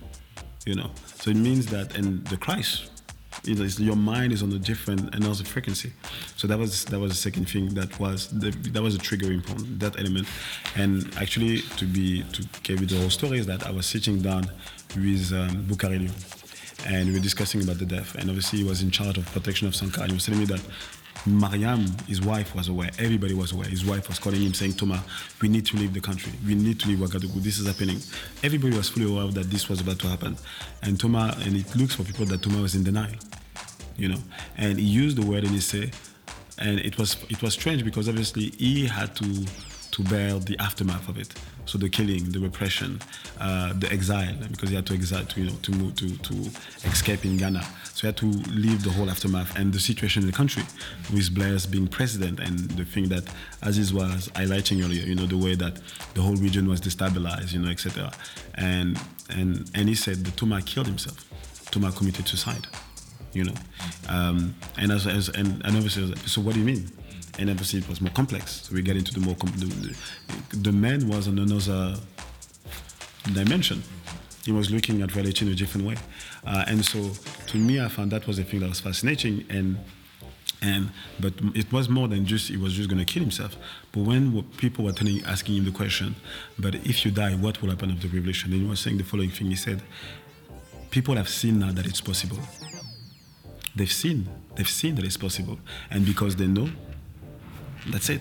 You 0.64 0.76
know. 0.76 0.90
So 1.16 1.30
it 1.30 1.36
means 1.36 1.66
that, 1.66 1.96
and 1.96 2.24
the 2.28 2.36
Christ 2.36 2.95
you 3.44 3.54
know, 3.54 3.64
your 3.64 3.96
mind 3.96 4.32
is 4.32 4.42
on 4.42 4.52
a 4.52 4.58
different 4.58 5.14
another 5.14 5.44
frequency. 5.44 5.92
So 6.36 6.46
that 6.46 6.58
was 6.58 6.84
that 6.86 6.98
was 6.98 7.12
the 7.12 7.16
second 7.16 7.48
thing 7.48 7.74
that 7.74 7.98
was 8.00 8.28
the, 8.28 8.50
that 8.72 8.82
was 8.82 8.94
a 8.94 8.98
triggering 8.98 9.44
point 9.44 9.78
that 9.80 9.98
element. 9.98 10.26
And 10.74 11.14
actually, 11.16 11.62
to 11.78 11.84
be 11.84 12.22
to 12.32 12.42
give 12.62 12.80
you 12.80 12.86
the 12.86 12.98
whole 12.98 13.10
story 13.10 13.38
is 13.38 13.46
that 13.46 13.66
I 13.66 13.70
was 13.70 13.86
sitting 13.86 14.20
down 14.20 14.50
with 14.96 15.32
um, 15.32 15.64
Bucarelli, 15.64 16.10
and 16.86 17.08
we 17.08 17.14
were 17.14 17.20
discussing 17.20 17.62
about 17.62 17.78
the 17.78 17.86
death. 17.86 18.14
And 18.14 18.28
obviously, 18.28 18.60
he 18.60 18.64
was 18.64 18.82
in 18.82 18.90
charge 18.90 19.18
of 19.18 19.26
protection 19.32 19.66
of 19.68 19.74
Sankara. 19.74 20.04
And 20.04 20.12
he 20.12 20.16
was 20.16 20.24
telling 20.24 20.40
me 20.40 20.46
that. 20.46 20.60
Mariam, 21.26 21.86
his 22.06 22.20
wife, 22.20 22.54
was 22.54 22.68
aware. 22.68 22.90
Everybody 22.98 23.34
was 23.34 23.52
aware. 23.52 23.68
His 23.68 23.84
wife 23.84 24.08
was 24.08 24.18
calling 24.18 24.40
him 24.40 24.54
saying, 24.54 24.74
Thomas, 24.74 25.00
we 25.40 25.48
need 25.48 25.66
to 25.66 25.76
leave 25.76 25.92
the 25.92 26.00
country. 26.00 26.32
We 26.46 26.54
need 26.54 26.80
to 26.80 26.88
leave 26.88 26.98
Ouagadougou. 26.98 27.42
This 27.42 27.58
is 27.58 27.66
happening. 27.66 27.98
Everybody 28.42 28.76
was 28.76 28.88
fully 28.88 29.10
aware 29.10 29.30
that 29.32 29.50
this 29.50 29.68
was 29.68 29.80
about 29.80 29.98
to 30.00 30.08
happen. 30.08 30.36
And 30.82 30.98
Thomas, 30.98 31.44
and 31.44 31.56
it 31.56 31.74
looks 31.76 31.94
for 31.94 32.04
people 32.04 32.26
that 32.26 32.42
Thomas 32.42 32.60
was 32.60 32.74
in 32.74 32.84
denial 32.84 33.16
you 33.98 34.08
know. 34.08 34.18
And 34.56 34.78
he 34.78 34.84
used 34.84 35.16
the 35.16 35.26
word 35.26 35.44
and 35.44 35.52
he 35.52 35.60
said, 35.60 35.94
and 36.58 36.80
it 36.80 36.98
was 36.98 37.16
it 37.28 37.42
was 37.42 37.54
strange 37.54 37.84
because 37.84 38.08
obviously 38.08 38.50
he 38.58 38.86
had 38.86 39.14
to 39.16 39.46
to 39.96 40.02
bear 40.02 40.38
the 40.38 40.58
aftermath 40.58 41.08
of 41.08 41.16
it. 41.16 41.32
So 41.64 41.78
the 41.78 41.88
killing, 41.88 42.30
the 42.30 42.38
repression, 42.38 43.00
uh, 43.40 43.72
the 43.72 43.90
exile, 43.90 44.34
because 44.50 44.68
he 44.68 44.76
had 44.76 44.84
to 44.88 44.94
exile 44.94 45.24
to 45.24 45.40
you 45.40 45.46
know 45.50 45.56
to 45.62 45.72
move 45.72 45.96
to 45.96 46.16
to 46.18 46.34
escape 46.84 47.24
in 47.24 47.38
Ghana. 47.38 47.62
So 47.94 48.02
he 48.02 48.06
had 48.08 48.16
to 48.18 48.26
leave 48.26 48.84
the 48.84 48.90
whole 48.90 49.08
aftermath 49.08 49.56
and 49.58 49.72
the 49.72 49.80
situation 49.80 50.22
in 50.22 50.26
the 50.26 50.36
country, 50.36 50.64
with 51.10 51.34
Blaise 51.34 51.64
being 51.64 51.88
president 51.88 52.40
and 52.40 52.58
the 52.72 52.84
thing 52.84 53.08
that 53.08 53.24
Aziz 53.62 53.94
was 53.94 54.28
highlighting 54.34 54.84
earlier, 54.84 55.02
you 55.02 55.14
know, 55.14 55.24
the 55.24 55.38
way 55.38 55.54
that 55.54 55.80
the 56.12 56.20
whole 56.20 56.36
region 56.36 56.68
was 56.68 56.82
destabilized, 56.82 57.54
you 57.54 57.60
know, 57.60 57.70
etc. 57.70 58.12
And 58.54 59.00
and 59.30 59.70
and 59.74 59.88
he 59.88 59.94
said 59.94 60.26
that 60.26 60.36
Thomas 60.36 60.64
killed 60.64 60.88
himself. 60.88 61.24
Thomas 61.70 61.96
committed 61.96 62.28
suicide 62.28 62.66
you 63.32 63.44
know. 63.44 63.54
Um, 64.08 64.54
and 64.78 64.90
as, 64.90 65.06
as 65.06 65.28
and, 65.28 65.62
and 65.64 65.76
obviously, 65.76 66.16
so 66.26 66.40
what 66.40 66.54
do 66.54 66.60
you 66.60 66.64
mean? 66.64 66.90
And 67.38 67.50
obviously, 67.50 67.80
it 67.80 67.88
was 67.88 68.00
more 68.00 68.12
complex. 68.12 68.62
So 68.62 68.74
we 68.74 68.82
get 68.82 68.96
into 68.96 69.12
the 69.12 69.20
more 69.20 69.34
com- 69.34 69.52
the, 69.56 69.96
the, 70.56 70.72
man 70.72 71.06
was 71.08 71.28
on 71.28 71.38
another 71.38 71.96
dimension. 73.32 73.82
He 74.44 74.52
was 74.52 74.70
looking 74.70 75.02
at 75.02 75.14
reality 75.14 75.44
in 75.44 75.52
a 75.52 75.54
different 75.54 75.86
way, 75.86 75.96
uh, 76.46 76.64
and 76.68 76.84
so 76.84 77.10
to 77.48 77.58
me, 77.58 77.80
I 77.80 77.88
found 77.88 78.12
that 78.12 78.26
was 78.26 78.36
the 78.36 78.44
thing 78.44 78.60
that 78.60 78.68
was 78.68 78.80
fascinating. 78.80 79.44
And 79.50 79.78
and 80.62 80.90
but 81.20 81.34
it 81.54 81.70
was 81.72 81.88
more 81.88 82.08
than 82.08 82.24
just 82.24 82.48
he 82.48 82.56
was 82.56 82.72
just 82.74 82.88
going 82.88 83.04
to 83.04 83.12
kill 83.12 83.22
himself. 83.22 83.56
But 83.92 84.02
when 84.02 84.42
people 84.56 84.84
were 84.84 84.92
telling, 84.92 85.22
asking 85.24 85.56
him 85.56 85.64
the 85.64 85.72
question, 85.72 86.14
but 86.58 86.76
if 86.76 87.04
you 87.04 87.10
die, 87.10 87.34
what 87.34 87.60
will 87.60 87.70
happen 87.70 87.90
of 87.90 88.00
the 88.00 88.08
revolution? 88.08 88.52
And 88.52 88.62
he 88.62 88.68
was 88.68 88.80
saying 88.80 88.98
the 88.98 89.04
following 89.04 89.30
thing. 89.30 89.48
He 89.48 89.56
said, 89.56 89.82
people 90.90 91.16
have 91.16 91.28
seen 91.28 91.58
now 91.58 91.72
that 91.72 91.84
it's 91.84 92.00
possible 92.00 92.38
they've 93.76 93.92
seen 93.92 94.28
they've 94.56 94.68
seen 94.68 94.94
that 94.94 95.04
it's 95.04 95.16
possible 95.16 95.58
and 95.90 96.04
because 96.06 96.34
they 96.36 96.46
know 96.46 96.68
that's 97.90 98.08
it 98.08 98.20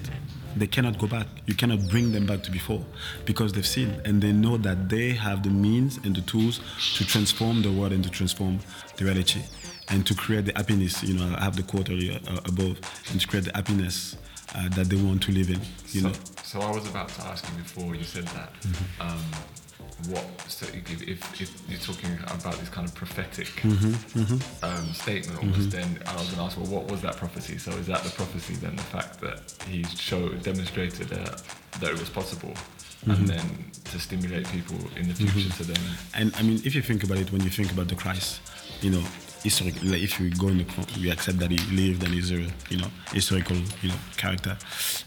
they 0.56 0.68
cannot 0.68 0.98
go 0.98 1.08
back 1.08 1.28
you 1.46 1.54
cannot 1.54 1.80
bring 1.90 2.12
them 2.12 2.26
back 2.26 2.42
to 2.44 2.52
before 2.52 2.84
because 3.26 3.54
they've 3.54 3.68
seen 3.68 4.00
and 4.06 4.22
they 4.22 4.32
know 4.32 4.58
that 4.58 4.90
they 4.90 5.12
have 5.12 5.44
the 5.44 5.50
means 5.50 5.98
and 6.04 6.16
the 6.16 6.22
tools 6.22 6.60
to 6.96 7.06
transform 7.06 7.62
the 7.62 7.72
world 7.72 7.92
and 7.92 8.04
to 8.04 8.10
transform 8.10 8.60
the 8.98 9.06
reality 9.06 9.42
and 9.90 10.06
to 10.08 10.16
create 10.16 10.46
the 10.46 10.54
happiness 10.56 11.04
you 11.04 11.14
know 11.14 11.36
i 11.38 11.44
have 11.44 11.56
the 11.56 11.64
quote 11.64 11.90
earlier 11.90 12.20
uh, 12.30 12.40
above 12.46 12.80
and 13.12 13.20
to 13.20 13.28
create 13.28 13.46
the 13.46 13.52
happiness 13.54 14.18
uh, 14.56 14.70
that 14.70 14.88
they 14.88 14.96
want 14.96 15.22
to 15.22 15.32
live 15.32 15.50
in 15.50 15.60
you 15.92 16.02
so, 16.02 16.08
know 16.08 16.14
so 16.56 16.62
I 16.62 16.72
was 16.72 16.88
about 16.88 17.10
to 17.10 17.22
ask 17.24 17.44
you 17.50 17.58
before 17.58 17.96
you 17.96 18.04
said 18.04 18.26
that. 18.28 18.54
Mm-hmm. 18.62 19.02
Um, 19.02 19.20
what 20.10 20.26
so 20.48 20.66
if, 20.68 21.02
if, 21.08 21.42
if 21.42 21.70
you're 21.70 21.80
talking 21.80 22.14
about 22.28 22.56
this 22.60 22.70
kind 22.70 22.88
of 22.88 22.94
prophetic 22.94 23.48
Mm-hmm, 23.48 24.66
Um, 24.66 24.94
statement 24.94 25.40
almost, 25.40 25.72
then 25.72 26.00
I 26.06 26.14
was 26.14 26.26
going 26.30 26.38
to 26.38 26.44
ask, 26.44 26.58
well, 26.58 26.68
what 26.68 26.92
was 26.92 27.02
that 27.02 27.16
prophecy? 27.18 27.58
So 27.58 27.72
is 27.72 27.88
that 27.88 28.04
the 28.04 28.10
prophecy 28.12 28.56
then 28.56 28.76
the 28.76 28.84
fact 28.84 29.20
that 29.22 29.40
he 29.70 29.84
showed 29.84 30.44
demonstrated 30.44 31.12
uh, 31.14 31.38
that 31.80 31.92
it 31.92 32.00
was 32.00 32.10
possible, 32.10 32.54
Mm-hmm. 33.06 33.12
and 33.12 33.28
then 33.30 33.72
to 33.92 34.00
stimulate 34.00 34.48
people 34.50 34.78
in 35.00 35.08
the 35.08 35.14
future 35.14 35.50
to 35.58 35.64
then 35.64 35.78
And 36.16 36.34
I 36.38 36.42
mean, 36.42 36.60
if 36.66 36.74
you 36.74 36.82
think 36.82 37.04
about 37.04 37.20
it, 37.20 37.32
when 37.32 37.42
you 37.44 37.52
think 37.52 37.72
about 37.72 37.88
the 37.88 37.94
Christ, 37.96 38.42
you 38.82 38.90
know, 38.90 39.04
historically, 39.44 39.90
like 39.90 40.02
if 40.02 40.20
you 40.20 40.32
go 40.32 40.48
in 40.48 40.58
the, 40.58 40.66
we 41.00 41.12
accept 41.12 41.38
that 41.38 41.52
he 41.52 41.60
lived 41.76 42.02
and 42.04 42.12
he's 42.16 42.32
a, 42.32 42.42
you 42.72 42.78
know, 42.82 42.88
historical, 43.14 43.58
you 43.84 43.90
know, 43.90 44.00
character. 44.18 44.58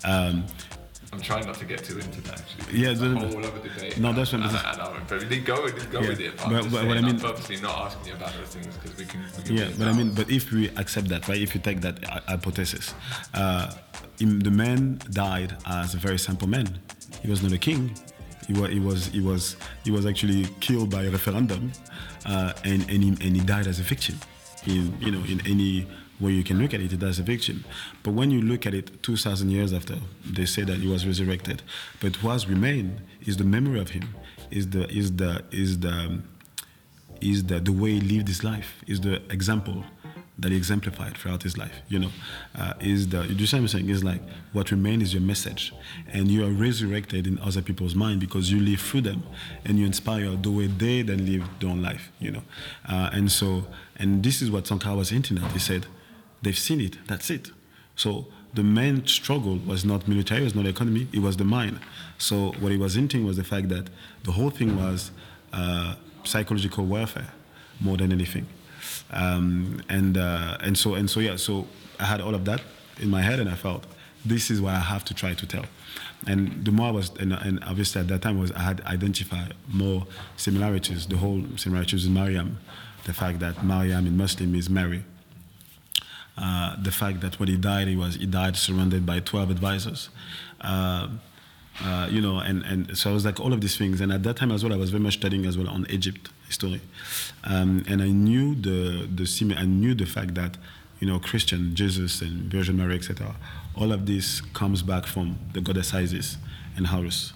Um, 0.04 0.44
I'm 1.12 1.20
trying 1.20 1.46
not 1.46 1.54
to 1.56 1.64
get 1.64 1.82
too 1.84 1.98
into 1.98 2.20
that 2.22 2.40
actually. 2.40 2.78
Yeah, 2.80 2.90
it's 2.90 3.00
a 3.00 3.06
no, 3.08 3.14
no, 3.20 3.28
whole 3.28 3.38
other 3.46 3.60
debate. 3.66 3.98
no, 3.98 4.12
that's 4.12 4.32
what- 4.32 4.42
and, 4.42 4.50
and, 4.54 4.96
and, 4.96 5.08
but 5.08 5.28
we 5.28 5.38
go, 5.40 5.62
with- 5.62 5.90
go 5.90 6.00
Yeah, 6.00 6.08
with 6.08 6.20
it. 6.20 6.36
But, 6.36 6.46
I'm 6.46 6.52
but- 6.52 6.62
but 6.70 6.86
what 6.86 6.96
I 6.96 7.00
I'm 7.00 7.06
mean- 7.06 7.20
purposely 7.20 7.56
not 7.60 7.78
asking 7.86 8.06
you 8.08 8.14
about 8.14 8.32
those 8.34 8.48
things 8.48 8.76
because 8.76 8.96
we 8.98 9.04
can. 9.06 9.20
We 9.36 9.42
can 9.42 9.56
yeah, 9.56 9.68
but 9.78 9.88
I 9.88 9.92
mean, 9.92 10.12
but 10.12 10.30
if 10.30 10.52
we 10.52 10.68
accept 10.76 11.08
that, 11.08 11.26
right? 11.28 11.40
If 11.40 11.54
you 11.54 11.60
take 11.62 11.80
that 11.80 12.04
hypothesis, 12.26 12.92
uh, 13.34 13.72
the 14.18 14.50
man 14.50 15.00
died 15.10 15.56
as 15.66 15.94
a 15.94 15.98
very 15.98 16.18
simple 16.18 16.46
man. 16.48 16.78
He 17.22 17.28
was 17.30 17.42
not 17.42 17.52
a 17.52 17.58
king. 17.58 17.94
He 18.46 18.52
was, 18.52 18.70
he 18.70 18.80
was, 18.80 19.06
he 19.08 19.20
was, 19.20 19.56
he 19.84 19.90
was 19.90 20.04
actually 20.06 20.46
killed 20.60 20.90
by 20.90 21.02
a 21.04 21.10
referendum, 21.10 21.72
uh, 22.26 22.52
and 22.64 22.82
and 22.90 23.02
he, 23.02 23.08
and 23.26 23.36
he 23.36 23.40
died 23.40 23.66
as 23.66 23.78
a 23.80 23.82
victim. 23.82 24.16
In 24.66 24.94
you 25.00 25.10
know, 25.10 25.22
in 25.24 25.40
any 25.46 25.86
way 26.20 26.32
you 26.32 26.44
can 26.44 26.60
look 26.60 26.74
at 26.74 26.80
it, 26.80 26.90
died 26.98 27.08
as 27.08 27.18
a 27.18 27.22
victim. 27.22 27.64
But 28.02 28.12
when 28.14 28.30
you 28.30 28.40
look 28.42 28.66
at 28.66 28.74
it, 28.74 29.02
two 29.02 29.16
thousand 29.16 29.50
years 29.50 29.72
after, 29.72 29.96
they 30.24 30.46
say 30.46 30.62
that 30.62 30.78
he 30.78 30.88
was 30.88 31.06
resurrected. 31.06 31.62
But 32.00 32.22
what 32.22 32.46
remained 32.48 33.02
is 33.26 33.36
the 33.36 33.44
memory 33.44 33.80
of 33.80 33.90
him. 33.90 34.14
Is 34.50 34.70
the 34.70 34.88
is 34.88 35.16
the 35.16 35.44
is 35.50 35.80
the 35.80 35.90
um, 35.90 36.24
is 37.20 37.44
the, 37.44 37.60
the 37.60 37.72
way 37.72 37.90
he 37.98 38.00
lived 38.00 38.28
his 38.28 38.42
life, 38.44 38.82
is 38.86 39.00
the 39.00 39.16
example 39.30 39.84
that 40.38 40.52
he 40.52 40.56
exemplified 40.56 41.18
throughout 41.18 41.42
his 41.42 41.58
life. 41.58 41.82
You 41.88 41.98
know, 41.98 42.10
uh, 42.56 42.74
is 42.80 43.08
the 43.08 43.26
you 43.26 43.34
do 43.34 43.42
what 43.60 43.70
saying? 43.70 43.88
Is 43.88 44.04
like 44.04 44.22
what 44.52 44.70
remains 44.70 45.02
is 45.02 45.12
your 45.12 45.22
message, 45.22 45.74
and 46.12 46.30
you 46.30 46.46
are 46.46 46.50
resurrected 46.50 47.26
in 47.26 47.38
other 47.40 47.60
people's 47.60 47.94
mind 47.94 48.20
because 48.20 48.50
you 48.50 48.60
live 48.60 48.80
through 48.80 49.02
them, 49.02 49.22
and 49.64 49.78
you 49.78 49.84
inspire 49.84 50.30
the 50.36 50.50
way 50.50 50.66
they 50.68 51.02
then 51.02 51.26
live 51.26 51.46
their 51.60 51.70
own 51.70 51.82
life. 51.82 52.10
You 52.20 52.30
know, 52.30 52.42
uh, 52.88 53.10
and 53.12 53.30
so 53.30 53.66
and 53.96 54.22
this 54.22 54.40
is 54.40 54.50
what 54.50 54.66
Sankara 54.66 54.94
was 54.94 55.10
hinting 55.10 55.38
at. 55.38 55.52
He 55.52 55.58
said, 55.58 55.86
they've 56.42 56.58
seen 56.58 56.80
it. 56.80 56.98
That's 57.06 57.30
it. 57.30 57.50
So 57.96 58.26
the 58.54 58.62
main 58.62 59.06
struggle 59.06 59.58
was 59.58 59.84
not 59.84 60.08
military, 60.08 60.40
it 60.40 60.44
was 60.44 60.54
not 60.54 60.66
economy, 60.66 61.08
it 61.12 61.20
was 61.20 61.36
the 61.36 61.44
mind. 61.44 61.80
So 62.18 62.52
what 62.60 62.72
he 62.72 62.78
was 62.78 62.94
hinting 62.94 63.24
was 63.24 63.36
the 63.36 63.44
fact 63.44 63.68
that 63.68 63.90
the 64.24 64.32
whole 64.32 64.50
thing 64.50 64.76
was 64.76 65.10
uh, 65.52 65.96
psychological 66.24 66.84
warfare 66.84 67.32
more 67.80 67.96
than 67.96 68.12
anything. 68.12 68.46
Um, 69.10 69.82
and 69.88 70.16
uh, 70.16 70.58
and 70.60 70.76
so 70.76 70.94
and 70.94 71.08
so 71.08 71.20
yeah, 71.20 71.36
so 71.36 71.66
I 71.98 72.04
had 72.04 72.20
all 72.20 72.34
of 72.34 72.44
that 72.44 72.62
in 73.00 73.10
my 73.10 73.22
head, 73.22 73.40
and 73.40 73.48
I 73.48 73.54
felt 73.54 73.84
this 74.24 74.50
is 74.50 74.60
what 74.60 74.74
I 74.74 74.80
have 74.80 75.04
to 75.06 75.14
try 75.14 75.34
to 75.34 75.46
tell. 75.46 75.64
And 76.26 76.64
the 76.64 76.72
more 76.72 76.88
I 76.88 76.90
was, 76.90 77.10
and, 77.18 77.32
and 77.32 77.62
obviously 77.64 78.00
at 78.00 78.08
that 78.08 78.22
time 78.22 78.38
was 78.38 78.52
I 78.52 78.60
had 78.60 78.80
identified 78.82 79.54
more 79.68 80.06
similarities. 80.36 81.06
The 81.06 81.16
whole 81.16 81.44
similarities 81.56 82.06
in 82.06 82.14
Mariam, 82.14 82.58
the 83.04 83.14
fact 83.14 83.38
that 83.40 83.64
Mariam 83.64 84.06
in 84.06 84.16
Muslim 84.16 84.54
is 84.54 84.68
Mary, 84.68 85.04
uh, 86.40 86.76
the 86.80 86.92
fact 86.92 87.20
that 87.20 87.38
when 87.40 87.48
he 87.48 87.56
died, 87.56 87.88
he 87.88 87.96
was 87.96 88.14
he 88.14 88.26
died 88.26 88.56
surrounded 88.56 89.04
by 89.04 89.20
12 89.20 89.50
advisors. 89.50 90.08
Uh, 90.60 91.08
uh, 91.80 92.08
you 92.10 92.20
know, 92.20 92.38
and, 92.38 92.64
and 92.64 92.98
so 92.98 93.10
I 93.10 93.12
was 93.12 93.24
like 93.24 93.38
all 93.38 93.52
of 93.52 93.60
these 93.60 93.76
things. 93.76 94.00
And 94.00 94.12
at 94.12 94.22
that 94.24 94.36
time 94.36 94.50
as 94.50 94.64
well, 94.64 94.72
I 94.72 94.76
was 94.76 94.90
very 94.90 95.02
much 95.02 95.14
studying 95.14 95.46
as 95.46 95.56
well 95.56 95.68
on 95.68 95.86
Egypt 95.90 96.28
history, 96.46 96.80
um, 97.44 97.84
and 97.88 98.02
I 98.02 98.08
knew 98.08 98.54
the 98.54 99.08
the 99.12 99.56
I 99.56 99.64
knew 99.64 99.94
the 99.94 100.06
fact 100.06 100.34
that 100.34 100.56
you 101.00 101.06
know 101.06 101.18
Christian 101.18 101.74
Jesus 101.74 102.20
and 102.20 102.50
Virgin 102.50 102.76
Mary 102.76 102.96
etc. 102.96 103.36
All 103.76 103.92
of 103.92 104.06
this 104.06 104.40
comes 104.40 104.82
back 104.82 105.06
from 105.06 105.38
the 105.52 105.60
goddess 105.60 105.94
Isis 105.94 106.36
and 106.76 106.88
Horus. 106.88 107.32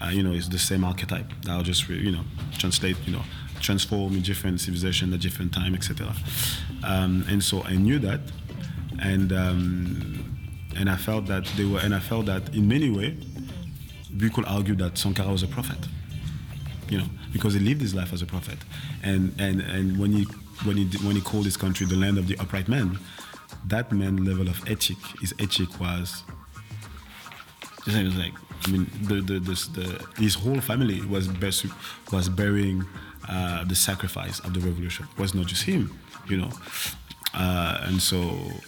Uh, 0.00 0.10
you 0.12 0.22
know, 0.22 0.32
it's 0.32 0.48
the 0.48 0.58
same 0.58 0.84
archetype. 0.84 1.28
That 1.42 1.52
I'll 1.52 1.62
just 1.62 1.88
you 1.88 2.12
know 2.12 2.24
translate. 2.58 2.96
You 3.06 3.14
know, 3.14 3.22
transform 3.60 4.14
in 4.14 4.22
different 4.22 4.60
civilization 4.60 5.12
at 5.12 5.20
different 5.20 5.52
time, 5.52 5.74
etc. 5.74 6.14
Um, 6.84 7.24
and 7.28 7.42
so 7.42 7.62
I 7.62 7.74
knew 7.74 7.98
that, 8.00 8.20
and 9.02 9.32
um, 9.32 10.38
and 10.76 10.90
I 10.90 10.96
felt 10.96 11.26
that 11.26 11.44
they 11.56 11.64
were, 11.64 11.80
and 11.80 11.94
I 11.94 12.00
felt 12.00 12.26
that 12.26 12.54
in 12.54 12.68
many 12.68 12.90
ways 12.90 13.14
we 14.20 14.30
could 14.30 14.44
argue 14.46 14.74
that 14.76 14.98
Sankara 14.98 15.30
was 15.30 15.42
a 15.42 15.48
prophet. 15.48 15.78
You 16.88 16.98
know, 16.98 17.06
because 17.32 17.54
he 17.54 17.60
lived 17.60 17.80
his 17.80 17.94
life 17.94 18.12
as 18.12 18.22
a 18.22 18.26
prophet, 18.26 18.58
and 19.02 19.34
and 19.38 19.60
and 19.60 19.98
when 19.98 20.12
he 20.12 20.24
when 20.64 20.76
he 20.76 20.84
when 20.98 21.16
he 21.16 21.22
called 21.22 21.44
his 21.44 21.56
country 21.56 21.86
the 21.86 21.96
land 21.96 22.18
of 22.18 22.28
the 22.28 22.36
upright 22.38 22.68
man, 22.68 22.98
that 23.66 23.92
man 23.92 24.24
level 24.24 24.48
of 24.48 24.62
ethic, 24.68 24.98
his 25.20 25.34
ethic 25.38 25.80
was. 25.80 26.22
Was 27.86 28.16
like 28.16 28.32
I 28.64 28.70
mean, 28.70 28.90
the, 29.02 29.20
the, 29.20 29.38
the, 29.38 29.68
the 29.74 30.22
his 30.22 30.34
whole 30.34 30.60
family 30.60 31.00
was 31.02 31.28
best, 31.28 31.66
was 32.12 32.28
bearing 32.28 32.84
uh, 33.28 33.64
the 33.64 33.74
sacrifice 33.74 34.40
of 34.40 34.54
the 34.54 34.60
revolution. 34.60 35.06
It 35.16 35.20
was 35.20 35.34
not 35.34 35.46
just 35.46 35.62
him, 35.62 35.96
you 36.28 36.38
know. 36.38 36.50
Uh, 37.36 37.82
and 37.82 38.00
so 38.00 38.18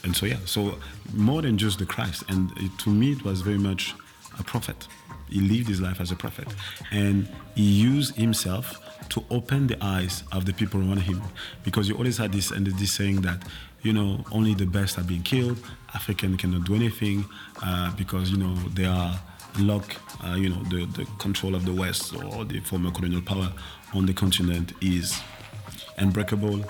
and 0.04 0.14
so 0.14 0.26
yeah. 0.26 0.36
So 0.44 0.78
more 1.14 1.42
than 1.42 1.56
just 1.56 1.78
the 1.78 1.86
Christ, 1.86 2.22
and 2.28 2.52
it, 2.58 2.70
to 2.80 2.90
me 2.90 3.12
it 3.12 3.24
was 3.24 3.40
very 3.40 3.58
much 3.58 3.94
a 4.38 4.42
prophet. 4.42 4.86
He 5.30 5.40
lived 5.40 5.68
his 5.68 5.80
life 5.80 6.00
as 6.00 6.10
a 6.12 6.16
prophet, 6.16 6.48
and 6.90 7.28
he 7.54 7.62
used 7.62 8.16
himself 8.16 8.78
to 9.08 9.24
open 9.30 9.66
the 9.66 9.82
eyes 9.82 10.22
of 10.32 10.44
the 10.44 10.52
people 10.52 10.80
around 10.80 11.00
him, 11.00 11.22
because 11.64 11.88
you 11.88 11.96
always 11.96 12.18
had 12.18 12.32
this 12.32 12.50
and 12.50 12.66
this 12.66 12.92
saying 12.92 13.22
that 13.22 13.42
you 13.82 13.92
know 13.92 14.22
only 14.32 14.54
the 14.54 14.66
best 14.66 14.98
are 14.98 15.04
being 15.04 15.22
killed. 15.22 15.58
African 15.94 16.36
cannot 16.36 16.64
do 16.64 16.74
anything 16.74 17.24
uh, 17.62 17.90
because 17.96 18.30
you 18.30 18.36
know 18.36 18.54
they 18.74 18.84
are 18.84 19.18
lock, 19.58 19.96
uh, 20.24 20.34
you 20.34 20.48
know, 20.48 20.62
the, 20.64 20.86
the 20.96 21.04
control 21.18 21.54
of 21.54 21.64
the 21.64 21.72
West 21.72 22.14
or 22.14 22.44
the 22.44 22.60
former 22.60 22.90
colonial 22.90 23.22
power 23.22 23.52
on 23.94 24.06
the 24.06 24.12
continent 24.12 24.72
is 24.80 25.18
unbreakable. 25.96 26.64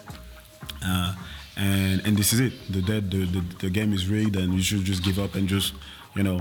And 1.59 2.01
and 2.07 2.17
this 2.17 2.33
is 2.33 2.41
it. 2.41 2.53
The, 2.73 2.81
the, 2.81 3.01
the 3.01 3.45
the 3.59 3.71
game 3.71 3.93
is 3.93 4.09
rigged, 4.09 4.37
and 4.37 4.55
you 4.55 4.63
should 4.63 4.85
just 4.85 5.03
give 5.03 5.19
up 5.19 5.35
and 5.35 5.49
just, 5.49 5.75
you 6.15 6.23
know, 6.23 6.41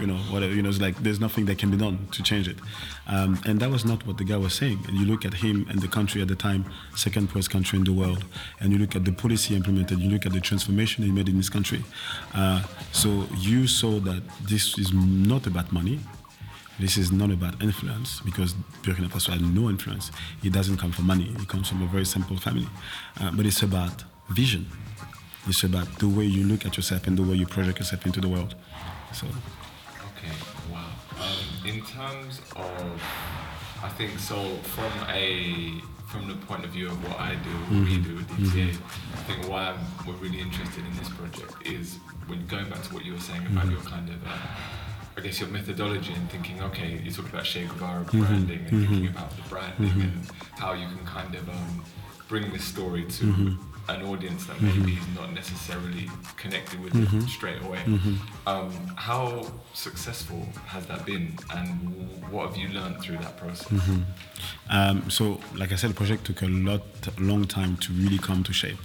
you 0.00 0.06
know, 0.06 0.16
whatever, 0.30 0.54
you 0.54 0.62
know, 0.62 0.68
it's 0.68 0.80
like 0.80 0.96
there's 1.02 1.18
nothing 1.18 1.46
that 1.46 1.58
can 1.58 1.70
be 1.70 1.76
done 1.76 2.08
to 2.12 2.22
change 2.22 2.46
it. 2.46 2.58
Um, 3.06 3.40
and 3.46 3.58
that 3.60 3.70
was 3.70 3.84
not 3.84 4.06
what 4.06 4.18
the 4.18 4.24
guy 4.24 4.36
was 4.36 4.54
saying. 4.54 4.84
And 4.86 4.96
you 4.96 5.06
look 5.06 5.24
at 5.24 5.34
him 5.34 5.66
and 5.70 5.80
the 5.80 5.88
country 5.88 6.20
at 6.22 6.28
the 6.28 6.36
time, 6.36 6.66
second 6.94 7.30
poorest 7.30 7.50
country 7.50 7.78
in 7.78 7.84
the 7.84 7.92
world, 7.92 8.24
and 8.60 8.72
you 8.72 8.78
look 8.78 8.94
at 8.94 9.04
the 9.04 9.12
policy 9.12 9.56
implemented, 9.56 9.98
you 9.98 10.10
look 10.10 10.26
at 10.26 10.32
the 10.32 10.40
transformation 10.40 11.04
he 11.04 11.10
made 11.10 11.28
in 11.28 11.36
this 11.36 11.48
country. 11.48 11.82
Uh, 12.34 12.62
so 12.92 13.26
you 13.38 13.66
saw 13.66 13.98
that 14.00 14.22
this 14.42 14.78
is 14.78 14.92
not 14.92 15.46
about 15.46 15.72
money. 15.72 16.00
This 16.78 16.96
is 16.96 17.10
not 17.10 17.32
about 17.32 17.60
influence 17.60 18.20
because 18.20 18.54
Burkina 18.82 19.08
Faso 19.08 19.32
had 19.32 19.42
no 19.42 19.68
influence. 19.68 20.12
It 20.44 20.52
doesn't 20.52 20.76
come 20.76 20.92
from 20.92 21.06
money. 21.06 21.34
It 21.40 21.48
comes 21.48 21.68
from 21.68 21.82
a 21.82 21.86
very 21.86 22.04
simple 22.04 22.36
family. 22.36 22.68
Uh, 23.20 23.32
but 23.32 23.46
it's 23.46 23.62
about 23.62 24.04
vision. 24.30 24.66
It's 25.46 25.64
about 25.64 25.98
the 25.98 26.08
way 26.08 26.24
you 26.24 26.44
look 26.44 26.66
at 26.66 26.76
yourself 26.76 27.06
and 27.06 27.16
the 27.16 27.22
way 27.22 27.34
you 27.34 27.46
project 27.46 27.78
yourself 27.78 28.04
into 28.04 28.20
the 28.20 28.28
world. 28.28 28.54
So. 29.12 29.26
Okay, 29.26 30.34
wow. 30.70 30.84
Um, 31.18 31.66
in 31.66 31.82
terms 31.84 32.40
of, 32.54 33.02
I 33.82 33.88
think 33.88 34.18
so 34.18 34.56
from 34.74 34.92
a 35.08 35.80
from 36.08 36.26
the 36.26 36.34
point 36.46 36.64
of 36.64 36.70
view 36.70 36.86
of 36.86 37.04
what 37.06 37.20
I 37.20 37.34
do, 37.34 37.50
what 37.50 37.70
we 37.70 37.76
mm-hmm. 37.76 38.02
do 38.02 38.14
with 38.16 38.28
mm-hmm. 38.28 38.58
DTA, 38.58 38.70
I 39.12 39.22
think 39.24 39.48
why 39.48 39.68
I'm, 39.68 39.78
we're 40.06 40.14
really 40.14 40.40
interested 40.40 40.82
in 40.84 40.96
this 40.96 41.10
project 41.10 41.54
is 41.66 41.98
when 42.26 42.46
going 42.46 42.68
back 42.70 42.82
to 42.84 42.94
what 42.94 43.04
you 43.04 43.12
were 43.12 43.20
saying 43.20 43.44
about 43.46 43.64
mm-hmm. 43.64 43.72
your 43.72 43.82
kind 43.82 44.08
of, 44.08 44.26
uh, 44.26 45.18
I 45.18 45.20
guess 45.20 45.38
your 45.40 45.50
methodology 45.50 46.14
and 46.14 46.30
thinking, 46.30 46.62
okay, 46.62 46.98
you 47.04 47.10
talked 47.10 47.28
about 47.28 47.44
Che 47.44 47.66
Guevara 47.66 48.04
branding 48.04 48.60
and 48.60 48.88
thinking 48.88 49.08
about 49.08 49.36
the 49.36 49.42
branding 49.50 50.00
and 50.00 50.30
how 50.56 50.72
you 50.72 50.86
can 50.86 51.04
kind 51.04 51.34
of 51.34 51.46
um, 51.50 51.84
bring 52.26 52.50
this 52.52 52.64
story 52.64 53.04
to 53.04 53.58
an 53.88 54.02
audience 54.02 54.46
that 54.46 54.60
maybe 54.60 54.92
is 54.92 55.08
not 55.14 55.32
necessarily 55.32 56.08
connected 56.36 56.80
with 56.82 56.94
it 56.94 57.28
straight 57.28 57.60
away. 57.62 57.80
Um, 58.46 58.70
how 58.96 59.46
successful 59.72 60.46
has 60.66 60.86
that 60.86 61.04
been, 61.06 61.36
and 61.54 61.68
what 62.30 62.48
have 62.48 62.56
you 62.56 62.68
learned 62.68 63.00
through 63.00 63.16
that 63.18 63.36
process? 63.36 63.66
Um, 64.70 65.08
so, 65.10 65.40
like 65.54 65.72
I 65.72 65.76
said, 65.76 65.90
the 65.90 65.94
project 65.94 66.24
took 66.26 66.42
a 66.42 66.46
lot, 66.46 66.82
long 67.18 67.44
time 67.46 67.76
to 67.78 67.92
really 67.92 68.18
come 68.18 68.42
to 68.44 68.52
shape. 68.52 68.78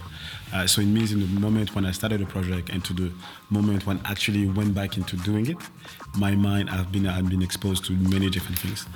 Uh, 0.52 0.66
so 0.66 0.80
it 0.80 0.86
means 0.86 1.12
in 1.12 1.20
the 1.20 1.26
moment 1.40 1.74
when 1.74 1.84
I 1.84 1.90
started 1.90 2.20
the 2.20 2.26
project 2.26 2.68
and 2.70 2.84
to 2.84 2.92
the 2.94 3.12
moment 3.50 3.86
when 3.86 4.00
I 4.04 4.12
actually 4.12 4.46
went 4.46 4.74
back 4.74 4.96
into 4.96 5.16
doing 5.16 5.46
it, 5.50 5.56
my 6.16 6.34
mind 6.34 6.70
have 6.70 6.92
been 6.92 7.06
I've 7.06 7.28
been 7.28 7.42
exposed 7.42 7.84
to 7.86 7.92
many 7.92 8.30
different 8.30 8.58
things. 8.58 8.86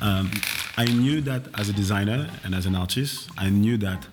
Um, 0.00 0.30
I 0.76 0.86
knew 0.86 1.20
that 1.20 1.42
as 1.54 1.68
a 1.68 1.72
designer 1.72 2.28
and 2.44 2.54
as 2.54 2.66
an 2.66 2.74
artist, 2.74 3.30
I 3.36 3.50
knew 3.50 3.76
that 3.78 4.06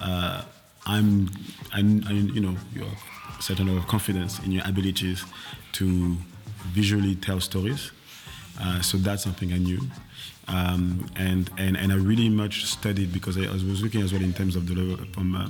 uh, 0.00 0.44
I'm, 0.86 1.30
I, 1.72 1.78
I, 1.78 2.12
you 2.12 2.40
know, 2.40 2.56
you 2.74 2.82
have 2.82 3.38
a 3.38 3.42
certain 3.42 3.66
level 3.66 3.80
of 3.82 3.88
confidence 3.88 4.38
in 4.40 4.52
your 4.52 4.62
abilities 4.66 5.24
to 5.72 6.16
visually 6.72 7.14
tell 7.14 7.40
stories. 7.40 7.90
Uh, 8.60 8.80
so 8.80 8.98
that's 8.98 9.22
something 9.22 9.52
I 9.52 9.58
knew. 9.58 9.80
Um, 10.46 11.06
and, 11.16 11.50
and, 11.58 11.76
and 11.76 11.92
I 11.92 11.96
really 11.96 12.28
much 12.28 12.66
studied 12.66 13.12
because 13.12 13.36
I, 13.38 13.50
was 13.50 13.82
looking 13.82 14.02
as 14.02 14.12
well 14.12 14.22
in 14.22 14.32
terms 14.34 14.56
of 14.56 14.68
the 14.68 14.74
level 14.74 15.04
from, 15.12 15.34
uh, 15.34 15.48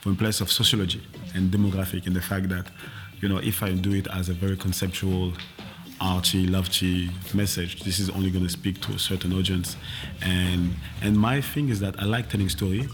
from 0.00 0.12
a 0.12 0.16
place 0.16 0.40
of 0.40 0.52
sociology 0.52 1.02
and 1.34 1.50
demographic 1.50 2.06
and 2.06 2.14
the 2.14 2.20
fact 2.20 2.50
that, 2.50 2.66
you 3.20 3.28
know, 3.28 3.38
if 3.38 3.62
I 3.62 3.72
do 3.72 3.94
it 3.94 4.06
as 4.08 4.28
a 4.28 4.34
very 4.34 4.56
conceptual, 4.56 5.32
arty, 6.00 6.46
lofty 6.46 7.10
message, 7.32 7.82
this 7.84 7.98
is 7.98 8.10
only 8.10 8.30
going 8.30 8.44
to 8.44 8.50
speak 8.50 8.80
to 8.82 8.92
a 8.92 8.98
certain 8.98 9.32
audience. 9.32 9.76
And, 10.20 10.74
and 11.00 11.16
my 11.16 11.40
thing 11.40 11.70
is 11.70 11.80
that 11.80 11.98
I 11.98 12.04
like 12.04 12.28
telling 12.28 12.48
story, 12.48 12.88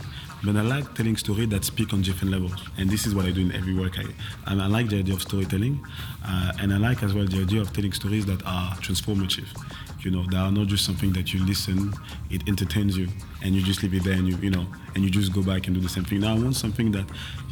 but 0.44 0.56
I 0.56 0.62
like 0.62 0.94
telling 0.94 1.16
stories 1.16 1.48
that 1.50 1.64
speak 1.64 1.92
on 1.92 2.02
different 2.02 2.32
levels. 2.32 2.60
And 2.78 2.88
this 2.88 3.06
is 3.06 3.14
what 3.14 3.26
I 3.26 3.30
do 3.30 3.40
in 3.42 3.52
every 3.52 3.74
work. 3.74 3.98
I, 3.98 4.04
I 4.46 4.66
like 4.66 4.88
the 4.88 4.98
idea 4.98 5.14
of 5.14 5.22
storytelling, 5.22 5.84
uh, 6.24 6.52
and 6.60 6.72
I 6.72 6.78
like 6.78 7.02
as 7.02 7.14
well 7.14 7.26
the 7.26 7.42
idea 7.42 7.60
of 7.60 7.72
telling 7.72 7.92
stories 7.92 8.26
that 8.26 8.42
are 8.46 8.74
transformative. 8.76 9.48
You 10.02 10.10
know, 10.10 10.24
that 10.30 10.36
are 10.36 10.50
not 10.50 10.68
just 10.68 10.86
something 10.86 11.12
that 11.12 11.34
you 11.34 11.44
listen, 11.44 11.92
it 12.30 12.48
entertains 12.48 12.96
you, 12.96 13.08
and 13.42 13.54
you 13.54 13.62
just 13.62 13.82
leave 13.82 13.94
it 13.94 14.04
there, 14.04 14.14
and 14.14 14.26
you, 14.26 14.36
you 14.38 14.50
know, 14.50 14.66
and 14.94 15.04
you 15.04 15.10
just 15.10 15.32
go 15.32 15.42
back 15.42 15.66
and 15.66 15.76
do 15.76 15.80
the 15.80 15.90
same 15.90 16.04
thing. 16.04 16.20
Now 16.20 16.34
I 16.34 16.38
want 16.38 16.56
something 16.56 16.90
that 16.92 17.04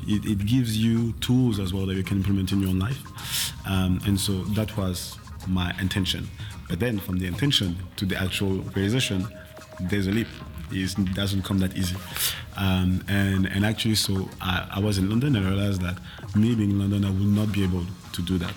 it, 0.07 0.25
it 0.25 0.47
gives 0.47 0.79
you 0.79 1.13
tools 1.21 1.61
as 1.61 1.75
well 1.75 1.85
that 1.87 1.95
you 1.95 2.05
can 2.05 2.19
implement 2.19 2.53
in 2.53 2.61
your 2.61 2.71
own 2.71 2.79
life. 2.79 3.53
Um, 3.67 4.01
and 4.07 4.19
so 4.19 4.45
that 4.55 4.75
was 4.79 5.19
my 5.47 5.75
intention. 5.79 6.29
But 6.69 6.81
then 6.81 6.99
from 6.99 7.19
the 7.19 7.27
intention 7.27 7.77
to 7.97 8.07
the 8.07 8.17
actual 8.17 8.59
realization, 8.75 9.29
there's 9.81 10.07
a 10.07 10.11
leap. 10.11 10.29
It 10.71 11.15
doesn't 11.15 11.43
come 11.43 11.59
that 11.59 11.77
easy. 11.77 11.97
Um, 12.57 13.05
and, 13.09 13.47
and 13.47 13.65
actually, 13.65 13.95
so 13.95 14.29
I, 14.41 14.69
I, 14.77 14.81
was 14.81 14.99
in 14.99 15.09
London 15.09 15.37
and 15.37 15.47
I 15.47 15.51
realized 15.51 15.81
that 15.83 15.99
me 16.35 16.55
being 16.55 16.71
in 16.71 16.79
London, 16.79 17.05
I 17.05 17.11
would 17.11 17.23
not 17.23 17.53
be 17.53 17.63
able 17.63 17.85
to 18.13 18.23
do 18.23 18.39
that. 18.39 18.55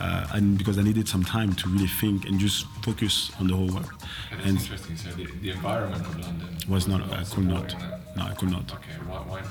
Uh, 0.00 0.26
and 0.32 0.56
because 0.56 0.78
I 0.78 0.82
needed 0.82 1.06
some 1.08 1.24
time 1.24 1.52
to 1.54 1.68
really 1.68 1.86
think 1.86 2.24
and 2.24 2.40
just 2.40 2.66
focus 2.82 3.30
on 3.38 3.48
the 3.48 3.56
whole 3.56 3.68
work. 3.68 3.94
And, 4.30 4.40
and 4.40 4.58
interesting. 4.58 4.96
So 4.96 5.10
the, 5.10 5.26
the, 5.26 5.50
environment 5.50 6.06
of 6.06 6.18
London 6.20 6.48
was 6.68 6.88
not. 6.88 7.02
I 7.12 7.22
could 7.24 7.46
not. 7.46 7.74
No, 8.16 8.22
I 8.22 8.34
could 8.34 8.50
not. 8.50 8.72
Okay. 8.72 8.92
Why? 9.06 9.18
why? 9.18 9.42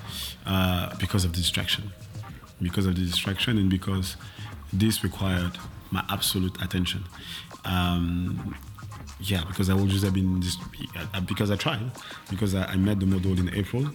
Uh, 0.47 0.95
because 0.97 1.24
of 1.24 1.34
the 1.34 1.38
distraction. 1.38 1.91
Because 2.60 2.88
of 2.88 2.95
the 2.95 3.06
distraction, 3.06 3.60
and 3.60 3.70
because 3.70 4.18
this 4.74 5.04
required 5.04 5.58
my 5.91 6.04
absolute 6.10 6.60
attention. 6.64 7.04
Um, 7.66 8.56
yeah, 9.22 9.44
because 9.48 9.70
I 9.70 9.74
would 9.74 9.90
just 9.90 10.04
have 10.06 10.14
been 10.14 10.42
just 10.42 10.60
because 11.28 11.52
I 11.52 11.58
tried, 11.58 11.92
because 12.30 12.56
I, 12.56 12.64
I 12.64 12.76
met 12.78 13.02
the 13.02 13.06
model 13.06 13.38
in 13.38 13.54
April, 13.54 13.86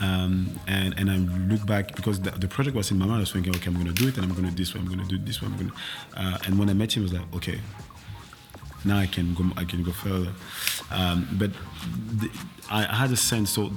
um, 0.00 0.50
and 0.66 0.94
and 0.98 1.10
I 1.10 1.16
look 1.16 1.64
back 1.64 1.96
because 1.96 2.20
the, 2.20 2.30
the, 2.32 2.48
project 2.48 2.76
was 2.76 2.90
in 2.90 2.98
my 2.98 3.06
mind. 3.06 3.18
I 3.18 3.20
was 3.20 3.32
thinking, 3.32 3.56
okay, 3.56 3.70
I'm 3.70 3.82
to 3.82 3.92
do 3.92 4.08
it, 4.08 4.18
and 4.18 4.26
I'm 4.26 4.34
to 4.34 4.42
do 4.42 4.50
this 4.50 4.74
way, 4.74 4.80
I'm 4.80 4.88
to 4.90 5.04
do 5.04 5.18
this 5.18 5.40
way, 5.40 5.48
I'm 5.48 5.56
going. 5.56 5.72
Uh, 6.14 6.38
and 6.44 6.58
when 6.58 6.68
I 6.68 6.74
met 6.74 6.94
him, 6.94 7.02
I 7.02 7.04
was 7.04 7.12
like, 7.14 7.34
okay, 7.36 7.60
now 8.84 8.98
I 8.98 9.06
can 9.06 9.32
go, 9.32 9.44
I 9.56 9.64
can 9.64 9.82
go 9.82 9.92
further. 9.92 10.32
Um, 10.90 11.26
but 11.32 11.50
the, 12.20 12.30
I, 12.70 12.84
I 12.84 12.94
had 12.94 13.10
a 13.10 13.16
sense. 13.16 13.50
So 13.50 13.72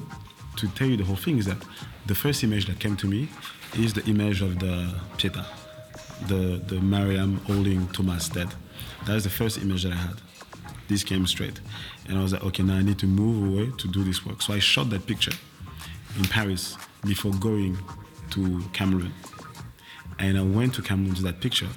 to 0.57 0.67
tell 0.69 0.87
you 0.87 0.97
the 0.97 1.05
whole 1.05 1.15
thing 1.15 1.37
is 1.37 1.45
that 1.45 1.63
the 2.05 2.15
first 2.15 2.43
image 2.43 2.65
that 2.65 2.79
came 2.81 2.97
to 2.97 3.07
me 3.07 3.29
is 3.79 3.93
the 3.93 4.03
image 4.07 4.41
of 4.41 4.59
the 4.59 4.93
Pieta, 5.17 5.45
the 6.27 6.61
the 6.67 6.81
Mariam 6.81 7.37
holding 7.47 7.87
Thomas 7.87 8.27
dead. 8.27 8.49
That 9.05 9.15
is 9.15 9.23
the 9.23 9.29
first 9.29 9.57
image 9.57 9.83
that 9.83 9.93
I 9.93 9.95
had 9.95 10.17
this 10.91 11.03
came 11.03 11.25
straight. 11.25 11.59
And 12.07 12.17
I 12.17 12.21
was 12.21 12.33
like, 12.33 12.43
okay, 12.43 12.63
now 12.63 12.75
I 12.75 12.81
need 12.81 12.99
to 12.99 13.07
move 13.07 13.53
away 13.53 13.71
to 13.77 13.87
do 13.87 14.03
this 14.03 14.25
work. 14.25 14.41
So 14.41 14.53
I 14.53 14.59
shot 14.59 14.89
that 14.89 15.07
picture 15.07 15.33
in 16.17 16.25
Paris 16.25 16.77
before 17.05 17.31
going 17.33 17.77
to 18.31 18.61
Cameroon. 18.73 19.13
And 20.19 20.37
I 20.37 20.41
went 20.43 20.75
to 20.75 20.81
Cameroon 20.81 21.15
to 21.15 21.23
that 21.23 21.39
picture 21.39 21.69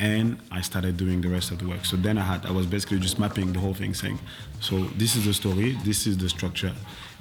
and 0.00 0.40
I 0.50 0.60
started 0.60 0.96
doing 0.96 1.20
the 1.20 1.28
rest 1.28 1.50
of 1.52 1.58
the 1.58 1.68
work. 1.68 1.84
So 1.84 1.96
then 1.96 2.18
I 2.18 2.22
had, 2.22 2.46
I 2.46 2.50
was 2.50 2.66
basically 2.66 2.98
just 2.98 3.18
mapping 3.18 3.52
the 3.52 3.60
whole 3.60 3.74
thing 3.74 3.94
saying, 3.94 4.18
so 4.60 4.80
this 4.96 5.14
is 5.14 5.24
the 5.24 5.34
story, 5.34 5.78
this 5.84 6.06
is 6.06 6.18
the 6.18 6.28
structure, 6.28 6.72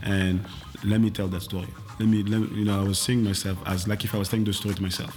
and 0.02 0.44
let 0.84 1.00
me 1.00 1.12
tell 1.12 1.28
that 1.28 1.42
story. 1.42 1.68
Let 2.00 2.10
me, 2.10 2.24
let 2.24 2.52
you 2.52 2.66
know, 2.66 2.82
I 2.82 2.88
was 2.88 3.00
seeing 3.00 3.24
myself 3.24 3.60
as 3.68 3.88
like 3.88 4.04
if 4.04 4.16
I 4.16 4.18
was 4.18 4.30
telling 4.30 4.46
the 4.46 4.54
story 4.54 4.74
to 4.74 4.82
myself. 4.82 5.16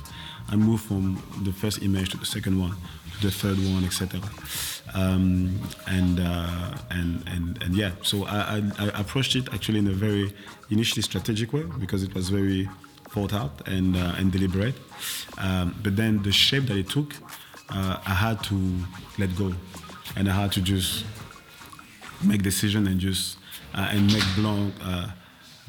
I 0.49 0.57
moved 0.57 0.85
from 0.85 1.23
the 1.45 1.53
first 1.53 1.83
image 1.83 2.11
to 2.11 2.19
the 2.19 2.27
second 2.27 2.61
one, 2.61 2.77
the 3.23 3.31
third 3.31 3.59
one, 3.59 3.85
etc. 3.85 4.21
Um, 4.95 5.61
and, 5.87 6.21
uh, 6.21 6.77
and 6.91 7.23
and 7.27 7.63
and 7.63 7.75
yeah, 7.75 7.93
so 8.03 8.25
I, 8.25 8.39
I, 8.39 8.63
I, 8.79 9.01
approached 9.01 9.35
it 9.37 9.53
actually 9.53 9.79
in 9.79 9.89
a 9.89 9.93
very 9.93 10.33
initially 10.71 11.03
strategic 11.03 11.53
way 11.53 11.65
because 11.79 12.03
it 12.03 12.15
was 12.15 12.29
very 12.29 12.69
thought 13.11 13.33
out 13.33 13.67
and 13.67 13.97
uh, 13.97 14.15
and 14.19 14.31
deliberate. 14.31 14.75
Um, 15.39 15.75
but 15.83 15.97
then 15.97 16.23
the 16.23 16.33
shape 16.33 16.67
that 16.67 16.77
it 16.77 16.89
took, 16.89 17.15
uh, 17.71 17.99
I 18.07 18.15
had 18.15 18.43
to 18.45 18.57
let 19.19 19.35
go, 19.37 19.53
and 20.17 20.29
I 20.29 20.33
had 20.33 20.53
to 20.53 20.61
just 20.61 21.05
make 22.23 22.43
decision 22.43 22.87
and 22.87 23.01
just 23.01 23.39
uh, 23.75 23.89
and 23.91 24.13
make 24.13 24.25
blunt 24.37 24.75
uh, 24.83 25.09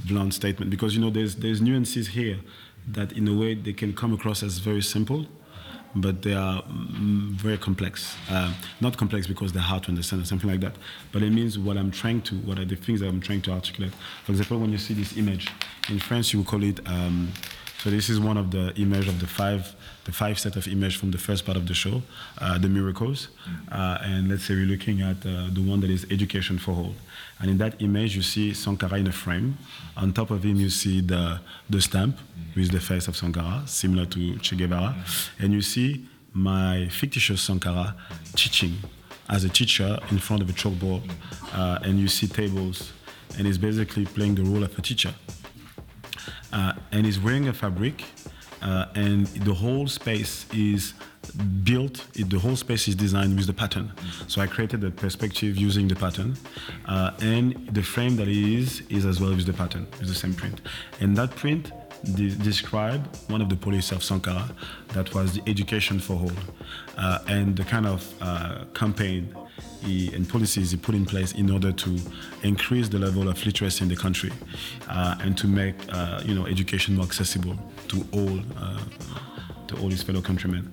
blunt 0.06 0.34
statement 0.34 0.70
because 0.70 0.95
you 0.95 1.02
know 1.02 1.10
there's 1.10 1.36
there's 1.36 1.62
nuances 1.62 2.10
here 2.10 2.39
that 2.88 3.12
in 3.12 3.28
a 3.28 3.34
way 3.34 3.54
they 3.56 3.74
can 3.74 3.93
come 3.93 4.14
across 4.14 4.43
as 4.43 4.60
very 4.60 4.82
simple 4.82 5.26
but 5.96 6.22
they 6.22 6.34
are 6.34 6.62
mm, 6.64 7.32
very 7.32 7.58
complex. 7.58 8.16
Uh, 8.30 8.54
not 8.82 8.98
complex 8.98 9.28
because 9.28 9.52
they're 9.54 9.62
hard 9.62 9.84
to 9.84 9.90
understand 9.90 10.22
or 10.22 10.26
something 10.26 10.50
like 10.50 10.60
that, 10.62 10.76
but 11.12 11.22
it 11.24 11.32
means 11.32 11.58
what 11.58 11.78
I'm 11.78 11.92
trying 11.92 12.22
to, 12.24 12.36
what 12.36 12.60
are 12.60 12.66
the 12.66 12.76
things 12.76 13.00
that 13.00 13.08
I'm 13.08 13.22
trying 13.22 13.42
to 13.44 13.52
articulate. 13.52 13.94
For 14.24 14.32
example, 14.32 14.60
when 14.60 14.72
you 14.72 14.78
see 14.78 14.94
this 14.94 15.18
image, 15.18 15.50
in 15.90 16.00
France 16.00 16.34
you 16.34 16.40
will 16.40 16.46
call 16.46 16.64
it, 16.64 16.80
um, 16.88 17.32
so 17.84 17.92
this 17.92 18.10
is 18.10 18.20
one 18.20 18.38
of 18.38 18.52
the 18.52 18.74
image 18.76 19.08
of 19.08 19.20
the 19.20 19.28
five, 19.28 19.76
the 20.06 20.12
five 20.12 20.40
set 20.40 20.56
of 20.56 20.68
image 20.68 20.98
from 20.98 21.12
the 21.12 21.18
first 21.18 21.46
part 21.46 21.58
of 21.58 21.68
the 21.68 21.74
show, 21.74 22.02
uh, 22.40 22.58
the 22.58 22.68
miracles. 22.68 23.30
Uh, 23.72 24.00
and 24.02 24.30
let's 24.30 24.46
say 24.46 24.56
we're 24.56 24.66
looking 24.66 25.02
at 25.02 25.18
uh, 25.26 25.48
the 25.52 25.62
one 25.62 25.80
that 25.82 25.90
is 25.90 26.06
education 26.10 26.58
for 26.58 26.72
all. 26.72 26.96
And 27.40 27.52
in 27.52 27.58
that 27.60 27.82
image, 27.82 28.16
you 28.16 28.22
see 28.22 28.54
Sankara 28.54 28.98
in 28.98 29.08
a 29.08 29.12
frame. 29.12 29.58
On 29.96 30.12
top 30.12 30.32
of 30.32 30.44
him, 30.44 30.58
you 30.58 30.70
see 30.70 31.02
the, 31.02 31.40
the 31.70 31.82
stamp 31.82 32.18
with 32.56 32.72
the 32.72 32.80
face 32.80 33.08
of 33.08 33.16
Sankara, 33.16 33.64
similar 33.66 34.06
to 34.08 34.38
Che 34.40 34.56
Guevara. 34.56 34.96
And 35.40 35.54
you 35.54 35.62
see 35.62 36.08
my 36.34 36.88
fictitious 36.90 37.42
Sankara 37.42 37.96
teaching 38.36 38.76
as 39.30 39.44
a 39.44 39.50
teacher 39.50 40.00
in 40.10 40.18
front 40.20 40.42
of 40.42 40.50
a 40.50 40.54
chalkboard. 40.54 41.10
Uh, 41.54 41.80
and 41.84 42.00
you 42.00 42.08
see 42.08 42.28
tables. 42.28 42.92
And 43.38 43.46
he's 43.46 43.58
basically 43.58 44.06
playing 44.06 44.36
the 44.36 44.44
role 44.44 44.64
of 44.64 44.78
a 44.78 44.82
teacher. 44.82 45.14
Uh, 46.52 46.74
and 46.92 47.06
he's 47.06 47.20
wearing 47.20 47.48
a 47.48 47.54
fabric. 47.54 48.04
Uh, 48.62 48.86
and 48.96 49.28
the 49.28 49.54
whole 49.54 49.88
space 49.88 50.48
is 50.54 50.94
built, 51.64 52.06
it, 52.16 52.30
the 52.30 52.40
whole 52.40 52.56
space 52.56 52.88
is 52.88 52.96
designed 52.96 53.36
with 53.38 53.48
the 53.48 53.54
pattern. 53.54 53.92
So 54.28 54.42
I 54.42 54.48
created 54.48 54.82
the 54.82 54.92
perspective 54.92 55.58
using 55.58 55.88
the 55.88 55.96
pattern, 55.96 56.38
uh, 56.86 57.12
and 57.22 57.68
the 57.72 57.84
frame 57.84 58.16
that 58.18 58.28
is 58.28 58.82
is 58.90 59.06
as 59.06 59.20
well 59.20 59.36
with 59.36 59.46
the 59.46 59.54
pattern, 59.54 59.88
with 60.00 60.08
the 60.08 60.16
same 60.16 60.34
print. 60.34 60.62
And 61.00 61.16
that 61.18 61.36
print 61.36 61.72
de- 62.16 62.36
described 62.36 63.18
one 63.30 63.42
of 63.42 63.50
the 63.50 63.56
policies 63.56 63.92
of 63.92 64.04
Sankara, 64.04 64.50
that 64.90 65.14
was 65.14 65.34
the 65.34 65.42
education 65.48 66.00
for 66.00 66.14
all, 66.14 66.32
uh, 66.98 67.20
and 67.28 67.56
the 67.56 67.64
kind 67.64 67.86
of 67.86 68.14
uh, 68.22 68.66
campaign 68.74 69.34
he, 69.82 70.14
and 70.14 70.28
policies 70.28 70.72
he 70.72 70.78
put 70.78 70.96
in 70.96 71.06
place 71.06 71.34
in 71.34 71.50
order 71.50 71.72
to 71.72 72.00
increase 72.44 72.90
the 72.90 73.00
level 73.00 73.28
of 73.30 73.44
literacy 73.46 73.84
in 73.84 73.90
the 73.90 73.96
country 73.96 74.32
uh, 74.90 75.16
and 75.22 75.38
to 75.38 75.48
make 75.48 75.76
uh, 75.90 76.22
you 76.26 76.34
know 76.34 76.46
education 76.46 76.96
more 76.96 77.06
accessible 77.06 77.58
to 77.88 78.06
all 78.12 78.40
uh, 78.58 78.80
to 79.68 79.80
all 79.80 79.89
his 79.89 80.03
fellow 80.03 80.22
countrymen. 80.22 80.72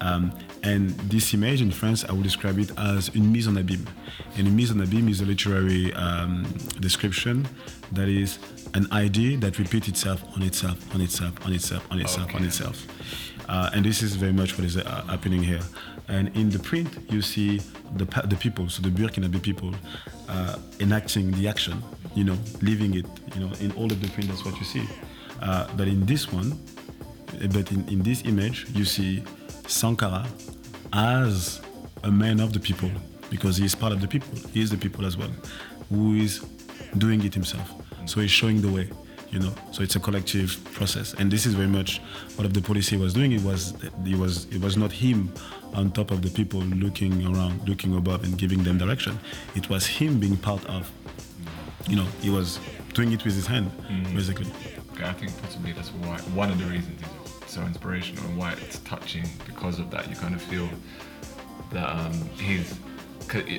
Um, 0.00 0.32
and 0.62 0.90
this 1.10 1.34
image 1.34 1.60
in 1.60 1.70
France, 1.70 2.04
I 2.08 2.12
would 2.12 2.22
describe 2.22 2.58
it 2.58 2.70
as 2.78 3.10
une 3.14 3.32
mise 3.32 3.48
en 3.48 3.56
abîme. 3.56 3.86
And 4.36 4.46
une 4.46 4.54
mise 4.54 4.70
en 4.70 4.80
abîme 4.80 5.08
is 5.08 5.20
a 5.20 5.24
literary 5.24 5.92
um, 5.94 6.44
description 6.80 7.46
that 7.92 8.08
is 8.08 8.38
an 8.74 8.86
idea 8.92 9.36
that 9.38 9.58
repeats 9.58 9.88
itself 9.88 10.22
on 10.34 10.42
itself, 10.42 10.78
on 10.94 11.00
itself, 11.00 11.34
on 11.44 11.52
itself, 11.52 11.86
on 11.90 12.00
itself, 12.00 12.28
okay. 12.28 12.38
on 12.38 12.44
itself. 12.44 12.86
Uh, 13.48 13.70
and 13.74 13.84
this 13.84 14.02
is 14.02 14.16
very 14.16 14.32
much 14.32 14.56
what 14.56 14.64
is 14.64 14.76
uh, 14.76 15.04
happening 15.08 15.42
here. 15.42 15.60
And 16.08 16.34
in 16.36 16.50
the 16.50 16.58
print, 16.58 16.88
you 17.10 17.22
see 17.22 17.60
the, 17.96 18.04
the 18.04 18.36
people, 18.36 18.68
so 18.68 18.82
the 18.82 18.88
Burkinabe 18.88 19.40
people, 19.42 19.74
uh, 20.28 20.56
enacting 20.80 21.30
the 21.32 21.48
action, 21.48 21.82
you 22.14 22.24
know, 22.24 22.36
living 22.60 22.94
it, 22.94 23.06
you 23.34 23.40
know, 23.40 23.52
in 23.60 23.72
all 23.72 23.86
of 23.86 24.00
the 24.00 24.08
print, 24.10 24.28
that's 24.28 24.44
what 24.44 24.58
you 24.58 24.64
see. 24.64 24.86
Uh, 25.40 25.66
but 25.76 25.88
in 25.88 26.04
this 26.06 26.32
one, 26.32 26.58
but 27.50 27.72
in, 27.72 27.88
in 27.88 28.02
this 28.02 28.22
image, 28.24 28.66
you 28.74 28.84
see 28.84 29.24
Sankara 29.66 30.26
as 30.92 31.60
a 32.04 32.10
man 32.10 32.40
of 32.40 32.52
the 32.52 32.60
people, 32.60 32.90
because 33.30 33.56
he 33.56 33.64
is 33.64 33.74
part 33.74 33.92
of 33.92 34.00
the 34.00 34.08
people. 34.08 34.36
He 34.52 34.60
is 34.60 34.70
the 34.70 34.76
people 34.76 35.06
as 35.06 35.16
well, 35.16 35.30
who 35.88 36.14
is 36.14 36.40
doing 36.98 37.24
it 37.24 37.34
himself. 37.34 37.72
So 38.06 38.20
he's 38.20 38.30
showing 38.30 38.60
the 38.60 38.68
way, 38.68 38.90
you 39.30 39.38
know. 39.38 39.52
So 39.70 39.82
it's 39.82 39.96
a 39.96 40.00
collective 40.00 40.58
process, 40.72 41.14
and 41.14 41.30
this 41.30 41.46
is 41.46 41.54
very 41.54 41.68
much 41.68 42.00
what 42.36 42.44
of 42.44 42.54
the 42.54 42.60
policy 42.60 42.96
was 42.96 43.14
doing. 43.14 43.32
It 43.32 43.42
was 43.42 43.74
it 43.82 44.16
was 44.16 44.46
it 44.46 44.60
was 44.60 44.76
not 44.76 44.92
him 44.92 45.32
on 45.74 45.90
top 45.90 46.10
of 46.10 46.22
the 46.22 46.30
people 46.30 46.60
looking 46.60 47.24
around, 47.26 47.66
looking 47.68 47.96
above, 47.96 48.24
and 48.24 48.36
giving 48.36 48.62
them 48.62 48.78
direction. 48.78 49.18
It 49.54 49.68
was 49.68 49.86
him 49.86 50.20
being 50.20 50.36
part 50.36 50.64
of. 50.66 50.90
You 51.88 51.96
know, 51.96 52.06
he 52.20 52.30
was 52.30 52.60
doing 52.94 53.12
it 53.12 53.24
with 53.24 53.34
his 53.34 53.46
hand, 53.46 53.70
mm-hmm. 53.70 54.14
basically. 54.14 54.46
Okay, 54.92 55.04
I 55.04 55.12
think 55.14 55.32
possibly 55.42 55.72
that's 55.72 55.88
why 55.88 56.18
one 56.34 56.50
of 56.50 56.58
the 56.58 56.66
reasons 56.66 57.00
so 57.52 57.62
inspirational 57.62 58.24
and 58.24 58.38
why 58.38 58.52
it's 58.52 58.78
touching 58.80 59.24
because 59.46 59.78
of 59.78 59.90
that. 59.90 60.08
You 60.08 60.16
kind 60.16 60.34
of 60.34 60.42
feel 60.42 60.68
that 61.72 61.88
um, 61.88 62.12
he's. 62.30 62.78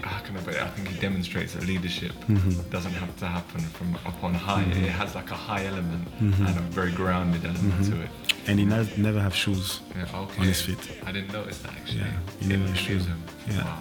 How 0.04 0.20
can 0.20 0.38
I 0.38 0.42
put 0.42 0.54
it? 0.56 0.62
I 0.62 0.68
think 0.68 0.90
he 0.90 1.00
demonstrates 1.00 1.54
that 1.54 1.66
leadership 1.66 2.12
mm-hmm. 2.28 2.70
doesn't 2.70 2.92
have 2.92 3.16
to 3.18 3.26
happen 3.26 3.62
from 3.62 3.96
up 4.06 4.24
on 4.24 4.34
high. 4.34 4.66
Mm-hmm. 4.66 4.84
It 4.84 4.92
has 4.92 5.16
like 5.16 5.32
a 5.32 5.36
high 5.36 5.66
element 5.66 6.06
mm-hmm. 6.20 6.46
and 6.46 6.58
a 6.58 6.62
very 6.64 6.92
grounded 6.92 7.44
element 7.44 7.74
mm-hmm. 7.74 7.94
to 7.94 8.02
it. 8.04 8.10
And 8.46 8.60
he 8.60 8.66
ne- 8.66 8.94
never 8.98 9.20
have 9.20 9.34
shoes 9.34 9.80
yeah, 9.96 10.04
okay. 10.04 10.42
on 10.42 10.46
his 10.46 10.62
feet. 10.62 11.02
I 11.06 11.12
didn't 11.12 11.32
notice 11.32 11.60
that 11.60 11.72
actually. 11.72 12.02
Yeah, 12.02 12.20
he 12.40 12.48
never 12.48 12.68
have 12.68 12.78
shoes. 12.78 13.06
Him. 13.06 13.24
Yeah. 13.48 13.64
Wow. 13.64 13.80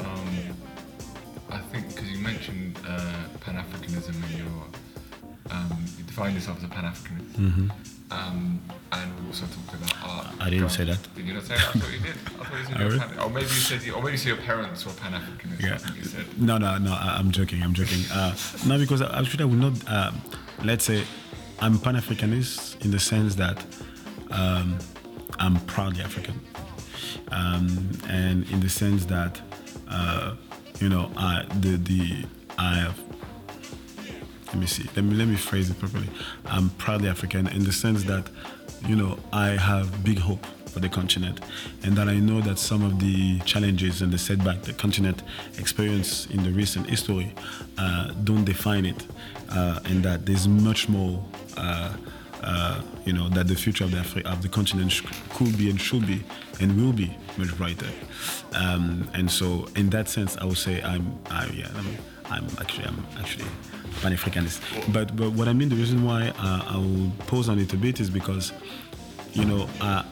Um, 0.00 0.28
I 1.50 1.58
think 1.58 1.88
because 1.88 2.10
you 2.10 2.18
mentioned 2.18 2.78
uh, 2.86 3.24
Pan 3.40 3.54
Africanism 3.54 4.16
and 4.26 4.38
your 4.38 4.64
um, 5.50 5.84
you 5.96 6.04
define 6.04 6.34
yourself 6.34 6.58
as 6.58 6.64
a 6.64 6.68
Pan 6.68 6.84
Africanist. 6.84 7.70
Um, 8.14 8.60
and 8.92 9.20
we 9.20 9.26
also 9.26 9.46
talked 9.46 9.74
about 9.74 9.94
art. 10.04 10.26
I 10.40 10.50
didn't 10.50 10.68
say 10.70 10.84
that. 10.84 10.98
Did 11.16 11.26
you 11.26 11.34
not 11.34 11.42
say 11.44 11.54
that? 11.56 11.68
I 11.74 11.78
thought 11.78 11.92
you 11.92 11.98
did. 11.98 12.16
I 12.40 12.44
thought 12.44 12.58
you 12.58 12.64
said 12.66 12.80
you 12.92 12.98
Pan- 12.98 13.18
Or 13.18 13.30
maybe 13.30 13.46
you 13.46 13.48
said, 13.48 13.82
you, 13.82 13.94
or 13.94 14.02
maybe 14.02 14.12
you 14.12 14.18
said 14.18 14.28
your 14.28 14.36
parents 14.36 14.86
were 14.86 14.92
Pan 14.92 15.12
Africanists. 15.20 16.14
Yeah. 16.14 16.22
No, 16.38 16.58
no, 16.58 16.78
no. 16.78 16.92
I, 16.92 17.18
am 17.18 17.30
joking. 17.30 17.62
I'm 17.62 17.74
joking. 17.74 18.00
Uh, 18.12 18.34
no, 18.66 18.78
because 18.78 19.02
actually 19.02 19.42
I 19.42 19.46
would 19.46 19.58
not. 19.58 19.90
Um, 19.90 20.20
let's 20.62 20.84
say 20.84 21.04
I'm 21.60 21.78
Pan 21.78 21.96
Africanist 21.96 22.84
in 22.84 22.90
the 22.90 23.00
sense 23.00 23.34
that 23.36 23.64
um, 24.30 24.78
I'm 25.38 25.56
proudly 25.66 26.02
African, 26.02 26.40
um, 27.32 27.90
and 28.08 28.48
in 28.50 28.60
the 28.60 28.68
sense 28.68 29.04
that 29.06 29.40
uh, 29.88 30.34
you 30.80 30.88
know 30.88 31.10
I 31.16 31.44
the 31.60 31.76
the 31.76 32.24
I 32.58 32.74
have 32.76 33.00
let 34.54 34.60
me 34.60 34.66
see. 34.68 34.88
Let 34.94 35.04
me 35.04 35.16
let 35.16 35.26
me 35.26 35.34
phrase 35.34 35.68
it 35.68 35.80
properly. 35.80 36.08
I'm 36.46 36.70
proudly 36.70 37.08
African 37.08 37.48
in 37.48 37.64
the 37.64 37.72
sense 37.72 38.04
that, 38.04 38.28
you 38.86 38.94
know, 38.94 39.18
I 39.32 39.48
have 39.48 40.04
big 40.04 40.18
hope 40.20 40.46
for 40.66 40.78
the 40.78 40.88
continent, 40.88 41.40
and 41.82 41.96
that 41.96 42.08
I 42.08 42.18
know 42.20 42.40
that 42.40 42.60
some 42.60 42.84
of 42.84 43.00
the 43.00 43.40
challenges 43.40 44.00
and 44.00 44.12
the 44.12 44.18
setback 44.18 44.62
the 44.62 44.72
continent 44.72 45.24
experienced 45.58 46.30
in 46.30 46.44
the 46.44 46.50
recent 46.52 46.88
history 46.88 47.34
uh, 47.78 48.12
don't 48.22 48.44
define 48.44 48.86
it, 48.86 49.04
uh, 49.50 49.80
and 49.86 50.04
that 50.04 50.24
there's 50.24 50.46
much 50.46 50.88
more. 50.88 51.24
Uh, 51.56 51.96
uh, 52.44 52.80
you 53.06 53.12
know 53.12 53.28
that 53.30 53.48
the 53.48 53.54
future 53.56 53.84
of 53.84 53.90
the 53.90 53.96
Afri- 53.96 54.24
of 54.30 54.42
the 54.42 54.48
continent 54.48 54.92
sh- 54.92 55.02
could 55.30 55.56
be 55.56 55.70
and 55.70 55.80
should 55.80 56.06
be 56.06 56.22
and 56.60 56.76
will 56.80 56.92
be 56.92 57.16
much 57.38 57.56
brighter. 57.56 57.88
Um, 58.52 59.08
and 59.14 59.28
so, 59.30 59.66
in 59.74 59.90
that 59.90 60.08
sense, 60.08 60.36
I 60.36 60.44
would 60.44 60.58
say 60.58 60.82
I'm, 60.82 61.18
I, 61.30 61.46
yeah, 61.46 61.70
I'm, 61.74 61.96
I'm 62.26 62.46
actually, 62.60 62.84
I'm 62.84 63.06
actually 63.18 63.48
Pan-Africanist. 64.02 64.92
But 64.92 65.16
but 65.16 65.32
what 65.32 65.48
I 65.48 65.52
mean, 65.52 65.68
the 65.68 65.76
reason 65.76 66.04
why 66.04 66.32
uh, 66.38 66.74
I 66.74 66.76
will 66.76 67.10
pause 67.26 67.48
on 67.48 67.58
it 67.58 67.72
a 67.72 67.76
bit 67.76 68.00
is 68.00 68.10
because, 68.10 68.52
you 69.32 69.44
know, 69.44 69.68
uh, 69.80 70.02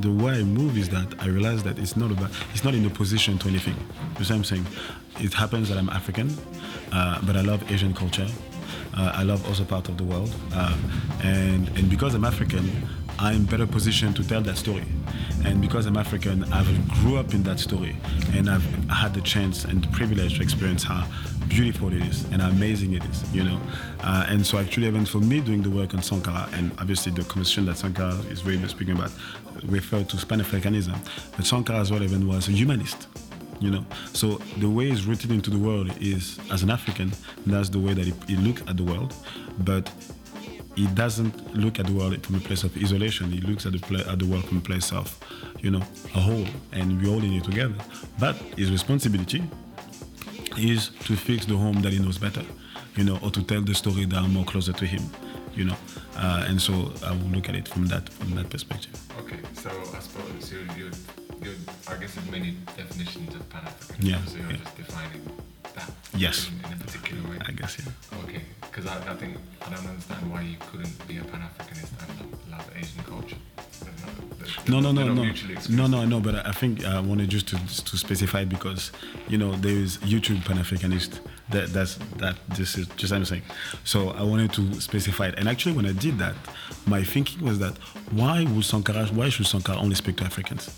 the 0.00 0.12
way 0.12 0.34
I 0.34 0.44
move 0.44 0.78
is 0.78 0.88
that 0.90 1.06
I 1.20 1.26
realize 1.26 1.62
that 1.64 1.78
it's 1.78 1.96
not 1.96 2.10
about, 2.10 2.30
it's 2.52 2.64
not 2.64 2.74
in 2.74 2.86
opposition 2.86 3.38
to 3.38 3.48
anything. 3.48 3.74
You 3.74 3.80
know 3.80 4.12
what 4.18 4.30
I'm 4.30 4.44
saying? 4.44 4.66
It 5.20 5.32
happens 5.34 5.68
that 5.68 5.78
I'm 5.78 5.88
African, 5.90 6.36
uh, 6.92 7.20
but 7.26 7.36
I 7.36 7.40
love 7.40 7.70
Asian 7.70 7.94
culture. 7.94 8.28
Uh, 8.96 9.12
I 9.14 9.24
love 9.24 9.46
also 9.46 9.64
part 9.64 9.88
of 9.88 9.98
the 9.98 10.04
world, 10.04 10.34
and 11.22 11.68
and 11.76 11.90
because 11.90 12.14
I'm 12.14 12.24
African, 12.24 12.70
I'm 13.18 13.44
better 13.44 13.66
positioned 13.66 14.16
to 14.16 14.26
tell 14.26 14.42
that 14.42 14.56
story. 14.56 14.84
And 15.44 15.60
because 15.60 15.86
I'm 15.86 15.96
African, 15.96 16.44
I've 16.52 16.88
grew 16.88 17.16
up 17.18 17.34
in 17.34 17.42
that 17.44 17.60
story, 17.60 17.96
and 18.34 18.48
I've 18.48 18.64
had 18.88 19.14
the 19.14 19.20
chance 19.20 19.64
and 19.64 19.84
the 19.84 19.88
privilege 19.88 20.36
to 20.36 20.42
experience 20.42 20.82
how 20.82 21.06
beautiful 21.48 21.92
it 21.92 22.02
is 22.02 22.24
and 22.32 22.42
how 22.42 22.50
amazing 22.50 22.94
it 22.94 23.04
is, 23.04 23.34
you 23.34 23.44
know. 23.44 23.60
Uh, 24.00 24.26
and 24.28 24.46
so 24.46 24.58
actually, 24.58 24.86
even 24.86 25.04
for 25.04 25.18
me 25.18 25.40
doing 25.40 25.62
the 25.62 25.70
work 25.70 25.94
on 25.94 26.02
Sankara, 26.02 26.48
and 26.52 26.70
obviously 26.78 27.12
the 27.12 27.24
conversation 27.24 27.66
that 27.66 27.76
Sankara 27.76 28.14
is 28.30 28.44
really 28.44 28.66
speaking 28.68 28.96
about 28.96 29.12
referred 29.64 30.08
to 30.10 30.26
Pan-Africanism, 30.26 30.96
but 31.36 31.46
Sankara 31.46 31.80
as 31.80 31.90
well 31.90 32.02
even 32.02 32.26
was 32.28 32.48
a 32.48 32.52
humanist 32.52 33.08
you 33.58 33.70
know 33.70 33.86
so 34.12 34.36
the 34.58 34.68
way 34.68 34.90
he's 34.90 35.06
rooted 35.06 35.30
into 35.30 35.48
the 35.48 35.56
world 35.56 35.90
is 35.98 36.38
as 36.52 36.62
an 36.62 36.68
african 36.68 37.10
that's 37.46 37.70
the 37.70 37.78
way 37.78 37.94
that 37.94 38.04
he, 38.04 38.12
he 38.26 38.36
looks 38.36 38.60
at 38.68 38.76
the 38.76 38.84
world 38.84 39.14
but 39.60 39.90
he 40.76 40.86
doesn't 40.88 41.56
look 41.56 41.80
at 41.80 41.86
the 41.86 41.92
world 41.92 42.24
from 42.24 42.36
a 42.36 42.40
place 42.40 42.62
of 42.62 42.76
isolation. 42.76 43.32
He 43.32 43.40
looks 43.40 43.64
at 43.64 43.72
the, 43.72 44.04
at 44.08 44.18
the 44.18 44.26
world 44.26 44.44
from 44.44 44.58
a 44.58 44.60
place 44.60 44.92
of, 44.92 45.18
you 45.62 45.70
know, 45.70 45.80
a 46.14 46.20
whole, 46.20 46.46
and 46.72 47.02
we're 47.02 47.10
all 47.10 47.24
in 47.24 47.32
it 47.32 47.44
together. 47.44 47.74
But 48.20 48.36
his 48.58 48.70
responsibility 48.70 49.42
is 50.58 50.90
to 51.04 51.16
fix 51.16 51.46
the 51.46 51.56
home 51.56 51.82
that 51.82 51.92
he 51.92 51.98
knows 51.98 52.18
better, 52.18 52.44
you 52.96 53.04
know, 53.04 53.18
or 53.22 53.30
to 53.30 53.42
tell 53.42 53.62
the 53.62 53.74
story 53.74 54.04
that 54.06 54.16
are 54.16 54.28
more 54.28 54.44
closer 54.44 54.72
to 54.72 54.86
him, 54.86 55.02
you 55.54 55.64
know. 55.64 55.76
Uh, 56.16 56.46
and 56.48 56.60
so 56.60 56.92
I 57.04 57.12
will 57.12 57.30
look 57.30 57.48
at 57.48 57.54
it 57.54 57.68
from 57.68 57.86
that 57.86 58.08
from 58.08 58.34
that 58.36 58.48
perspective. 58.50 58.92
Okay, 59.20 59.38
so 59.54 59.70
I 59.94 60.00
suppose 60.00 60.52
you 60.52 60.90
you 61.42 61.52
I 61.88 61.96
guess 61.96 62.14
there's 62.14 62.30
many 62.30 62.56
definitions 62.76 63.34
of 63.34 63.48
Pan 63.50 63.64
African. 63.66 64.06
Yeah, 64.06 64.24
So 64.24 64.36
you're 64.38 64.50
yeah. 64.50 64.56
just 64.58 64.76
defining 64.76 65.22
that. 65.74 65.90
Yes. 66.16 66.48
In, 66.48 66.72
in 66.72 66.78
a 66.80 66.84
particular 66.84 67.22
way. 67.30 67.38
I 67.46 67.52
guess 67.52 67.78
yeah. 67.78 67.92
Oh, 68.12 68.22
okay, 68.24 68.42
because 68.60 68.86
I, 68.86 68.96
I 69.10 69.14
think 69.14 69.36
I 69.66 69.70
don't 69.70 69.86
understand 69.86 70.30
why 70.32 70.42
you 70.42 70.56
couldn't 70.70 70.96
be 71.08 71.18
a 71.18 71.24
Pan 71.24 71.42
Africanist 71.48 71.92
and 72.02 72.50
love 72.50 72.68
Asian 72.76 73.02
culture. 73.04 73.36
They're 73.80 73.92
not- 74.06 74.38
they're- 74.38 74.72
No, 74.74 74.80
no, 74.80 74.92
no, 74.92 75.12
no, 75.12 75.24
no, 75.68 75.86
no, 75.86 76.04
no. 76.06 76.20
But 76.20 76.46
I 76.46 76.52
think 76.52 76.84
uh, 76.84 76.88
I 76.98 77.00
wanted 77.00 77.28
just 77.28 77.46
to 77.48 77.56
to 77.90 77.96
specify 77.98 78.44
because 78.44 78.92
you 79.28 79.38
know 79.38 79.52
there 79.56 79.76
is 79.84 79.98
YouTube 79.98 80.44
Pan 80.44 80.58
Africanist. 80.58 81.20
That 81.50 81.72
that's 81.72 81.94
that. 82.16 82.36
This 82.48 82.76
is 82.76 82.88
just 82.96 83.12
I'm 83.12 83.24
saying. 83.24 83.42
So 83.84 84.10
I 84.10 84.22
wanted 84.22 84.52
to 84.54 84.80
specify 84.80 85.28
it. 85.28 85.38
And 85.38 85.48
actually, 85.48 85.76
when 85.76 85.86
I 85.86 85.92
did 85.92 86.18
that, 86.18 86.34
my 86.86 87.04
thinking 87.04 87.44
was 87.44 87.58
that 87.60 87.78
why 88.10 88.44
would 88.44 88.64
Sankara? 88.64 89.06
Why 89.06 89.28
should 89.28 89.46
Sankara 89.46 89.78
only 89.78 89.94
speak 89.94 90.16
to 90.16 90.24
Africans? 90.24 90.70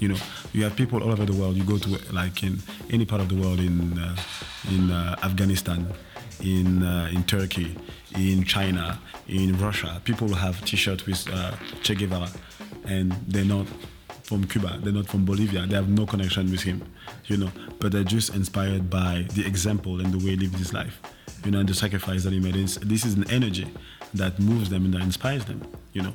You 0.00 0.08
know, 0.08 0.16
you 0.52 0.64
have 0.64 0.76
people 0.76 1.02
all 1.02 1.12
over 1.12 1.24
the 1.24 1.34
world. 1.34 1.56
You 1.56 1.64
go 1.64 1.78
to 1.78 2.12
like 2.12 2.42
in 2.42 2.58
any 2.90 3.04
part 3.04 3.20
of 3.20 3.28
the 3.28 3.36
world 3.36 3.60
in 3.60 3.98
uh, 3.98 4.16
in 4.70 4.90
uh, 4.90 5.16
Afghanistan, 5.22 5.86
in 6.40 6.82
uh, 6.82 7.10
in 7.12 7.24
Turkey, 7.24 7.76
in 8.16 8.44
China, 8.44 8.98
in 9.28 9.58
Russia. 9.58 10.00
People 10.04 10.34
have 10.34 10.64
T-shirts 10.64 11.06
with 11.06 11.28
uh, 11.32 11.52
Che 11.82 11.94
Guevara, 11.94 12.30
and 12.86 13.12
they're 13.28 13.44
not 13.44 13.66
from 14.24 14.44
Cuba. 14.44 14.78
They're 14.82 14.92
not 14.92 15.06
from 15.06 15.24
Bolivia. 15.24 15.66
They 15.66 15.76
have 15.76 15.88
no 15.88 16.06
connection 16.06 16.50
with 16.50 16.62
him, 16.62 16.82
you 17.26 17.36
know. 17.36 17.50
But 17.78 17.92
they're 17.92 18.04
just 18.04 18.34
inspired 18.34 18.90
by 18.90 19.26
the 19.34 19.46
example 19.46 20.00
and 20.00 20.12
the 20.12 20.18
way 20.18 20.30
he 20.32 20.36
lived 20.36 20.56
his 20.56 20.72
life, 20.72 20.98
you 21.44 21.50
know, 21.50 21.60
and 21.60 21.68
the 21.68 21.74
sacrifice 21.74 22.24
that 22.24 22.32
he 22.32 22.40
made. 22.40 22.56
It's- 22.56 22.78
This 22.82 23.04
is 23.04 23.14
an 23.14 23.30
energy 23.30 23.66
that 24.14 24.38
moves 24.40 24.70
them 24.70 24.84
and 24.86 24.94
that 24.94 25.02
inspires 25.02 25.44
them, 25.44 25.60
you 25.92 26.02
know. 26.02 26.12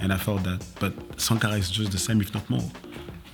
And 0.00 0.12
I 0.12 0.16
felt 0.16 0.42
that, 0.44 0.64
but 0.80 0.92
Sankara 1.20 1.52
is 1.54 1.70
just 1.70 1.92
the 1.92 1.98
same, 1.98 2.20
if 2.20 2.34
not 2.34 2.48
more. 2.50 2.68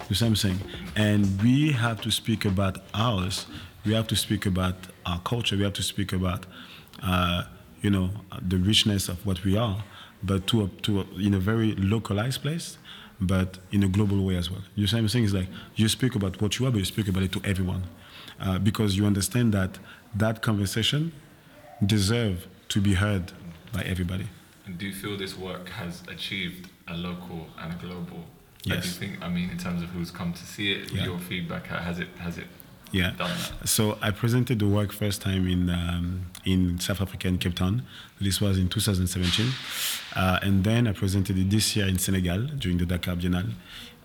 the 0.09 0.15
same 0.15 0.35
thing. 0.35 0.59
And 0.97 1.27
we 1.43 1.73
have 1.73 2.01
to 2.01 2.11
speak 2.11 2.47
about 2.47 2.79
ours. 2.95 3.45
We 3.85 3.93
have 3.93 4.07
to 4.07 4.17
speak 4.17 4.47
about 4.47 4.75
our 5.05 5.21
culture. 5.21 5.55
We 5.55 5.65
have 5.65 5.75
to 5.75 5.83
speak 5.83 6.15
about, 6.15 6.47
uh, 7.03 7.43
you 7.83 7.91
know, 7.91 8.09
the 8.41 8.57
richness 8.57 9.11
of 9.11 9.27
what 9.27 9.45
we 9.45 9.59
are, 9.59 9.85
but 10.23 10.47
to 10.47 10.63
a, 10.65 10.69
to 10.85 11.01
a, 11.01 11.05
in 11.21 11.35
a 11.35 11.39
very 11.39 11.75
localized 11.75 12.41
place, 12.41 12.79
but 13.21 13.59
in 13.73 13.83
a 13.83 13.89
global 13.89 14.25
way 14.25 14.37
as 14.37 14.51
well. 14.51 14.63
You 14.75 14.87
see 14.87 14.97
I'm 14.99 15.09
saying? 15.09 15.25
It's 15.25 15.35
like 15.35 15.49
you 15.77 15.89
speak 15.89 16.15
about 16.15 16.41
what 16.41 16.59
you 16.59 16.67
are, 16.67 16.71
but 16.71 16.79
you 16.79 16.85
speak 16.85 17.09
about 17.09 17.23
it 17.23 17.33
to 17.33 17.41
everyone, 17.45 17.83
uh, 18.41 18.59
because 18.59 18.97
you 18.97 19.07
understand 19.07 19.53
that 19.55 19.79
that 20.15 20.43
conversation 20.43 21.13
deserve 21.85 22.47
to 22.69 22.81
be 22.81 22.95
heard 22.95 23.33
by 23.73 23.83
everybody. 23.83 24.27
And 24.67 24.79
do 24.79 24.87
you 24.87 24.95
feel 24.95 25.17
this 25.17 25.37
work 25.37 25.69
has 25.71 26.03
achieved 26.09 26.69
a 26.87 26.97
local 26.97 27.49
and 27.59 27.73
a 27.73 27.77
global? 27.77 28.19
Like, 28.19 28.63
do 28.63 28.71
you 28.71 28.75
Yes. 28.77 28.97
think? 28.99 29.23
I 29.23 29.29
mean, 29.29 29.51
in 29.51 29.59
terms 29.59 29.83
of 29.83 29.89
who's 29.91 30.11
come 30.11 30.33
to 30.33 30.47
see 30.47 30.73
it, 30.73 30.93
Yeah. 30.93 31.05
your 31.05 31.19
feedback, 31.19 31.67
has 31.69 31.99
it 31.99 32.09
has 32.19 32.39
it 32.39 32.47
Yeah. 32.91 33.13
So 33.65 33.99
I 34.01 34.11
presented 34.11 34.59
the 34.59 34.67
work 34.67 34.93
first 34.93 35.21
time 35.21 35.47
in 35.47 35.71
um, 35.71 36.27
in 36.45 36.79
South 36.79 37.01
Africa 37.01 37.29
in 37.29 37.39
Cape 37.39 37.55
Town. 37.55 37.83
This 38.21 38.41
was 38.41 38.59
in 38.59 38.69
2017, 38.69 39.53
uh, 40.17 40.39
and 40.43 40.65
then 40.65 40.89
I 40.89 40.93
presented 40.93 41.39
it 41.39 41.51
this 41.51 41.77
year 41.77 41.87
in 41.87 41.99
Senegal 41.99 42.47
during 42.59 42.79
the 42.79 42.87
Dakar 42.87 43.17
Biennale, 43.17 43.53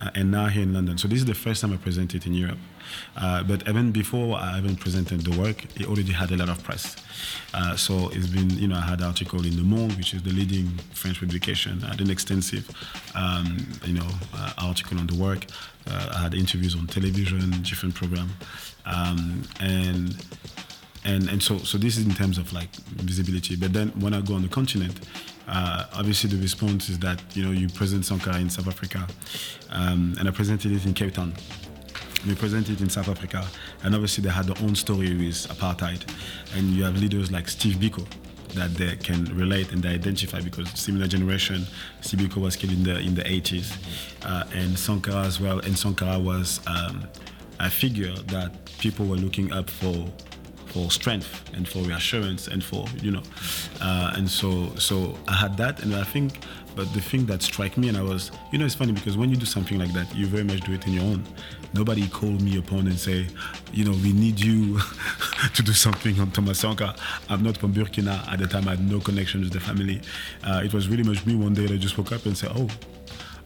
uh, 0.02 0.10
and 0.16 0.32
now 0.32 0.48
here 0.48 0.64
in 0.64 0.74
London. 0.74 0.98
So 0.98 1.08
this 1.08 1.20
is 1.20 1.26
the 1.26 1.34
first 1.34 1.62
time 1.62 1.74
I 1.74 1.78
presented 1.78 2.24
it 2.24 2.28
in 2.28 2.34
Europe. 2.34 2.60
Uh, 3.16 3.44
but 3.44 3.68
even 3.68 3.92
before 3.92 4.38
I 4.38 4.60
even 4.60 4.76
presented 4.76 5.22
the 5.22 5.40
work, 5.40 5.66
it 5.80 5.88
already 5.88 6.12
had 6.12 6.32
a 6.32 6.38
lot 6.38 6.50
of 6.50 6.64
press. 6.64 6.96
Uh, 7.54 7.76
so 7.76 8.10
it's 8.10 8.28
been, 8.28 8.50
you 8.52 8.68
know, 8.68 8.76
I 8.76 8.82
had 8.82 9.00
an 9.00 9.06
article 9.06 9.46
in 9.46 9.56
Le 9.58 9.64
Monde, 9.64 9.94
which 9.94 10.14
is 10.14 10.24
the 10.24 10.32
leading 10.32 10.68
French 10.94 11.20
publication. 11.20 11.84
I 11.84 11.90
had 11.90 12.02
an 12.02 12.10
extensive, 12.10 12.70
um, 13.16 13.58
you 13.86 13.94
know, 13.94 14.08
uh, 14.36 14.54
article 14.58 15.00
on 15.00 15.08
the 15.08 15.16
work. 15.16 15.46
Uh, 15.88 16.14
I 16.16 16.18
had 16.20 16.34
interviews 16.34 16.76
on 16.76 16.88
television, 16.88 17.52
different 17.62 17.96
program, 17.96 18.30
um, 18.86 19.44
and 19.60 20.16
and 21.06 21.30
and 21.30 21.44
so 21.44 21.58
so 21.58 21.78
this 21.78 21.98
is 21.98 22.06
in 22.06 22.14
terms 22.14 22.38
of 22.38 22.52
like 22.54 22.74
visibility. 22.92 23.56
But 23.56 23.74
then 23.74 23.90
when 24.00 24.14
I 24.14 24.22
go 24.22 24.36
on 24.36 24.42
the 24.42 24.48
continent, 24.48 24.96
uh, 25.48 25.86
obviously 25.94 26.30
the 26.30 26.42
response 26.42 26.90
is 26.90 27.00
that 27.00 27.22
you 27.36 27.44
know 27.44 27.52
you 27.52 27.68
present 27.70 28.06
Sankara 28.06 28.38
in 28.40 28.50
South 28.50 28.68
Africa, 28.68 29.08
um, 29.70 30.16
and 30.20 30.28
I 30.28 30.32
presented 30.32 30.72
it 30.72 30.86
in 30.86 30.94
Cape 30.94 31.14
Town. 31.14 31.34
We 32.26 32.36
presented 32.36 32.76
it 32.76 32.82
in 32.82 32.90
South 32.90 33.10
Africa, 33.10 33.46
and 33.84 33.94
obviously 33.94 34.24
they 34.24 34.30
had 34.30 34.46
their 34.46 34.64
own 34.64 34.76
story 34.76 35.14
with 35.14 35.48
apartheid, 35.50 36.04
and 36.56 36.70
you 36.70 36.84
have 36.86 36.98
leaders 36.98 37.32
like 37.32 37.50
Steve 37.50 37.76
Biko 37.76 38.08
that 38.56 38.74
they 38.76 38.96
can 38.96 39.26
relate 39.36 39.72
and 39.72 39.82
they 39.82 39.90
identify 39.90 40.40
because 40.40 40.70
similar 40.72 41.08
generation. 41.08 41.66
Steve 42.02 42.22
Biko 42.22 42.38
was 42.38 42.56
killed 42.56 42.74
in 42.74 42.84
the 42.84 43.00
in 43.00 43.16
the 43.16 43.24
80s, 43.24 43.76
uh, 44.26 44.46
and 44.54 44.78
Sankara 44.78 45.24
as 45.24 45.40
well. 45.40 45.60
And 45.60 45.78
Sankara 45.78 46.20
was 46.20 46.60
um, 46.68 47.08
a 47.60 47.70
figure 47.70 48.14
that 48.28 48.52
people 48.80 49.06
were 49.06 49.18
looking 49.18 49.52
up 49.52 49.70
for 49.70 50.08
for 50.68 50.90
strength 50.90 51.44
and 51.54 51.68
for 51.68 51.80
reassurance 51.80 52.48
and 52.48 52.64
for 52.64 52.86
you 53.02 53.12
know 53.12 53.22
uh, 53.82 54.14
and 54.16 54.28
so 54.28 54.74
so 54.76 55.16
i 55.28 55.34
had 55.34 55.56
that 55.56 55.84
and 55.84 55.96
i 55.96 56.04
think 56.04 56.40
but 56.76 56.92
the 56.96 57.00
thing 57.00 57.28
that 57.28 57.44
struck 57.44 57.78
me 57.78 57.90
and 57.90 57.98
i 57.98 58.02
was 58.02 58.32
you 58.52 58.58
know 58.58 58.66
it's 58.66 58.74
funny 58.74 58.92
because 58.92 59.16
when 59.16 59.30
you 59.30 59.36
do 59.36 59.46
something 59.46 59.78
like 59.78 59.94
that 59.94 60.14
you 60.16 60.26
very 60.26 60.44
much 60.44 60.62
do 60.62 60.74
it 60.74 60.86
in 60.88 60.94
your 60.94 61.04
own 61.04 61.24
nobody 61.74 62.08
called 62.08 62.42
me 62.42 62.58
upon 62.58 62.88
and 62.88 62.98
say 62.98 63.28
you 63.72 63.84
know 63.84 63.92
we 64.04 64.14
need 64.14 64.40
you 64.40 64.80
to 65.54 65.64
do 65.64 65.74
something 65.74 66.20
on 66.20 66.32
thomas 66.32 66.60
Sankara. 66.60 66.96
i'm 67.30 67.44
not 67.44 67.58
from 67.58 67.74
burkina 67.74 68.26
at 68.32 68.40
the 68.40 68.48
time 68.48 68.68
i 68.68 68.72
had 68.72 68.90
no 68.90 69.00
connection 69.00 69.42
with 69.42 69.52
the 69.52 69.60
family 69.60 70.02
uh, 70.44 70.62
it 70.64 70.74
was 70.74 70.88
really 70.88 71.04
much 71.04 71.26
me 71.26 71.36
one 71.36 71.54
day 71.54 71.66
that 71.66 71.74
i 71.74 71.78
just 71.78 71.98
woke 71.98 72.12
up 72.12 72.26
and 72.26 72.38
said 72.38 72.52
oh 72.56 72.68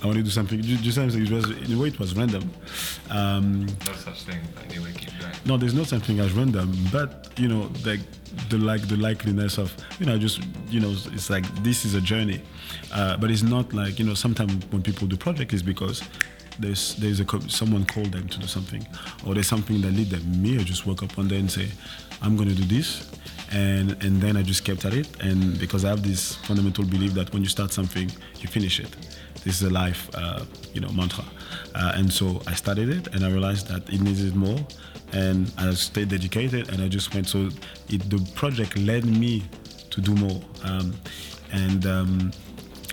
I 0.02 0.06
want 0.06 0.18
to 0.18 0.24
do 0.24 0.30
something. 0.30 0.62
Just, 0.62 0.84
just 0.84 0.98
it 1.00 1.32
was 1.32 1.50
in 1.50 1.74
a 1.74 1.82
way 1.82 1.88
it 1.88 2.00
was 2.00 2.16
random. 2.16 2.52
Um, 3.10 3.66
No 3.66 3.94
such 3.94 4.24
thing. 4.24 4.40
Anyway, 4.70 4.94
keep 4.96 5.10
going. 5.20 5.34
no, 5.46 5.58
there's 5.58 5.74
not 5.74 5.88
something 5.88 6.20
as 6.20 6.34
random, 6.34 6.72
but 6.92 7.32
you 7.36 7.48
know, 7.48 7.72
like 7.84 8.02
the 8.50 8.60
like 8.60 8.88
the 8.88 8.96
likeliness 8.96 9.58
of 9.58 9.76
you 10.00 10.06
know, 10.06 10.18
just 10.20 10.40
you 10.70 10.80
know, 10.80 10.92
it's 10.92 11.32
like 11.32 11.46
this 11.64 11.84
is 11.84 11.96
a 11.96 12.02
journey, 12.02 12.42
uh, 12.94 13.18
but 13.18 13.32
it's 13.32 13.42
not 13.42 13.74
like 13.74 13.98
you 13.98 14.06
know. 14.06 14.14
Sometimes 14.14 14.64
when 14.72 14.84
people 14.84 15.08
do 15.08 15.18
project, 15.18 15.52
is 15.52 15.64
because 15.64 16.04
there's 16.60 16.96
there's 16.96 17.20
a 17.20 17.26
someone 17.50 17.86
called 17.86 18.12
them 18.12 18.28
to 18.28 18.40
do 18.40 18.48
something, 18.48 18.86
or 19.26 19.34
there's 19.34 19.48
something 19.48 19.82
that 19.82 19.92
lead 19.94 20.10
them. 20.10 20.42
Me, 20.42 20.58
I 20.58 20.64
just 20.64 20.86
woke 20.86 21.04
up 21.04 21.18
one 21.18 21.28
day 21.28 21.40
and 21.40 21.50
say, 21.50 21.68
I'm 22.22 22.38
to 22.38 22.46
do 22.46 22.64
this, 22.64 23.10
and 23.52 23.92
and 24.04 24.22
then 24.22 24.38
I 24.38 24.44
just 24.44 24.64
kept 24.64 24.86
at 24.86 24.94
it, 24.94 25.08
and 25.22 25.60
because 25.60 25.86
I 25.86 25.90
have 25.90 26.04
this 26.04 26.36
fundamental 26.36 26.84
belief 26.84 27.14
that 27.14 27.32
when 27.34 27.44
you 27.44 27.50
start 27.50 27.72
something, 27.72 28.12
you 28.40 28.48
finish 28.48 28.80
it. 28.80 28.96
This 29.44 29.62
is 29.62 29.68
a 29.68 29.70
life, 29.70 30.10
uh, 30.14 30.44
you 30.74 30.82
know, 30.82 30.90
mantra. 30.90 31.24
Uh, 31.74 31.94
and 31.96 32.12
so 32.12 32.42
I 32.48 32.54
started 32.54 32.90
it, 32.90 33.08
and 33.14 33.24
I 33.24 33.30
realized 33.30 33.68
that 33.68 33.88
it 33.90 34.02
needed 34.02 34.36
more, 34.36 34.60
and 35.14 35.52
I 35.58 35.74
stayed 35.74 36.10
dedicated, 36.10 36.70
and 36.70 36.82
I 36.82 36.88
just 36.88 37.14
went. 37.14 37.28
So 37.28 37.50
it, 37.90 38.10
the 38.10 38.20
project 38.36 38.78
led 38.78 39.06
me 39.06 39.44
to 39.92 40.02
do 40.02 40.14
more, 40.16 40.42
um, 40.64 40.94
and 41.52 41.86
um, 41.86 42.32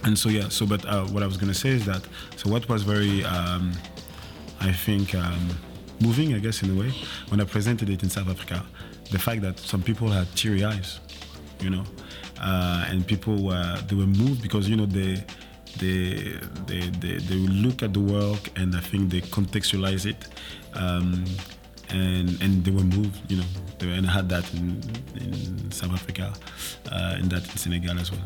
and 0.04 0.18
so 0.18 0.28
yeah. 0.28 0.48
So 0.48 0.66
but 0.66 0.84
uh, 0.86 1.04
what 1.06 1.22
I 1.22 1.26
was 1.26 1.36
gonna 1.36 1.54
say 1.54 1.70
is 1.70 1.84
that 1.86 2.02
so 2.36 2.50
what 2.50 2.68
was 2.68 2.82
very, 2.82 3.24
um, 3.24 3.72
I 4.60 4.72
think, 4.72 5.14
um, 5.14 5.48
moving, 6.00 6.34
I 6.34 6.38
guess, 6.38 6.62
in 6.62 6.70
a 6.70 6.74
way, 6.74 6.92
when 7.28 7.40
I 7.40 7.44
presented 7.44 7.88
it 7.90 8.02
in 8.02 8.10
South 8.10 8.28
Africa, 8.28 8.64
the 9.10 9.18
fact 9.18 9.42
that 9.42 9.58
some 9.58 9.82
people 9.82 10.08
had 10.08 10.26
teary 10.36 10.64
eyes, 10.64 11.00
you 11.60 11.70
know, 11.70 11.84
uh, 12.40 12.86
and 12.88 13.06
people 13.06 13.42
were 13.44 13.78
they 13.88 13.96
were 13.96 14.06
moved 14.06 14.42
because 14.42 14.68
you 14.68 14.76
know 14.76 14.86
they 14.86 15.24
they 15.78 16.38
they 16.66 16.80
they, 17.00 17.16
they 17.16 17.34
look 17.34 17.82
at 17.82 17.92
the 17.92 18.00
work 18.00 18.50
and 18.56 18.76
I 18.76 18.80
think 18.80 19.10
they 19.10 19.20
contextualize 19.20 20.06
it. 20.06 20.26
Um, 20.74 21.24
and 21.90 22.40
and 22.42 22.64
they 22.64 22.70
were 22.70 22.82
moved, 22.82 23.30
you 23.30 23.36
know, 23.36 23.44
they, 23.78 23.92
and 23.92 24.06
I 24.06 24.10
had 24.10 24.28
that 24.30 24.52
in, 24.54 24.82
in 25.16 25.70
South 25.70 25.92
Africa, 25.92 26.32
uh, 26.90 27.16
and 27.18 27.30
that 27.30 27.44
in 27.44 27.56
Senegal 27.56 27.98
as 28.00 28.10
well. 28.10 28.22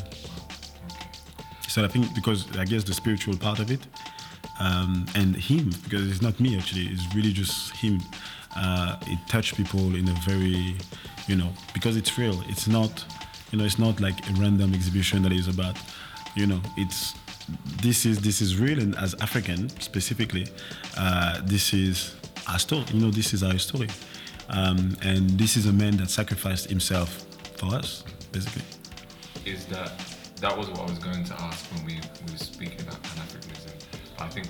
So 1.69 1.85
I 1.85 1.89
think 1.89 2.14
because 2.14 2.47
I 2.57 2.64
guess 2.64 2.83
the 2.83 2.95
spiritual 2.95 3.37
part 3.37 3.59
of 3.61 3.71
it, 3.71 3.81
um, 4.59 5.07
and 5.14 5.37
him 5.37 5.71
because 5.85 6.11
it's 6.11 6.23
not 6.23 6.41
me 6.41 6.57
actually, 6.57 6.87
it's 6.87 7.14
really 7.14 7.33
just 7.33 7.77
him. 7.77 8.01
Uh, 8.57 8.97
it 9.03 9.19
touched 9.29 9.57
people 9.57 9.95
in 9.95 10.09
a 10.09 10.14
very, 10.27 10.75
you 11.29 11.37
know, 11.37 11.53
because 11.75 11.97
it's 11.97 12.19
real. 12.19 12.43
It's 12.49 12.66
not, 12.66 13.05
you 13.53 13.59
know, 13.59 13.64
it's 13.64 13.79
not 13.79 14.01
like 14.01 14.19
a 14.31 14.33
random 14.33 14.75
exhibition 14.75 15.23
that 15.23 15.33
is 15.33 15.47
about, 15.47 15.77
you 16.35 16.47
know, 16.47 16.61
it's 16.77 17.14
this 17.83 18.07
is 18.07 18.21
this 18.21 18.41
is 18.41 18.59
real, 18.59 18.81
and 18.81 18.97
as 18.97 19.14
African 19.21 19.69
specifically, 19.81 20.47
uh, 20.97 21.41
this 21.45 21.73
is 21.73 22.14
our 22.49 22.59
story. 22.59 22.85
You 22.93 23.01
know, 23.01 23.11
this 23.11 23.35
is 23.35 23.43
our 23.43 23.59
story, 23.59 23.89
um, 24.49 24.97
and 25.03 25.31
this 25.31 25.57
is 25.57 25.66
a 25.66 25.73
man 25.73 25.99
that 25.99 26.09
sacrificed 26.11 26.71
himself 26.71 27.27
for 27.57 27.75
us, 27.75 28.05
basically. 28.33 28.62
Is 29.45 29.66
that 29.66 29.93
that 30.41 30.57
was 30.57 30.68
what 30.70 30.80
I 30.80 30.84
was 30.84 30.99
going 30.99 31.24
to 31.24 31.34
ask 31.43 31.64
when 31.72 31.84
we, 31.84 31.95
we 32.26 32.32
were 32.32 32.39
speaking 32.39 32.80
about 32.82 33.03
Pan 33.03 33.18
Africanism. 33.26 33.74
I 34.20 34.28
think 34.28 34.49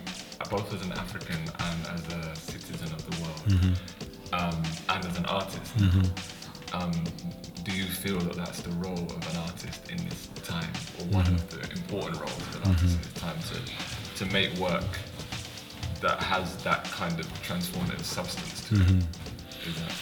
both 0.51 0.72
as 0.74 0.82
an 0.82 0.93
African 0.93 1.36
and 1.36 1.86
as 1.95 2.07
a 2.14 2.36
citizen 2.36 2.93
of 2.93 3.09
the 3.11 3.22
world, 3.22 3.34
Mm-hmm. 3.49 4.34
um, 4.34 4.62
and 4.95 5.05
as 5.05 5.16
an 5.18 5.26
artist, 5.26 5.72
um, 6.72 6.93
do 7.64 7.72
you 7.74 7.84
feel 7.84 8.18
that 8.18 8.34
that's 8.36 8.61
the 8.61 8.70
role 8.72 8.93
of 9.16 9.30
an 9.30 9.36
artist 9.39 9.91
in 9.91 9.97
this 10.09 10.28
time, 10.45 10.70
or 11.01 11.05
one 11.07 11.26
of 11.26 11.32
Mm-hmm. 11.49 11.61
the 11.61 11.72
important 11.80 12.20
roles 12.20 12.39
of 12.39 12.57
an 12.62 12.70
artist 12.70 12.95
in 12.97 13.03
this 13.03 13.12
time 13.14 13.39
to, 13.49 14.24
to 14.24 14.32
make 14.32 14.53
work 14.59 14.84
that 16.01 16.22
has 16.22 16.57
that 16.62 16.84
kind 16.84 17.18
of 17.18 17.26
transformative 17.43 18.05
substance 18.05 18.68
to 18.68 18.74
Mm-hmm. 18.74 18.99
it? 18.99 19.68
Is 19.68 19.74
that, 19.80 19.93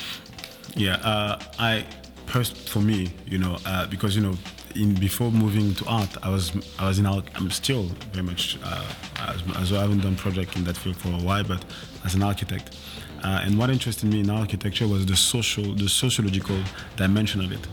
Yeah, 0.76 0.94
uh, 0.96 1.38
I 1.58 1.84
first 2.26 2.68
for 2.68 2.80
me, 2.80 3.10
you 3.26 3.38
know, 3.38 3.56
uh, 3.64 3.86
because 3.86 4.14
you 4.16 4.22
know, 4.22 4.36
in 4.76 4.94
before 4.94 5.30
moving 5.30 5.74
to 5.74 5.86
art, 5.86 6.16
I 6.22 6.30
was 6.30 6.52
I 6.78 6.86
was 6.88 6.98
in 6.98 7.06
art. 7.06 7.24
I'm 7.34 7.50
still 7.50 7.84
very 8.12 8.24
much 8.24 8.58
uh, 8.64 8.84
as, 9.18 9.42
as 9.56 9.72
well, 9.72 9.80
I 9.80 9.84
haven't 9.84 10.00
done 10.00 10.16
project 10.16 10.56
in 10.56 10.64
that 10.64 10.76
field 10.76 10.96
for 10.96 11.08
a 11.08 11.22
while, 11.28 11.44
but 11.44 11.64
as 12.04 12.14
an 12.14 12.22
architect. 12.22 12.76
Uh, 13.24 13.40
and 13.44 13.58
what 13.58 13.70
interested 13.70 14.08
me 14.12 14.20
in 14.20 14.30
architecture 14.30 14.86
was 14.86 15.06
the 15.06 15.16
social, 15.16 15.74
the 15.74 15.88
sociological 15.88 16.58
dimension 16.96 17.40
of 17.40 17.50
it, 17.50 17.66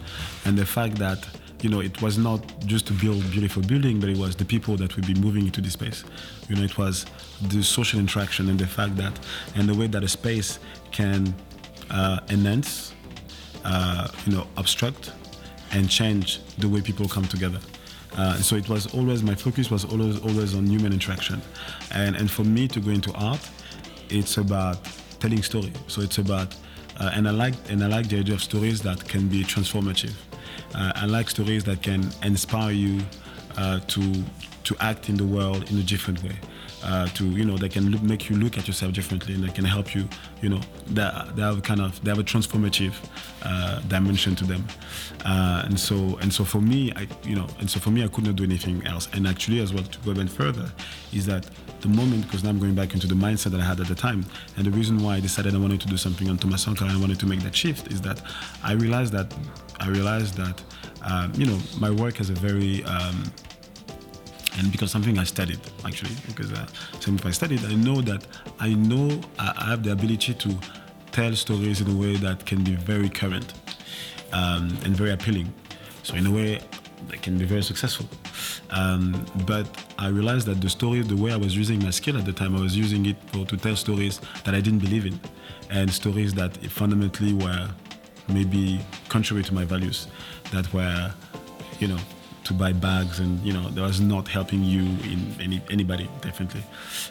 and 0.46 0.58
the 0.58 0.66
fact 0.66 0.96
that 0.96 1.28
you 1.62 1.70
know 1.70 1.80
it 1.80 2.02
was 2.02 2.18
not 2.18 2.42
just 2.66 2.88
to 2.88 2.94
build 2.94 3.22
beautiful 3.32 3.62
building, 3.62 4.00
but 4.00 4.10
it 4.10 4.18
was 4.18 4.36
the 4.36 4.46
people 4.46 4.76
that 4.78 4.96
would 4.96 5.06
be 5.06 5.14
moving 5.16 5.46
into 5.46 5.62
the 5.62 5.70
space. 5.70 6.04
You 6.50 6.56
know, 6.56 6.64
it 6.64 6.78
was 6.78 7.06
the 7.42 7.62
social 7.64 8.00
interaction 8.00 8.50
and 8.50 8.58
the 8.58 8.68
fact 8.68 8.96
that 8.98 9.14
and 9.56 9.68
the 9.68 9.76
way 9.76 9.88
that 9.88 10.04
a 10.04 10.08
space 10.08 10.60
can 10.92 11.34
uh, 11.92 12.20
enhance, 12.30 12.94
uh, 13.66 14.08
you 14.26 14.34
know, 14.36 14.48
obstruct, 14.58 15.12
and 15.74 15.90
change 15.90 16.40
the 16.58 16.70
way 16.70 16.82
people 16.82 17.08
come 17.08 17.26
together. 17.26 17.60
Uh, 18.16 18.36
so 18.36 18.56
it 18.56 18.70
was 18.70 18.94
always 18.94 19.24
my 19.24 19.36
focus 19.36 19.72
was 19.72 19.86
always 19.86 20.20
always 20.22 20.54
on 20.56 20.68
human 20.68 20.94
interaction, 20.94 21.42
and 21.92 22.16
and 22.16 22.30
for 22.30 22.44
me 22.44 22.68
to 22.68 22.80
go 22.80 22.92
into 22.92 23.12
art, 23.14 23.50
it's 24.10 24.38
about 24.38 24.78
telling 25.20 25.42
story. 25.42 25.74
So 25.88 26.02
it's 26.02 26.20
about 26.20 26.56
uh, 27.00 27.12
and 27.14 27.28
I 27.28 27.32
like 27.32 27.56
and 27.70 27.84
I 27.84 27.88
like 27.88 28.10
the 28.10 28.20
idea 28.20 28.36
of 28.36 28.44
stories 28.44 28.82
that 28.84 29.08
can 29.08 29.28
be 29.28 29.44
transformative. 29.44 30.14
Uh, 30.76 30.92
I 30.96 31.06
like 31.06 31.30
stories 31.30 31.64
that 31.64 31.82
can 31.82 32.12
inspire 32.22 32.72
you 32.72 33.02
uh, 33.58 33.80
to 33.80 34.24
to 34.64 34.76
act 34.80 35.10
in 35.10 35.18
the 35.18 35.26
world 35.26 35.72
in 35.72 35.80
a 35.80 35.84
different 35.84 36.22
way. 36.24 36.38
Uh, 36.84 37.08
to 37.08 37.24
you 37.26 37.46
know, 37.46 37.58
they 37.58 37.70
can 37.70 37.90
look, 37.92 38.02
make 38.02 38.30
you 38.30 38.36
look 38.36 38.58
at 38.58 38.68
yourself 38.68 38.94
differently, 38.94 39.34
and 39.34 39.44
they 39.44 39.52
can 39.52 39.66
help 39.66 39.96
you. 39.96 40.08
You 40.42 40.50
know, 40.50 40.62
they, 40.88 41.10
they 41.36 41.42
have 41.42 41.64
kind 41.64 41.82
of 41.82 42.04
they 42.04 42.12
have 42.12 42.20
a 42.20 42.24
transformative 42.24 42.94
uh, 43.42 43.80
dimension 43.82 44.36
to 44.36 44.46
them. 44.46 44.66
Uh, 45.26 45.64
and 45.66 45.80
so 45.80 46.18
and 46.22 46.34
so 46.34 46.44
for 46.44 46.62
me, 46.62 46.92
I 46.96 47.08
you 47.24 47.36
know, 47.36 47.48
and 47.60 47.70
so 47.70 47.80
for 47.80 47.92
me, 47.92 48.04
I 48.04 48.08
could 48.08 48.26
not 48.26 48.36
do 48.36 48.44
anything 48.44 48.86
else. 48.86 49.08
And 49.14 49.28
actually, 49.28 49.62
as 49.62 49.74
well, 49.74 49.84
to 49.84 50.00
go 50.00 50.12
even 50.12 50.28
further, 50.28 50.72
is 51.14 51.26
that 51.28 51.50
the 51.82 51.90
moment 51.90 52.24
because 52.24 52.44
now 52.44 52.50
I'm 52.50 52.60
going 52.60 52.76
back 52.76 52.94
into 52.94 53.08
the 53.08 53.16
mindset 53.16 53.52
that 53.52 53.60
I 53.60 53.66
had 53.66 53.80
at 53.80 53.88
the 53.88 53.96
time, 53.96 54.26
and 54.58 54.66
the 54.66 54.72
reason 54.72 54.98
why 55.04 55.16
I 55.16 55.20
decided 55.20 55.54
I 55.56 55.60
wanted 55.60 55.82
to 55.82 55.88
do 55.88 55.98
something 55.98 56.30
on 56.30 56.38
Thomas 56.38 56.64
Sankara 56.64 56.88
and 56.88 56.98
I 56.98 57.00
wanted 57.00 57.20
to 57.20 57.26
make 57.26 57.42
that 57.42 57.56
shift 57.56 57.92
is 57.92 58.02
that 58.02 58.22
I 58.64 58.74
realized 58.74 59.14
that 59.14 59.34
I 59.80 59.90
realized 59.90 60.36
that 60.36 60.62
um, 61.04 61.32
you 61.36 61.46
know 61.46 61.60
my 61.80 61.92
work 61.92 62.16
has 62.18 62.30
a 62.30 62.34
very 62.34 62.84
um, 62.86 63.24
and 64.58 64.72
because 64.72 64.92
something 64.92 65.18
I 65.18 65.24
studied 65.24 65.60
actually 65.86 66.16
because 66.28 66.52
uh, 66.54 66.66
something 67.00 67.28
I 67.28 67.32
studied 67.32 67.64
I 67.66 67.76
know 67.76 68.02
that 68.02 68.26
I 68.60 68.74
know 68.74 69.20
I 69.40 69.66
have 69.70 69.84
the 69.84 69.92
ability 69.92 70.34
to 70.36 70.58
tell 71.12 71.36
stories 71.36 71.82
in 71.82 71.90
a 71.90 71.96
way 71.96 72.16
that 72.18 72.46
can 72.46 72.64
be 72.64 72.76
very 72.76 73.10
current 73.10 73.54
um, 74.32 74.76
and 74.84 74.96
very 74.96 75.12
appealing. 75.12 75.54
So 76.04 76.16
in 76.16 76.26
a 76.26 76.32
way 76.32 76.60
they 77.10 77.18
can 77.18 77.38
be 77.38 77.46
very 77.46 77.64
successful. 77.64 78.08
Um, 78.72 79.26
but 79.46 79.68
I 80.00 80.08
realized 80.08 80.48
that 80.48 80.62
the 80.62 80.70
story 80.70 81.02
the 81.02 81.16
way 81.16 81.32
I 81.32 81.38
was 81.38 81.56
using 81.56 81.84
my 81.84 81.92
skill 81.92 82.18
at 82.18 82.26
the 82.26 82.34
time 82.34 82.56
I 82.56 82.62
was 82.62 82.76
using 82.76 83.06
it 83.06 83.18
for, 83.32 83.46
to 83.46 83.58
tell 83.58 83.76
stories 83.76 84.20
that 84.44 84.56
I 84.56 84.62
didn't 84.62 84.80
believe 84.80 85.06
in 85.06 85.20
and 85.70 85.92
stories 85.92 86.34
that 86.36 86.56
fundamentally 86.72 87.34
were 87.34 87.70
maybe 88.28 88.80
contrary 89.10 89.44
to 89.44 89.54
my 89.54 89.66
values 89.66 90.08
that 90.52 90.72
were 90.74 91.14
you 91.80 91.88
know 91.88 92.00
to 92.44 92.54
buy 92.54 92.74
bags 92.74 93.20
and 93.20 93.40
you 93.46 93.54
know 93.54 93.70
that 93.70 93.82
was 93.82 94.02
not 94.02 94.28
helping 94.28 94.64
you 94.64 94.82
in 94.82 95.36
any 95.40 95.62
anybody 95.70 96.10
definitely. 96.22 96.64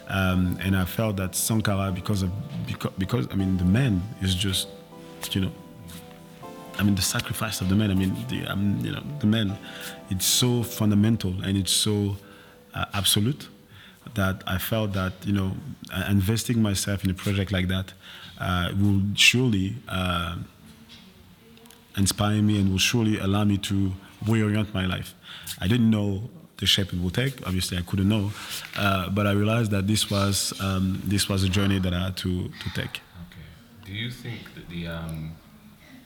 Um, 0.09 0.59
and 0.61 0.76
I 0.76 0.85
felt 0.85 1.16
that 1.16 1.35
Sankara 1.35 1.93
because 1.93 2.22
of 2.22 2.30
because, 2.66 2.93
because 2.99 3.28
I 3.30 3.35
mean 3.37 3.57
the 3.57 3.64
man 3.64 4.03
is 4.20 4.35
just 4.35 4.68
you 5.30 5.41
know 5.41 5.53
I 6.78 6.83
mean 6.83 6.95
the 6.95 7.03
sacrifice 7.03 7.61
of 7.61 7.68
the 7.68 7.74
man. 7.74 7.91
I 7.91 7.95
mean 7.95 8.14
the 8.28 8.47
um, 8.47 8.78
you 8.85 8.93
know 8.93 9.03
the 9.20 9.26
man 9.26 9.57
it's 10.11 10.26
so 10.26 10.62
fundamental 10.62 11.35
and 11.43 11.57
it's 11.57 11.72
so 11.72 12.16
uh, 12.74 12.85
absolute 12.95 13.49
that 14.14 14.43
I 14.47 14.59
felt 14.59 14.93
that 14.93 15.12
you 15.24 15.33
know 15.33 15.53
uh, 15.93 16.05
investing 16.11 16.61
myself 16.61 17.05
in 17.05 17.11
a 17.11 17.14
project 17.14 17.53
like 17.53 17.68
that 17.68 17.93
uh, 18.39 18.72
will 18.78 19.03
surely 19.14 19.76
uh, 19.89 20.37
inspire 21.97 22.43
me 22.43 22.59
and 22.61 22.70
will 22.70 22.78
surely 22.78 23.18
allow 23.18 23.45
me 23.45 23.59
to 23.59 23.93
reorient 24.25 24.73
my 24.75 24.87
life. 24.87 25.14
I 25.61 25.68
didn't 25.68 25.91
know 25.91 26.31
the 26.59 26.66
shape 26.66 26.93
it 26.93 27.01
would 27.01 27.14
take. 27.14 27.45
Obviously, 27.47 27.77
I 27.77 27.83
couldn't 27.83 28.09
know, 28.09 28.33
uh, 28.77 29.11
but 29.11 29.27
I 29.27 29.33
realized 29.33 29.70
that 29.73 29.87
this 29.87 30.11
was 30.11 30.53
um, 30.61 31.01
this 31.05 31.29
was 31.29 31.43
a 31.45 31.49
journey 31.49 31.79
that 31.79 31.93
I 31.93 32.01
had 32.05 32.16
to 32.18 32.49
to 32.49 32.68
take. 32.75 33.01
Okay. 33.27 33.47
Do 33.85 33.93
you 33.93 34.11
think 34.11 34.55
that 34.55 34.68
the 34.68 34.89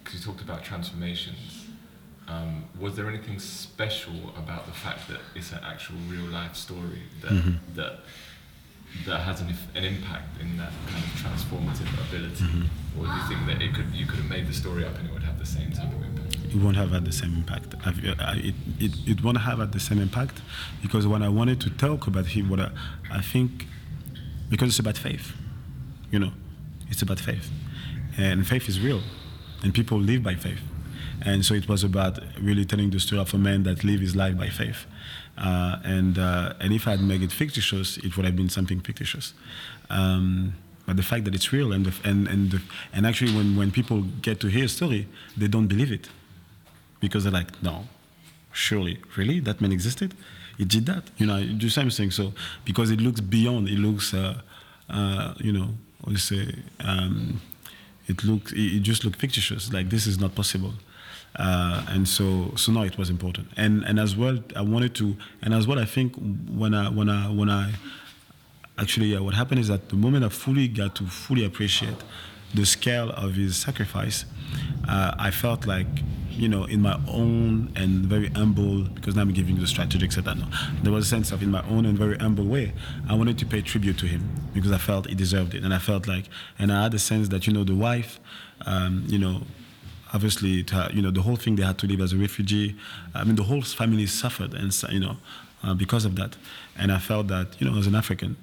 because 0.03 0.21
you 0.21 0.25
talked 0.25 0.41
about 0.41 0.63
transformations, 0.65 1.67
um, 2.29 2.65
was 2.81 2.95
there 2.97 3.09
anything 3.09 3.39
special 3.39 4.15
about 4.37 4.67
the 4.67 4.73
fact 4.73 5.09
that 5.09 5.21
it's 5.35 5.53
an 5.53 5.61
actual 5.65 5.97
real 6.09 6.27
life 6.27 6.57
story 6.57 7.03
that 7.23 7.55
that 7.75 8.01
that 9.05 9.21
has 9.21 9.41
an, 9.43 9.53
an 9.75 9.85
impact 9.85 10.41
in 10.41 10.57
that 10.57 10.73
kind 10.87 11.05
of 11.05 11.11
transformative 11.21 11.91
ability, 12.09 12.45
or 12.99 13.05
do 13.05 13.13
you 13.13 13.23
think 13.29 13.47
that 13.47 13.61
it 13.61 13.75
could 13.75 13.93
you 13.93 14.07
could 14.07 14.19
have 14.21 14.31
made 14.31 14.47
the 14.47 14.55
story 14.55 14.85
up 14.85 14.97
and 14.99 15.09
it 15.09 15.13
would 15.13 15.23
have 15.23 15.39
the 15.39 15.47
same 15.47 15.71
type 15.71 15.93
of 15.93 16.03
impact? 16.03 16.16
It 16.51 16.57
won't 16.57 16.77
have 16.77 16.91
had 16.93 17.05
the 17.05 17.13
same 17.13 17.35
impact. 17.35 17.75
I, 17.85 17.91
it, 18.37 18.55
it, 18.79 18.93
it 19.07 19.25
won't 19.25 19.39
have 19.39 19.59
had 19.59 19.73
the 19.73 19.81
same 19.81 20.01
impact 20.01 20.41
because 20.83 21.07
when 21.07 21.23
I 21.23 21.29
wanted 21.29 21.61
to 21.63 21.71
talk 21.71 22.07
about 22.07 22.27
him, 22.27 22.49
what 22.49 22.61
I, 22.61 22.71
I 23.11 23.21
think, 23.21 23.67
because 24.49 24.69
it's 24.69 24.79
about 24.79 24.97
faith, 24.97 25.33
you 26.11 26.19
know, 26.19 26.33
it's 26.89 27.03
about 27.03 27.19
faith, 27.19 27.51
and 28.17 28.47
faith 28.47 28.69
is 28.69 28.81
real, 28.81 29.03
and 29.63 29.75
people 29.75 29.99
live 29.99 30.23
by 30.23 30.35
faith, 30.35 30.61
and 31.25 31.45
so 31.45 31.55
it 31.55 31.69
was 31.69 31.83
about 31.83 32.19
really 32.41 32.65
telling 32.65 32.91
the 32.91 33.01
story 33.01 33.21
of 33.21 33.35
a 33.35 33.39
man 33.39 33.65
that 33.65 33.83
lived 33.83 34.03
his 34.03 34.15
life 34.15 34.39
by 34.39 34.49
faith, 34.49 34.87
uh, 35.37 35.79
and 35.85 36.19
uh, 36.19 36.55
and 36.61 36.73
if 36.73 36.87
I 36.87 36.93
had 36.93 37.01
made 37.01 37.23
it 37.23 37.33
fictitious, 37.33 37.97
it 37.99 38.17
would 38.17 38.25
have 38.25 38.37
been 38.37 38.49
something 38.49 38.81
fictitious. 38.81 39.35
Um, 39.91 40.55
but 40.87 40.97
the 40.97 41.03
fact 41.03 41.25
that 41.25 41.35
it's 41.35 41.53
real 41.53 41.73
and 41.73 41.87
the, 41.87 42.09
and 42.09 42.29
and 42.29 42.53
the, 42.53 42.63
and 42.93 43.05
actually 43.07 43.35
when, 43.35 43.57
when 43.57 43.73
people 43.73 44.03
get 44.23 44.39
to 44.41 44.47
hear 44.47 44.67
a 44.67 44.69
story, 44.69 45.09
they 45.37 45.49
don't 45.49 45.67
believe 45.67 45.91
it 45.91 46.09
because 47.01 47.25
they're 47.25 47.33
like, 47.33 47.63
no, 47.63 47.87
surely, 48.53 48.99
really, 49.17 49.41
that 49.41 49.61
man 49.61 49.73
existed? 49.73 50.15
It 50.59 50.69
did 50.69 50.87
that, 50.87 51.05
you 51.19 51.27
know. 51.27 51.37
You 51.37 51.53
do 51.53 51.69
same 51.69 51.91
thing. 51.91 52.11
So 52.11 52.33
because 52.65 52.91
it 52.91 53.01
looks 53.01 53.21
beyond, 53.21 53.69
it 53.69 53.79
looks, 53.79 54.15
uh, 54.15 54.41
uh, 54.89 55.35
you 55.39 55.53
know, 55.53 55.69
you 56.07 56.17
say? 56.17 56.55
Um, 56.81 57.41
it 58.07 58.25
looks, 58.25 58.53
it, 58.53 58.77
it 58.77 58.81
just 58.81 59.05
looks 59.05 59.19
fictitious. 59.19 59.73
Like 59.73 59.91
this 59.91 60.07
is 60.07 60.19
not 60.19 60.35
possible. 60.35 60.75
Uh, 61.39 61.85
and 61.89 62.09
so, 62.09 62.55
so 62.57 62.73
no, 62.73 62.83
it 62.83 62.97
was 62.97 63.11
important. 63.11 63.49
And 63.57 63.85
and 63.85 63.99
as 64.01 64.17
well, 64.17 64.39
I 64.55 64.63
wanted 64.63 64.95
to, 64.97 65.17
and 65.43 65.53
as 65.53 65.67
well, 65.67 65.79
I 65.79 65.85
think 65.85 66.15
when 66.49 66.73
I 66.73 66.89
when 66.89 67.11
I 67.11 67.29
when 67.29 67.51
I 67.51 67.73
actually 68.79 69.09
yeah, 69.09 69.21
what 69.21 69.35
happened 69.35 69.61
is 69.61 69.69
that 69.69 69.91
the 69.91 69.97
moment 69.97 70.25
I 70.25 70.31
fully 70.31 70.69
got 70.69 70.95
to 70.97 71.05
fully 71.05 71.45
appreciate 71.45 71.99
the 72.55 72.65
scale 72.65 73.11
of 73.11 73.35
his 73.35 73.57
sacrifice, 73.57 74.25
uh, 74.89 75.15
I 75.19 75.31
felt 75.31 75.67
like, 75.67 75.87
you 76.31 76.49
know, 76.49 76.65
in 76.65 76.83
my 76.83 77.01
own 77.09 77.73
and 77.77 78.05
very 78.05 78.29
humble, 78.29 78.83
because 78.83 79.15
now 79.17 79.23
I'm 79.23 79.33
giving 79.33 79.57
you 79.57 79.61
the 79.61 79.67
strategics 79.67 80.15
that 80.17 80.29
I 80.29 80.35
know, 80.35 80.47
there 80.83 80.93
was 80.93 81.07
a 81.07 81.09
sense 81.09 81.33
of 81.33 81.43
in 81.43 81.51
my 81.51 81.67
own 81.69 81.87
and 81.87 81.97
very 81.97 82.19
humble 82.19 82.45
way, 82.45 82.73
I 83.09 83.15
wanted 83.15 83.39
to 83.39 83.47
pay 83.47 83.63
tribute 83.63 83.99
to 83.99 84.07
him 84.07 84.29
because 84.53 84.71
I 84.71 84.79
felt 84.79 85.07
he 85.07 85.15
deserved 85.15 85.55
it. 85.55 85.65
And 85.65 85.73
I 85.73 85.79
felt 85.79 86.07
like, 86.07 86.25
and 86.59 86.73
I 86.73 86.83
had 86.83 86.95
a 86.95 86.99
sense 86.99 87.29
that, 87.29 87.47
you 87.47 87.53
know, 87.53 87.65
the 87.65 87.75
wife, 87.75 88.21
um, 88.67 89.05
you 89.09 89.19
know, 89.19 89.43
obviously, 90.13 90.65
uh, 90.73 90.89
you 90.93 91.03
know, 91.03 91.11
the 91.11 91.23
whole 91.23 91.37
thing 91.37 91.57
they 91.57 91.63
had 91.65 91.79
to 91.79 91.87
live 91.87 92.01
as 92.01 92.13
a 92.13 92.17
refugee. 92.17 92.77
I 93.15 93.25
mean, 93.25 93.37
the 93.37 93.45
whole 93.45 93.63
family 93.63 94.07
suffered, 94.07 94.55
and 94.55 94.75
you 94.91 95.01
know, 95.01 95.17
uh, 95.63 95.75
because 95.75 96.05
of 96.05 96.17
that. 96.17 96.37
And 96.77 96.93
I 96.93 96.99
felt 96.99 97.29
that, 97.29 97.61
you 97.61 97.69
know, 97.69 97.79
as 97.79 97.87
an 97.87 97.95
African, 97.95 98.37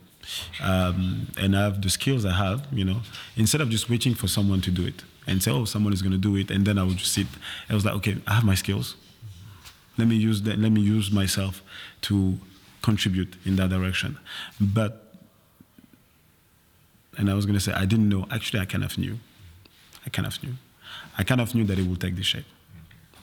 um, 0.62 1.28
and 1.38 1.56
I 1.56 1.62
have 1.64 1.82
the 1.82 1.90
skills 1.90 2.26
I 2.26 2.34
have, 2.34 2.66
you 2.72 2.86
know, 2.86 3.02
instead 3.36 3.62
of 3.62 3.70
just 3.70 3.90
waiting 3.90 4.16
for 4.16 4.28
someone 4.28 4.62
to 4.62 4.72
do 4.72 4.86
it 4.86 5.04
and 5.28 5.42
say, 5.42 5.52
oh, 5.52 5.66
someone 5.66 5.94
is 5.94 6.02
going 6.02 6.12
to 6.12 6.18
do 6.18 6.36
it, 6.36 6.52
and 6.52 6.66
then 6.66 6.78
I 6.78 6.84
would 6.84 6.98
just 6.98 7.14
sit. 7.14 7.28
I 7.70 7.74
was 7.74 7.86
like, 7.86 7.96
okay, 7.96 8.18
I 8.28 8.34
have 8.36 8.44
my 8.44 8.56
skills. 8.56 8.96
Let 9.98 10.08
me 10.08 10.16
use 10.16 10.42
that. 10.44 10.58
Let 10.60 10.72
me 10.72 10.82
use 10.82 11.12
myself 11.12 11.62
to 12.02 12.38
contribute 12.82 13.36
in 13.46 13.56
that 13.58 13.70
direction. 13.70 14.18
But, 14.60 15.14
and 17.18 17.30
I 17.30 17.34
was 17.34 17.46
going 17.46 17.56
to 17.56 17.62
say, 17.62 17.74
I 17.74 17.86
didn't 17.86 18.10
know. 18.10 18.26
Actually, 18.32 18.60
I 18.62 18.66
kind 18.66 18.84
of 18.84 18.98
knew. 18.98 19.20
I 20.06 20.10
kind 20.10 20.28
of 20.28 20.42
knew. 20.44 20.54
I 21.18 21.24
kind 21.24 21.40
of 21.40 21.54
knew 21.56 21.64
that 21.66 21.78
it 21.80 21.86
would 21.86 22.02
take 22.02 22.16
this 22.16 22.26
shape. 22.26 22.46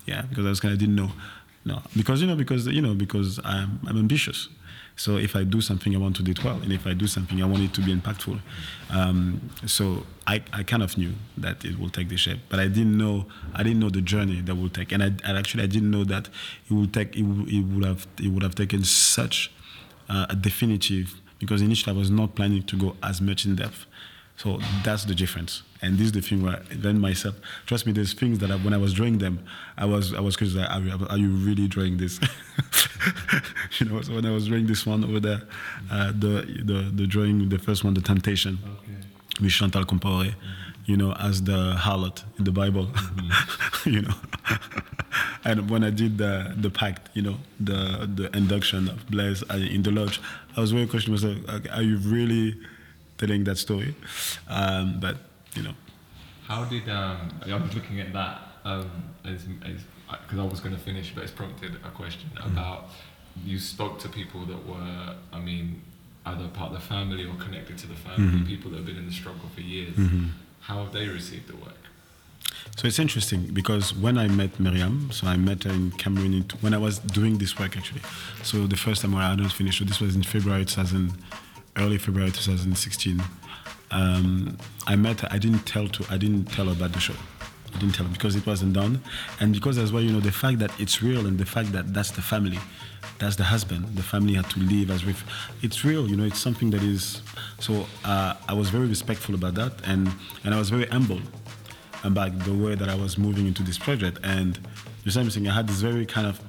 Yeah, 0.06 0.22
because 0.22 0.46
I 0.46 0.48
was 0.48 0.60
kind 0.60 0.72
of 0.72 0.78
didn't 0.80 0.96
know 0.96 1.12
No, 1.64 1.82
because 1.94 2.22
you 2.22 2.26
know, 2.26 2.36
because 2.36 2.66
you 2.66 2.80
know, 2.80 2.94
because 2.94 3.38
I'm, 3.44 3.80
I'm 3.86 3.98
ambitious. 3.98 4.48
So 5.00 5.16
if 5.16 5.34
I 5.34 5.44
do 5.44 5.62
something, 5.62 5.94
I 5.96 5.98
want 5.98 6.14
to 6.16 6.22
do 6.22 6.32
it 6.32 6.44
well, 6.44 6.56
and 6.60 6.70
if 6.70 6.86
I 6.86 6.92
do 6.92 7.06
something, 7.06 7.42
I 7.42 7.46
want 7.46 7.62
it 7.62 7.72
to 7.72 7.80
be 7.80 7.90
impactful. 7.94 8.38
Um, 8.90 9.40
so 9.64 10.04
I, 10.26 10.42
I 10.52 10.62
kind 10.62 10.82
of 10.82 10.98
knew 10.98 11.14
that 11.38 11.64
it 11.64 11.78
will 11.78 11.88
take 11.88 12.10
the 12.10 12.18
shape, 12.18 12.40
but 12.50 12.60
I 12.60 12.68
didn't 12.68 12.98
know 12.98 13.24
I 13.54 13.62
didn't 13.62 13.80
know 13.80 13.88
the 13.88 14.02
journey 14.02 14.42
that 14.42 14.54
will 14.54 14.68
take, 14.68 14.92
and 14.92 15.02
I, 15.02 15.06
and 15.06 15.38
actually 15.38 15.62
I 15.62 15.68
didn't 15.68 15.90
know 15.90 16.04
that 16.04 16.28
it 16.68 16.74
would 16.74 16.92
take 16.92 17.16
it, 17.16 17.22
would- 17.22 17.48
it 17.50 17.62
would 17.62 17.84
have 17.86 18.06
it 18.22 18.28
would 18.28 18.42
have 18.42 18.54
taken 18.54 18.84
such 18.84 19.50
uh, 20.10 20.26
a 20.28 20.36
definitive 20.36 21.18
because 21.38 21.62
initially 21.62 21.96
I 21.96 21.98
was 21.98 22.10
not 22.10 22.34
planning 22.34 22.62
to 22.64 22.76
go 22.76 22.94
as 23.02 23.22
much 23.22 23.46
in 23.46 23.56
depth. 23.56 23.86
So 24.42 24.58
that's 24.84 25.04
the 25.04 25.14
difference. 25.14 25.62
And 25.82 25.98
this 25.98 26.06
is 26.06 26.12
the 26.12 26.22
thing 26.22 26.42
where 26.42 26.62
then 26.70 26.98
myself, 26.98 27.34
trust 27.66 27.84
me, 27.86 27.92
there's 27.92 28.14
things 28.14 28.38
that 28.38 28.50
I, 28.50 28.56
when 28.56 28.72
I 28.72 28.78
was 28.78 28.94
drawing 28.94 29.18
them, 29.18 29.44
I 29.76 29.84
was 29.84 30.14
I 30.14 30.20
was 30.20 30.34
curious, 30.36 30.56
like, 30.56 30.70
are, 30.70 30.80
you- 30.80 31.06
are 31.10 31.18
you 31.18 31.28
really 31.30 31.68
drawing 31.68 31.98
this? 31.98 32.18
you 33.78 33.86
know, 33.86 34.00
so 34.00 34.14
when 34.14 34.24
I 34.24 34.30
was 34.30 34.48
drawing 34.48 34.66
this 34.66 34.86
one 34.86 35.04
over 35.04 35.20
there, 35.20 35.42
uh, 35.90 36.12
the, 36.24 36.32
the 36.64 36.90
the 37.00 37.06
drawing, 37.06 37.50
the 37.50 37.58
first 37.58 37.84
one, 37.84 37.92
the 37.92 38.00
temptation, 38.00 38.58
with 39.42 39.52
Chantal 39.52 39.84
Compaoré, 39.84 40.34
you 40.86 40.96
know, 40.96 41.12
as 41.28 41.42
the 41.44 41.74
harlot 41.78 42.22
in 42.38 42.44
the 42.44 42.52
Bible, 42.52 42.88
you 43.84 44.00
know. 44.02 44.14
and 45.44 45.68
when 45.70 45.84
I 45.84 45.90
did 45.90 46.16
the 46.16 46.54
the 46.56 46.70
pact, 46.70 47.10
you 47.14 47.22
know, 47.22 47.36
the 47.58 48.08
the 48.18 48.34
induction 48.34 48.88
of 48.88 49.06
Blaise 49.10 49.42
uh, 49.50 49.56
in 49.76 49.82
the 49.82 49.90
lodge, 49.90 50.18
I 50.56 50.60
was 50.60 50.72
very 50.72 50.86
questioning 50.86 51.20
myself: 51.20 51.36
like, 51.46 51.70
Are 51.76 51.82
you 51.82 51.98
really 51.98 52.56
telling 53.20 53.44
that 53.44 53.58
story? 53.58 53.94
Um, 54.48 54.98
but 55.04 55.16
you 55.56 55.62
know, 55.66 55.74
How 56.50 56.64
did 56.72 56.88
um? 56.88 57.18
I'm 57.44 57.70
looking 57.78 58.00
at 58.04 58.10
that 58.18 58.34
um 58.64 58.90
as 59.24 59.44
because 60.22 60.38
I 60.44 60.46
was 60.54 60.60
going 60.64 60.74
to 60.74 60.84
finish, 60.90 61.06
but 61.14 61.22
it's 61.24 61.36
prompted 61.40 61.72
a 61.90 61.90
question 62.02 62.30
about 62.50 62.80
you 63.50 63.58
spoke 63.74 63.94
to 64.04 64.08
people 64.08 64.40
that 64.50 64.60
were, 64.66 65.14
I 65.32 65.38
mean, 65.38 65.82
either 66.26 66.48
part 66.48 66.72
of 66.72 66.76
the 66.80 66.86
family 66.94 67.24
or 67.30 67.34
connected 67.46 67.78
to 67.82 67.86
the 67.86 67.94
family, 67.94 68.44
people 68.54 68.68
that 68.70 68.78
have 68.78 68.86
been 68.90 68.96
in 69.02 69.06
the 69.06 69.16
struggle 69.22 69.48
for 69.54 69.60
years. 69.60 69.94
How 70.68 70.76
have 70.82 70.92
they 70.92 71.06
received 71.06 71.46
the 71.52 71.56
work? 71.66 71.82
So 72.76 72.82
it's 72.88 72.98
interesting 72.98 73.40
because 73.60 73.94
when 73.94 74.16
I 74.18 74.26
met 74.28 74.58
Miriam, 74.58 75.10
so 75.12 75.22
I 75.34 75.36
met 75.36 75.62
her 75.64 75.70
in 75.80 75.92
Cameroon 75.92 76.34
in, 76.34 76.44
when 76.60 76.74
I 76.74 76.78
was 76.78 76.98
doing 76.98 77.38
this 77.38 77.52
work 77.60 77.76
actually. 77.76 78.02
So 78.42 78.66
the 78.66 78.76
first 78.86 79.02
time 79.02 79.12
where 79.12 79.22
I 79.22 79.30
hadn't 79.30 79.52
finished, 79.60 79.78
so 79.78 79.84
this 79.84 80.00
was 80.00 80.16
in 80.16 80.24
February 80.24 80.64
2000, 80.64 81.12
early 81.80 81.98
February 81.98 82.30
2016. 82.30 83.22
Um, 83.90 84.56
I 84.86 84.96
met 84.96 85.20
her. 85.20 85.28
I 85.30 85.38
didn't 85.38 85.66
tell 85.66 85.88
to. 85.88 86.04
I 86.10 86.16
didn't 86.16 86.44
tell 86.46 86.66
her 86.66 86.72
about 86.72 86.92
the 86.92 87.00
show. 87.00 87.14
I 87.74 87.78
didn't 87.78 87.94
tell 87.94 88.06
her 88.06 88.12
because 88.12 88.36
it 88.36 88.46
wasn't 88.46 88.72
done, 88.72 89.02
and 89.40 89.52
because 89.52 89.78
as 89.78 89.92
well, 89.92 90.02
you 90.02 90.12
know, 90.12 90.20
the 90.20 90.32
fact 90.32 90.58
that 90.58 90.72
it's 90.78 91.02
real 91.02 91.26
and 91.26 91.38
the 91.38 91.46
fact 91.46 91.72
that 91.72 91.92
that's 91.94 92.10
the 92.10 92.22
family, 92.22 92.58
that's 93.18 93.36
the 93.36 93.44
husband. 93.44 93.96
The 93.96 94.02
family 94.02 94.34
had 94.34 94.48
to 94.50 94.60
leave 94.60 94.90
as 94.90 95.04
with. 95.04 95.22
It's 95.62 95.84
real, 95.84 96.08
you 96.08 96.16
know. 96.16 96.24
It's 96.24 96.38
something 96.38 96.70
that 96.70 96.82
is. 96.82 97.22
So 97.58 97.86
uh, 98.04 98.34
I 98.48 98.54
was 98.54 98.70
very 98.70 98.86
respectful 98.86 99.34
about 99.34 99.54
that, 99.54 99.72
and 99.84 100.10
and 100.44 100.54
I 100.54 100.58
was 100.58 100.70
very 100.70 100.86
humble 100.86 101.20
about 102.04 102.38
the 102.40 102.54
way 102.54 102.74
that 102.74 102.88
I 102.88 102.94
was 102.94 103.18
moving 103.18 103.46
into 103.46 103.62
this 103.62 103.78
project. 103.78 104.18
And 104.22 104.58
the 105.04 105.10
same 105.10 105.28
thing, 105.30 105.48
I 105.48 105.54
had 105.54 105.68
this 105.68 105.80
very 105.80 106.06
kind 106.06 106.26
of, 106.26 106.40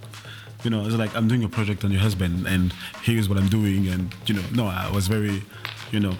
you 0.63 0.69
know, 0.69 0.85
it's 0.85 0.95
like 0.95 1.15
I'm 1.15 1.27
doing 1.27 1.43
a 1.43 1.49
project 1.49 1.83
on 1.83 1.91
your 1.91 2.01
husband, 2.01 2.47
and 2.47 2.73
here's 3.01 3.27
what 3.27 3.37
I'm 3.37 3.49
doing, 3.49 3.87
and 3.87 4.13
you 4.25 4.35
know, 4.35 4.43
no, 4.53 4.67
I 4.67 4.89
was 4.91 5.07
very, 5.07 5.43
you 5.91 5.99
know, 5.99 6.15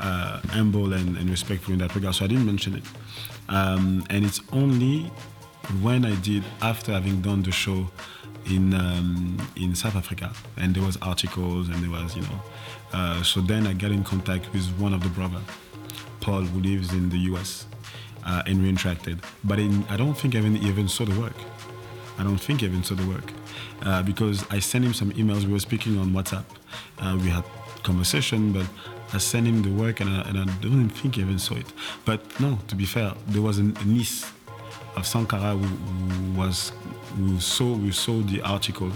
uh, 0.00 0.40
humble 0.48 0.92
and, 0.92 1.16
and 1.16 1.30
respectful 1.30 1.72
in 1.72 1.78
that 1.80 1.94
regard. 1.94 2.14
So 2.14 2.24
I 2.24 2.28
didn't 2.28 2.46
mention 2.46 2.76
it. 2.76 2.84
Um, 3.48 4.04
and 4.10 4.24
it's 4.24 4.40
only 4.52 5.02
when 5.80 6.04
I 6.04 6.14
did 6.16 6.42
after 6.60 6.92
having 6.92 7.20
done 7.20 7.42
the 7.42 7.52
show 7.52 7.90
in 8.46 8.74
um, 8.74 9.36
in 9.56 9.74
South 9.74 9.96
Africa, 9.96 10.32
and 10.56 10.74
there 10.74 10.82
was 10.82 10.96
articles, 11.00 11.68
and 11.68 11.76
there 11.76 11.90
was, 11.90 12.16
you 12.16 12.22
know, 12.22 12.42
uh, 12.92 13.22
so 13.22 13.40
then 13.40 13.66
I 13.66 13.74
got 13.74 13.92
in 13.92 14.02
contact 14.02 14.52
with 14.52 14.66
one 14.78 14.92
of 14.92 15.02
the 15.02 15.10
brother, 15.10 15.40
Paul, 16.20 16.42
who 16.42 16.60
lives 16.60 16.92
in 16.92 17.10
the 17.10 17.18
U.S. 17.30 17.66
Uh, 18.24 18.42
and 18.46 18.62
we 18.62 18.72
interacted. 18.72 19.22
But 19.44 19.58
in, 19.58 19.84
I 19.88 19.96
don't 19.96 20.14
think 20.14 20.34
I 20.34 20.38
even, 20.38 20.56
even 20.56 20.88
saw 20.88 21.04
the 21.04 21.18
work. 21.20 21.36
I 22.18 22.22
don't 22.22 22.38
think 22.38 22.62
I 22.62 22.66
even 22.66 22.82
saw 22.82 22.94
the 22.94 23.06
work 23.06 23.32
uh, 23.84 24.02
because 24.02 24.44
I 24.50 24.58
sent 24.58 24.84
him 24.84 24.94
some 24.94 25.12
emails. 25.12 25.44
We 25.44 25.52
were 25.52 25.58
speaking 25.58 25.98
on 25.98 26.10
WhatsApp. 26.10 26.44
Uh, 26.98 27.18
we 27.22 27.28
had 27.28 27.44
conversation, 27.82 28.52
but 28.52 28.66
I 29.12 29.18
sent 29.18 29.46
him 29.46 29.62
the 29.62 29.70
work, 29.70 30.00
and 30.00 30.10
I, 30.10 30.22
and 30.22 30.38
I 30.38 30.44
don't 30.60 30.88
think 30.88 31.16
he 31.16 31.20
even 31.20 31.38
saw 31.38 31.54
it. 31.54 31.66
But 32.04 32.20
no, 32.40 32.58
to 32.68 32.74
be 32.74 32.84
fair, 32.84 33.12
there 33.28 33.42
was 33.42 33.58
a 33.58 33.64
niece 33.84 34.30
of 34.96 35.06
Sankara 35.06 35.56
who, 35.56 35.66
who 35.66 36.38
was 36.38 36.72
who 37.16 37.38
saw 37.38 37.74
we 37.76 37.92
saw 37.92 38.20
the 38.22 38.42
article, 38.42 38.90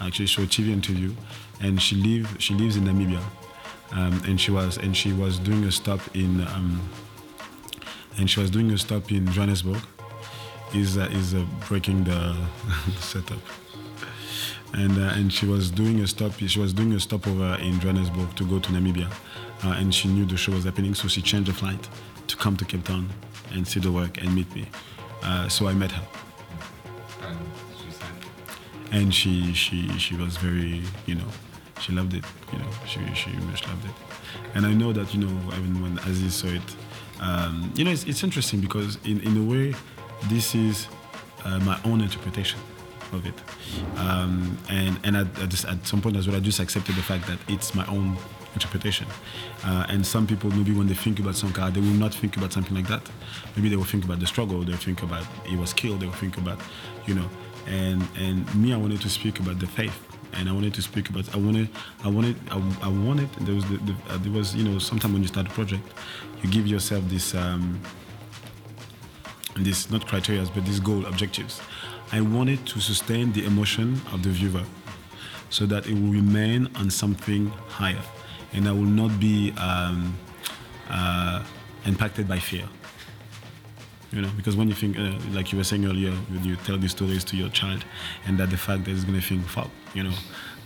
actually 0.00 0.26
a 0.26 0.46
TV 0.46 0.68
interview, 0.68 1.12
and 1.60 1.80
she 1.80 1.96
live 1.96 2.36
she 2.38 2.54
lives 2.54 2.76
in 2.76 2.84
Namibia, 2.84 3.22
um, 3.92 4.22
and 4.26 4.40
she 4.40 4.50
was 4.50 4.76
and 4.78 4.96
she 4.96 5.12
was 5.12 5.38
doing 5.38 5.64
a 5.64 5.72
stop 5.72 6.00
in. 6.14 6.40
Um, 6.48 6.88
and 8.18 8.30
she 8.30 8.40
was 8.40 8.50
doing 8.50 8.70
a 8.70 8.78
stop 8.78 9.10
in 9.12 9.26
Johannesburg. 9.32 9.82
Is 10.74 10.98
uh, 10.98 11.08
is 11.12 11.34
uh, 11.34 11.44
breaking 11.68 12.04
the, 12.04 12.36
the 12.86 12.92
setup, 13.00 13.38
and 14.76 14.98
uh, 14.98 15.14
and 15.16 15.32
she 15.32 15.46
was 15.46 15.70
doing 15.70 16.00
a 16.00 16.06
stop. 16.06 16.32
She 16.38 16.60
was 16.60 16.72
doing 16.72 16.92
a 16.92 17.00
stopover 17.00 17.56
in 17.60 17.80
Johannesburg 17.80 18.34
to 18.36 18.44
go 18.44 18.58
to 18.58 18.72
Namibia, 18.72 19.10
uh, 19.64 19.70
and 19.70 19.94
she 19.94 20.08
knew 20.08 20.24
the 20.24 20.36
show 20.36 20.52
was 20.52 20.64
happening, 20.64 20.94
so 20.94 21.08
she 21.08 21.22
changed 21.22 21.50
the 21.50 21.54
flight 21.54 21.88
to 22.28 22.36
come 22.36 22.56
to 22.56 22.64
Cape 22.64 22.84
Town 22.84 23.08
and 23.52 23.66
see 23.66 23.80
the 23.80 23.90
work 23.90 24.18
and 24.18 24.34
meet 24.34 24.54
me. 24.54 24.66
Uh, 25.22 25.48
so 25.48 25.66
I 25.66 25.72
met 25.72 25.90
her, 25.92 26.06
And 27.22 27.38
she 27.78 27.90
said, 27.90 28.92
and 28.92 29.14
she 29.14 29.52
she 29.54 29.88
she 29.98 30.14
was 30.14 30.36
very 30.36 30.82
you 31.06 31.14
know 31.14 31.28
she 31.80 31.92
loved 31.92 32.14
it 32.14 32.24
you 32.52 32.58
know 32.58 32.70
she 32.86 33.00
she 33.14 33.30
much 33.50 33.66
loved 33.68 33.84
it 33.84 33.90
and 34.54 34.64
i 34.64 34.72
know 34.72 34.92
that 34.92 35.12
you 35.12 35.20
know 35.20 35.34
even 35.58 35.82
when 35.82 35.98
aziz 36.10 36.34
saw 36.34 36.46
it 36.46 36.76
um, 37.20 37.70
you 37.74 37.84
know 37.84 37.90
it's, 37.90 38.04
it's 38.04 38.22
interesting 38.22 38.60
because 38.60 38.98
in, 39.04 39.20
in 39.20 39.36
a 39.36 39.42
way 39.42 39.74
this 40.28 40.54
is 40.54 40.88
uh, 41.44 41.58
my 41.60 41.78
own 41.84 42.00
interpretation 42.00 42.58
of 43.12 43.26
it. 43.26 43.34
Um, 43.98 44.58
and 44.68 44.98
and 45.04 45.16
at, 45.16 45.38
at, 45.38 45.50
this, 45.50 45.64
at 45.64 45.86
some 45.86 46.00
point 46.00 46.16
as 46.16 46.26
well 46.26 46.36
i 46.36 46.40
just 46.40 46.60
accepted 46.60 46.94
the 46.94 47.02
fact 47.02 47.26
that 47.26 47.38
it's 47.48 47.74
my 47.74 47.86
own 47.86 48.16
interpretation. 48.54 49.06
Uh, 49.64 49.86
and 49.88 50.06
some 50.06 50.26
people 50.26 50.50
maybe 50.50 50.72
when 50.72 50.86
they 50.86 50.94
think 50.94 51.18
about 51.18 51.36
sankara 51.36 51.70
they 51.70 51.80
will 51.80 51.98
not 52.04 52.14
think 52.14 52.36
about 52.36 52.52
something 52.52 52.74
like 52.74 52.88
that. 52.88 53.02
Maybe 53.54 53.68
they 53.68 53.76
will 53.76 53.84
think 53.84 54.04
about 54.04 54.20
the 54.20 54.26
struggle 54.26 54.62
they'll 54.62 54.76
think 54.76 55.02
about 55.02 55.24
he 55.44 55.56
was 55.56 55.72
killed 55.72 56.00
they 56.00 56.06
will 56.06 56.20
think 56.24 56.36
about 56.38 56.58
you 57.06 57.14
know 57.14 57.28
and 57.66 58.02
and 58.16 58.36
me 58.54 58.72
i 58.72 58.76
wanted 58.76 59.00
to 59.02 59.10
speak 59.10 59.40
about 59.40 59.58
the 59.58 59.66
faith. 59.66 59.98
And 60.32 60.48
i 60.50 60.52
wanted 60.52 60.74
to 60.74 60.82
speak 60.82 61.08
about 61.08 61.34
i 61.34 61.38
wanted 61.38 61.68
i 62.04 62.08
wanted 62.08 62.36
i, 62.50 62.58
I 62.82 62.88
wanted 62.88 63.28
there 63.46 63.54
was 63.54 63.64
the, 63.70 63.78
the, 63.88 63.94
uh, 64.10 64.18
there 64.18 64.32
was 64.32 64.54
you 64.54 64.64
know 64.68 64.78
sometime 64.78 65.12
when 65.14 65.22
you 65.22 65.28
start 65.28 65.46
a 65.46 65.50
project 65.50 65.86
you 66.42 66.50
give 66.50 66.66
yourself 66.66 67.02
this 67.08 67.34
um 67.34 67.80
this 69.56 69.90
not 69.90 70.06
criteria 70.06 70.44
but 70.54 70.64
these 70.66 70.80
goal 70.80 71.06
objectives 71.06 71.60
i 72.12 72.20
wanted 72.20 72.64
to 72.66 72.80
sustain 72.80 73.32
the 73.32 73.44
emotion 73.44 74.00
of 74.12 74.22
the 74.22 74.30
viewer 74.30 74.64
so 75.50 75.66
that 75.66 75.86
it 75.86 75.94
will 75.94 76.12
remain 76.12 76.68
on 76.76 76.90
something 76.90 77.48
higher 77.68 78.02
and 78.52 78.68
i 78.68 78.72
will 78.72 78.82
not 78.82 79.18
be 79.20 79.52
um, 79.58 80.16
uh, 80.88 81.42
impacted 81.84 82.28
by 82.28 82.38
fear. 82.38 82.64
You 84.12 84.22
know 84.22 84.30
because 84.36 84.56
when 84.56 84.68
you 84.68 84.74
think 84.74 84.98
uh, 84.98 85.12
like 85.32 85.52
you 85.52 85.58
were 85.58 85.64
saying 85.64 85.84
earlier 85.84 86.12
when 86.12 86.44
you 86.44 86.56
tell 86.56 86.78
these 86.78 86.92
stories 86.92 87.24
to 87.24 87.36
your 87.36 87.48
child 87.50 87.84
and 88.24 88.38
that 88.38 88.50
the 88.50 88.56
fact 88.56 88.84
that 88.84 88.92
he's 88.92 89.04
going 89.04 89.20
to 89.20 89.26
think 89.26 89.44
fuck 89.46 89.68
you 89.94 90.04
know 90.04 90.14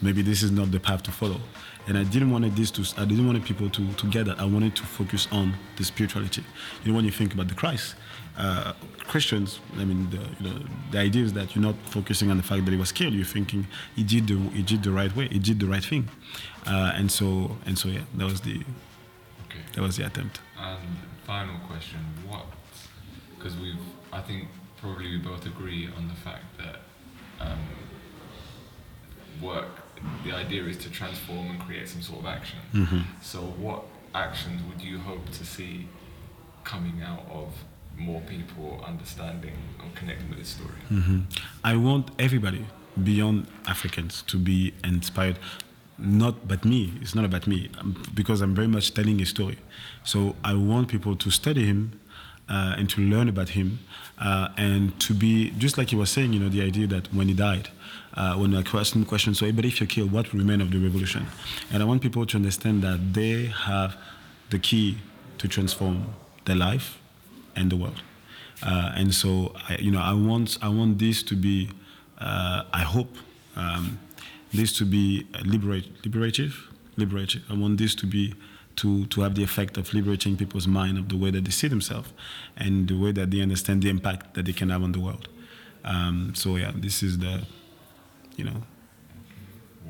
maybe 0.02 0.22
this 0.22 0.42
is 0.42 0.50
not 0.50 0.70
the 0.70 0.80
path 0.80 1.02
to 1.02 1.10
follow 1.10 1.40
and 1.86 1.96
i 1.96 2.04
didn't 2.04 2.30
want 2.30 2.56
this 2.56 2.70
to 2.70 2.82
i 3.00 3.04
didn't 3.04 3.26
want 3.26 3.42
people 3.44 3.68
to, 3.70 3.92
to 3.94 4.06
get 4.06 4.26
that 4.26 4.38
i 4.40 4.44
wanted 4.44 4.74
to 4.74 4.82
focus 4.82 5.28
on 5.32 5.54
the 5.76 5.84
spirituality 5.84 6.44
you 6.82 6.90
know 6.90 6.96
when 6.96 7.04
you 7.04 7.10
think 7.10 7.34
about 7.34 7.48
the 7.48 7.54
christ 7.54 7.94
uh, 8.38 8.72
christians 9.00 9.60
i 9.78 9.84
mean 9.84 10.08
the, 10.10 10.18
you 10.40 10.50
know, 10.50 10.62
the 10.90 10.98
idea 10.98 11.24
is 11.24 11.32
that 11.32 11.54
you're 11.54 11.64
not 11.64 11.76
focusing 11.86 12.30
on 12.30 12.36
the 12.36 12.42
fact 12.42 12.64
that 12.64 12.70
he 12.70 12.76
was 12.76 12.92
killed 12.92 13.12
you're 13.12 13.24
thinking 13.24 13.66
he 13.96 14.02
did 14.02 14.26
the 14.26 14.36
he 14.50 14.62
did 14.62 14.82
the 14.82 14.90
right 14.90 15.14
way 15.16 15.28
he 15.28 15.38
did 15.38 15.58
the 15.60 15.66
right 15.66 15.84
thing 15.84 16.08
uh, 16.66 16.92
and 16.94 17.10
so 17.10 17.56
and 17.66 17.78
so 17.78 17.88
yeah 17.88 18.00
that 18.14 18.24
was 18.24 18.40
the 18.42 18.56
okay. 19.48 19.60
that 19.74 19.82
was 19.82 19.96
the 19.96 20.06
attempt 20.06 20.40
And 20.60 20.96
final 21.30 21.58
question: 21.66 22.00
What? 22.26 22.44
Because 23.36 23.56
we've, 23.56 23.78
I 24.12 24.20
think 24.20 24.48
probably 24.76 25.10
we 25.10 25.18
both 25.18 25.46
agree 25.46 25.88
on 25.96 26.08
the 26.08 26.14
fact 26.14 26.44
that 26.58 26.80
um, 27.40 27.58
work. 29.40 29.79
The 30.24 30.32
idea 30.32 30.64
is 30.64 30.76
to 30.78 30.90
transform 30.90 31.50
and 31.50 31.60
create 31.60 31.88
some 31.88 32.02
sort 32.02 32.20
of 32.20 32.26
action. 32.26 32.58
So, 33.22 33.38
what 33.40 33.84
actions 34.14 34.60
would 34.68 34.80
you 34.82 34.98
hope 34.98 35.24
to 35.30 35.44
see 35.44 35.86
coming 36.64 37.02
out 37.02 37.24
of 37.30 37.48
more 37.96 38.20
people 38.22 38.82
understanding 38.86 39.56
or 39.80 39.86
connecting 39.94 40.28
with 40.30 40.38
this 40.38 40.48
story? 40.48 41.24
I 41.64 41.76
want 41.76 42.10
everybody 42.18 42.66
beyond 43.02 43.46
Africans 43.66 44.22
to 44.22 44.36
be 44.36 44.74
inspired. 44.84 45.38
Not 45.98 46.48
but 46.48 46.64
me. 46.64 46.94
It's 47.02 47.14
not 47.14 47.26
about 47.26 47.46
me 47.46 47.68
um, 47.78 48.02
because 48.14 48.40
I'm 48.40 48.54
very 48.54 48.68
much 48.68 48.94
telling 48.94 49.20
a 49.20 49.26
story. 49.26 49.58
So 50.02 50.34
I 50.42 50.54
want 50.54 50.88
people 50.88 51.14
to 51.14 51.30
study 51.30 51.66
him, 51.66 52.00
uh, 52.48 52.74
and 52.78 52.88
to 52.90 53.00
learn 53.00 53.28
about 53.28 53.50
him, 53.50 53.78
uh, 54.18 54.48
and 54.56 54.98
to 55.00 55.14
be 55.14 55.50
just 55.58 55.78
like 55.78 55.90
he 55.90 55.96
was 55.96 56.10
saying, 56.10 56.32
you 56.32 56.40
know, 56.40 56.48
the 56.48 56.62
idea 56.62 56.86
that 56.88 57.12
when 57.14 57.28
he 57.28 57.34
died, 57.34 57.68
uh, 58.14 58.34
when 58.34 58.54
I 58.54 58.62
asked 58.74 58.94
him 58.94 59.04
questions, 59.04 59.38
so 59.38 59.50
but 59.52 59.64
if 59.64 59.80
you're 59.80 59.86
killed, 59.86 60.12
what 60.12 60.32
remain 60.32 60.60
of 60.60 60.70
the 60.70 60.78
revolution? 60.78 61.26
And 61.72 61.82
I 61.82 61.86
want 61.86 62.02
people 62.02 62.26
to 62.26 62.36
understand 62.36 62.82
that 62.82 63.14
they 63.14 63.46
have 63.46 63.96
the 64.50 64.58
key 64.58 64.98
to 65.38 65.48
transform 65.48 66.06
their 66.44 66.56
life 66.56 66.98
and 67.56 67.70
the 67.70 67.76
world. 67.76 68.02
Uh, 68.62 68.92
and 68.94 69.14
so, 69.14 69.54
I, 69.68 69.76
you 69.76 69.90
know, 69.90 70.00
I 70.00 70.12
want 70.12 70.58
I 70.60 70.68
want 70.68 70.98
this 70.98 71.22
to 71.24 71.34
be, 71.34 71.70
uh, 72.18 72.64
I 72.72 72.82
hope, 72.82 73.16
um, 73.56 73.98
this 74.52 74.72
to 74.78 74.84
be 74.84 75.26
liberate, 75.44 76.04
liberative, 76.04 76.68
liberative. 76.96 77.42
I 77.48 77.54
want 77.54 77.78
this 77.78 77.94
to 77.96 78.06
be 78.06 78.34
to, 78.76 79.06
to 79.06 79.20
have 79.20 79.34
the 79.34 79.42
effect 79.42 79.76
of 79.76 79.92
liberating 79.92 80.36
people's 80.36 80.66
mind 80.66 80.98
of 80.98 81.08
the 81.08 81.16
way 81.16 81.30
that 81.30 81.44
they 81.44 81.50
see 81.50 81.68
themselves 81.68 82.12
and 82.56 82.88
the 82.88 82.98
way 82.98 83.12
that 83.12 83.30
they 83.30 83.40
understand 83.40 83.82
the 83.82 83.90
impact 83.90 84.34
that 84.34 84.46
they 84.46 84.52
can 84.52 84.70
have 84.70 84.82
on 84.82 84.92
the 84.92 85.00
world. 85.00 85.28
Um, 85.84 86.32
so 86.34 86.56
yeah, 86.56 86.72
this 86.74 87.02
is 87.02 87.18
the, 87.18 87.46
you 88.40 88.46
know. 88.50 88.62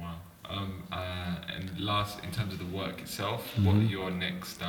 Wow. 0.01 0.16
Um, 0.48 0.82
uh, 0.90 1.55
and 1.55 1.64
last, 1.90 2.14
in 2.24 2.30
terms 2.32 2.53
of 2.55 2.59
the 2.64 2.70
work 2.82 2.96
itself, 3.01 3.40
Mm-hmm. 3.55 3.64
what 3.66 3.76
are 3.76 3.88
your 3.96 4.11
next? 4.26 4.61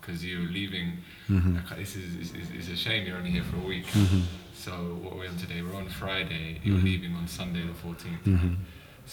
Because 0.00 0.24
you're 0.28 0.48
leaving. 0.58 0.88
like, 1.28 1.78
This 1.84 1.92
is, 1.96 2.10
is, 2.24 2.50
is 2.60 2.68
a 2.76 2.76
shame. 2.84 3.06
You're 3.06 3.18
only 3.22 3.32
here 3.38 3.44
for 3.50 3.56
a 3.64 3.66
week. 3.74 3.86
Mm-hmm. 3.86 4.20
So 4.64 4.72
what 5.02 5.12
we're 5.14 5.22
we 5.22 5.28
on 5.28 5.36
today? 5.44 5.60
We're 5.62 5.76
on 5.84 5.88
Friday. 6.02 6.46
You're 6.64 6.84
leaving 6.90 7.12
on 7.20 7.26
Sunday 7.28 7.62
the 7.72 7.76
14th. 7.86 8.22
Mm-hmm. 8.24 8.54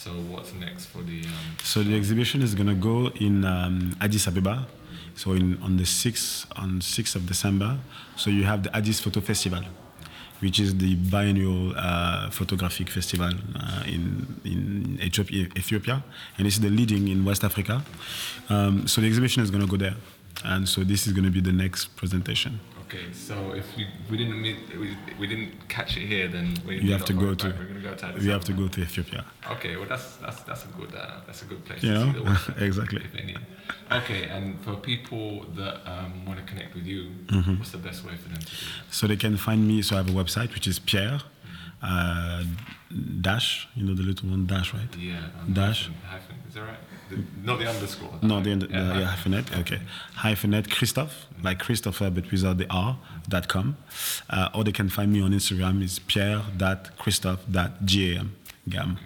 So 0.04 0.10
what's 0.32 0.52
next 0.66 0.84
for 0.92 1.02
the? 1.10 1.20
Um, 1.36 1.46
So 1.72 1.84
the 1.84 1.96
exhibition 2.02 2.42
is 2.42 2.52
gonna 2.60 2.80
go 2.92 2.98
in 3.28 3.36
um, 3.46 3.76
Addis 4.06 4.26
Ababa. 4.28 4.58
So 5.16 5.34
in 5.34 5.62
on 5.62 5.78
the 5.82 5.86
sixth 5.86 6.48
on 6.56 6.70
sixth 6.82 7.16
of 7.20 7.24
December. 7.34 7.72
So 8.22 8.28
you 8.38 8.44
have 8.52 8.60
the 8.66 8.72
Addis 8.78 9.00
Photo 9.04 9.20
Festival, 9.22 9.64
which 10.44 10.60
is 10.60 10.78
the 10.78 10.96
biennial 10.96 11.74
uh, 11.78 12.30
photographic 12.30 12.90
festival 12.90 13.32
uh, 13.56 13.84
in 13.96 14.04
in 14.44 15.00
Ethiopia, 15.02 16.04
and 16.38 16.46
it's 16.48 16.60
the 16.60 16.70
leading 16.70 17.08
in 17.08 17.24
West 17.26 17.44
Africa. 17.44 17.76
Um, 18.50 18.86
so 18.88 19.02
the 19.02 19.08
exhibition 19.08 19.42
is 19.42 19.50
gonna 19.50 19.72
go 19.74 19.78
there, 19.78 19.96
and 20.44 20.68
so 20.68 20.84
this 20.84 21.08
is 21.08 21.14
gonna 21.14 21.32
be 21.32 21.42
the 21.42 21.56
next 21.64 21.96
presentation. 21.96 22.60
Okay, 22.94 23.12
so 23.12 23.54
if 23.54 23.76
we, 23.76 23.88
we 24.10 24.18
didn't 24.18 24.40
meet, 24.40 24.58
we, 24.80 24.96
we 25.20 25.26
didn't 25.26 25.68
catch 25.68 25.98
it 25.98 26.06
here, 26.06 26.28
then 26.28 26.56
we 26.68 26.80
You 26.80 26.92
have 26.92 27.06
to 27.06 27.14
go 27.14 27.34
to. 27.34 27.48
We're 27.48 27.66
gonna 27.66 27.80
go 27.80 27.96
to 27.96 28.06
Addis 28.06 28.24
We 28.24 28.30
have 28.30 28.44
to 28.44 28.54
go 28.54 28.68
to 28.68 28.82
Ethiopia. 28.82 29.26
Okay, 29.50 29.78
well 29.78 29.88
that's 29.90 30.18
that's 30.18 30.42
that's 30.44 30.66
a 30.66 30.68
good 30.80 30.94
uh, 30.94 31.22
that's 31.26 31.42
a 31.42 31.46
good 31.46 31.66
place 31.66 31.82
You 31.82 31.94
to 31.94 32.00
know? 32.00 32.06
see 32.06 32.20
the 32.20 32.24
world. 32.24 32.54
Exactly. 32.70 33.02
Okay, 33.92 34.22
and 34.36 34.60
for 34.64 34.76
people 34.76 35.46
that 35.56 35.76
um, 35.92 36.26
want 36.28 36.38
to 36.40 36.46
connect 36.46 36.76
with 36.76 36.86
you, 36.86 37.02
Mm-hmm. 37.28 37.58
what's 37.58 37.72
the 37.72 37.78
best 37.90 38.04
way 38.06 38.16
for 38.16 38.30
them 38.30 38.40
to 38.42 38.46
do 38.46 38.56
that? 38.56 38.94
So 38.94 39.08
they 39.08 39.18
can 39.26 39.38
find 39.38 39.68
me. 39.68 39.82
So 39.82 39.96
I 39.96 39.98
have 40.02 40.10
a 40.10 40.18
website 40.24 40.54
which 40.54 40.68
is 40.68 40.78
Pierre 40.78 41.20
uh, 41.82 42.44
Dash. 43.22 43.68
You 43.76 43.84
know 43.88 43.96
the 43.96 44.04
little 44.04 44.30
one 44.30 44.46
Dash, 44.46 44.72
right? 44.74 44.94
Yeah, 45.00 45.18
um, 45.42 45.54
Dash. 45.54 45.80
hyphen, 45.88 45.96
hyphen, 46.14 46.36
is 46.48 46.54
that 46.54 46.62
right? 46.62 46.84
The, 47.16 47.24
not 47.44 47.60
the 47.60 47.68
underscore. 47.68 48.20
No, 48.22 48.42
the, 48.42 48.56
the 48.56 48.68
yeah, 48.68 49.00
yeah, 49.00 49.16
hyphenate. 49.16 49.60
Okay, 49.62 49.80
hyphenate 50.18 50.70
Christophe, 50.70 51.26
like 51.44 51.60
Christopher, 51.60 52.10
but 52.10 52.32
without 52.32 52.58
the 52.58 52.68
R. 52.70 52.98
dot 53.30 53.48
com, 53.48 53.78
uh, 54.30 54.50
or 54.54 54.64
they 54.64 54.72
can 54.72 54.90
find 54.90 55.12
me 55.12 55.22
on 55.22 55.32
Instagram. 55.32 55.84
Is 55.84 56.00
Pierre 56.00 56.42
dot 56.58 56.98
Christophe 56.98 57.44
dot 57.52 57.86
gam 57.86 58.36
gam. 58.70 58.98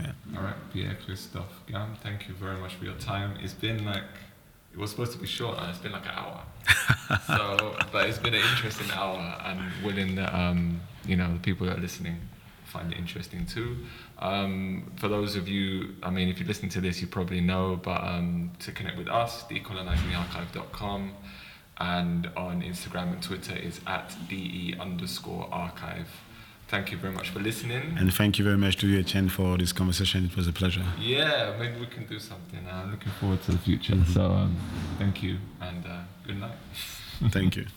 Yeah. 0.00 0.12
All 0.36 0.42
right, 0.42 0.54
Pierre 0.72 0.96
Christophe 1.04 1.66
Gam, 1.66 1.96
thank 2.02 2.28
you 2.28 2.34
very 2.34 2.56
much 2.56 2.74
for 2.74 2.84
your 2.84 2.94
time. 2.94 3.36
It's 3.42 3.52
been 3.52 3.84
like 3.84 4.04
it 4.72 4.78
was 4.78 4.90
supposed 4.90 5.12
to 5.12 5.18
be 5.18 5.26
short, 5.26 5.58
and 5.58 5.70
it's 5.70 5.78
been 5.78 5.92
like 5.92 6.04
an 6.04 6.12
hour. 6.14 6.42
so, 7.26 7.76
but 7.90 8.08
it's 8.08 8.18
been 8.18 8.34
an 8.34 8.42
interesting 8.52 8.90
hour, 8.92 9.18
and 9.44 9.60
willing 9.84 10.14
that 10.14 10.32
um, 10.34 10.80
you 11.04 11.16
know 11.16 11.32
the 11.32 11.40
people 11.40 11.66
that 11.66 11.78
are 11.78 11.80
listening 11.80 12.16
find 12.68 12.92
it 12.92 12.98
interesting 12.98 13.46
too. 13.46 13.78
Um, 14.20 14.92
for 14.96 15.08
those 15.08 15.36
of 15.36 15.48
you, 15.48 15.94
I 16.02 16.10
mean, 16.10 16.28
if 16.28 16.40
you 16.40 16.46
listen 16.46 16.68
to 16.70 16.80
this, 16.80 17.00
you 17.00 17.06
probably 17.06 17.40
know, 17.40 17.78
but 17.82 18.02
um, 18.02 18.50
to 18.60 18.72
connect 18.72 18.98
with 18.98 19.08
us, 19.08 19.44
decolonizingthearchive.com, 19.44 21.12
and 21.80 22.30
on 22.36 22.62
Instagram 22.62 23.12
and 23.12 23.22
Twitter 23.22 23.54
is 23.56 23.80
at 23.86 24.16
de 24.28 24.74
underscore 24.80 25.48
archive. 25.52 26.08
Thank 26.66 26.92
you 26.92 26.98
very 26.98 27.14
much 27.14 27.30
for 27.30 27.38
listening. 27.38 27.96
And 27.98 28.12
thank 28.12 28.38
you 28.38 28.44
very 28.44 28.58
much 28.58 28.76
to 28.78 28.86
you, 28.86 29.02
Chen, 29.02 29.30
for 29.30 29.56
this 29.56 29.72
conversation. 29.72 30.26
It 30.26 30.36
was 30.36 30.46
a 30.48 30.52
pleasure. 30.52 30.84
Yeah, 31.00 31.54
maybe 31.58 31.80
we 31.80 31.86
can 31.86 32.04
do 32.04 32.18
something. 32.18 32.60
I'm 32.70 32.90
looking 32.90 33.12
forward 33.12 33.42
to 33.44 33.52
the 33.52 33.58
future. 33.58 34.04
So 34.12 34.26
um, 34.26 34.56
thank 34.98 35.22
you 35.22 35.38
and 35.62 35.86
uh, 35.86 36.00
good 36.26 36.38
night. 36.38 36.58
Thank 37.30 37.56
you. 37.56 37.66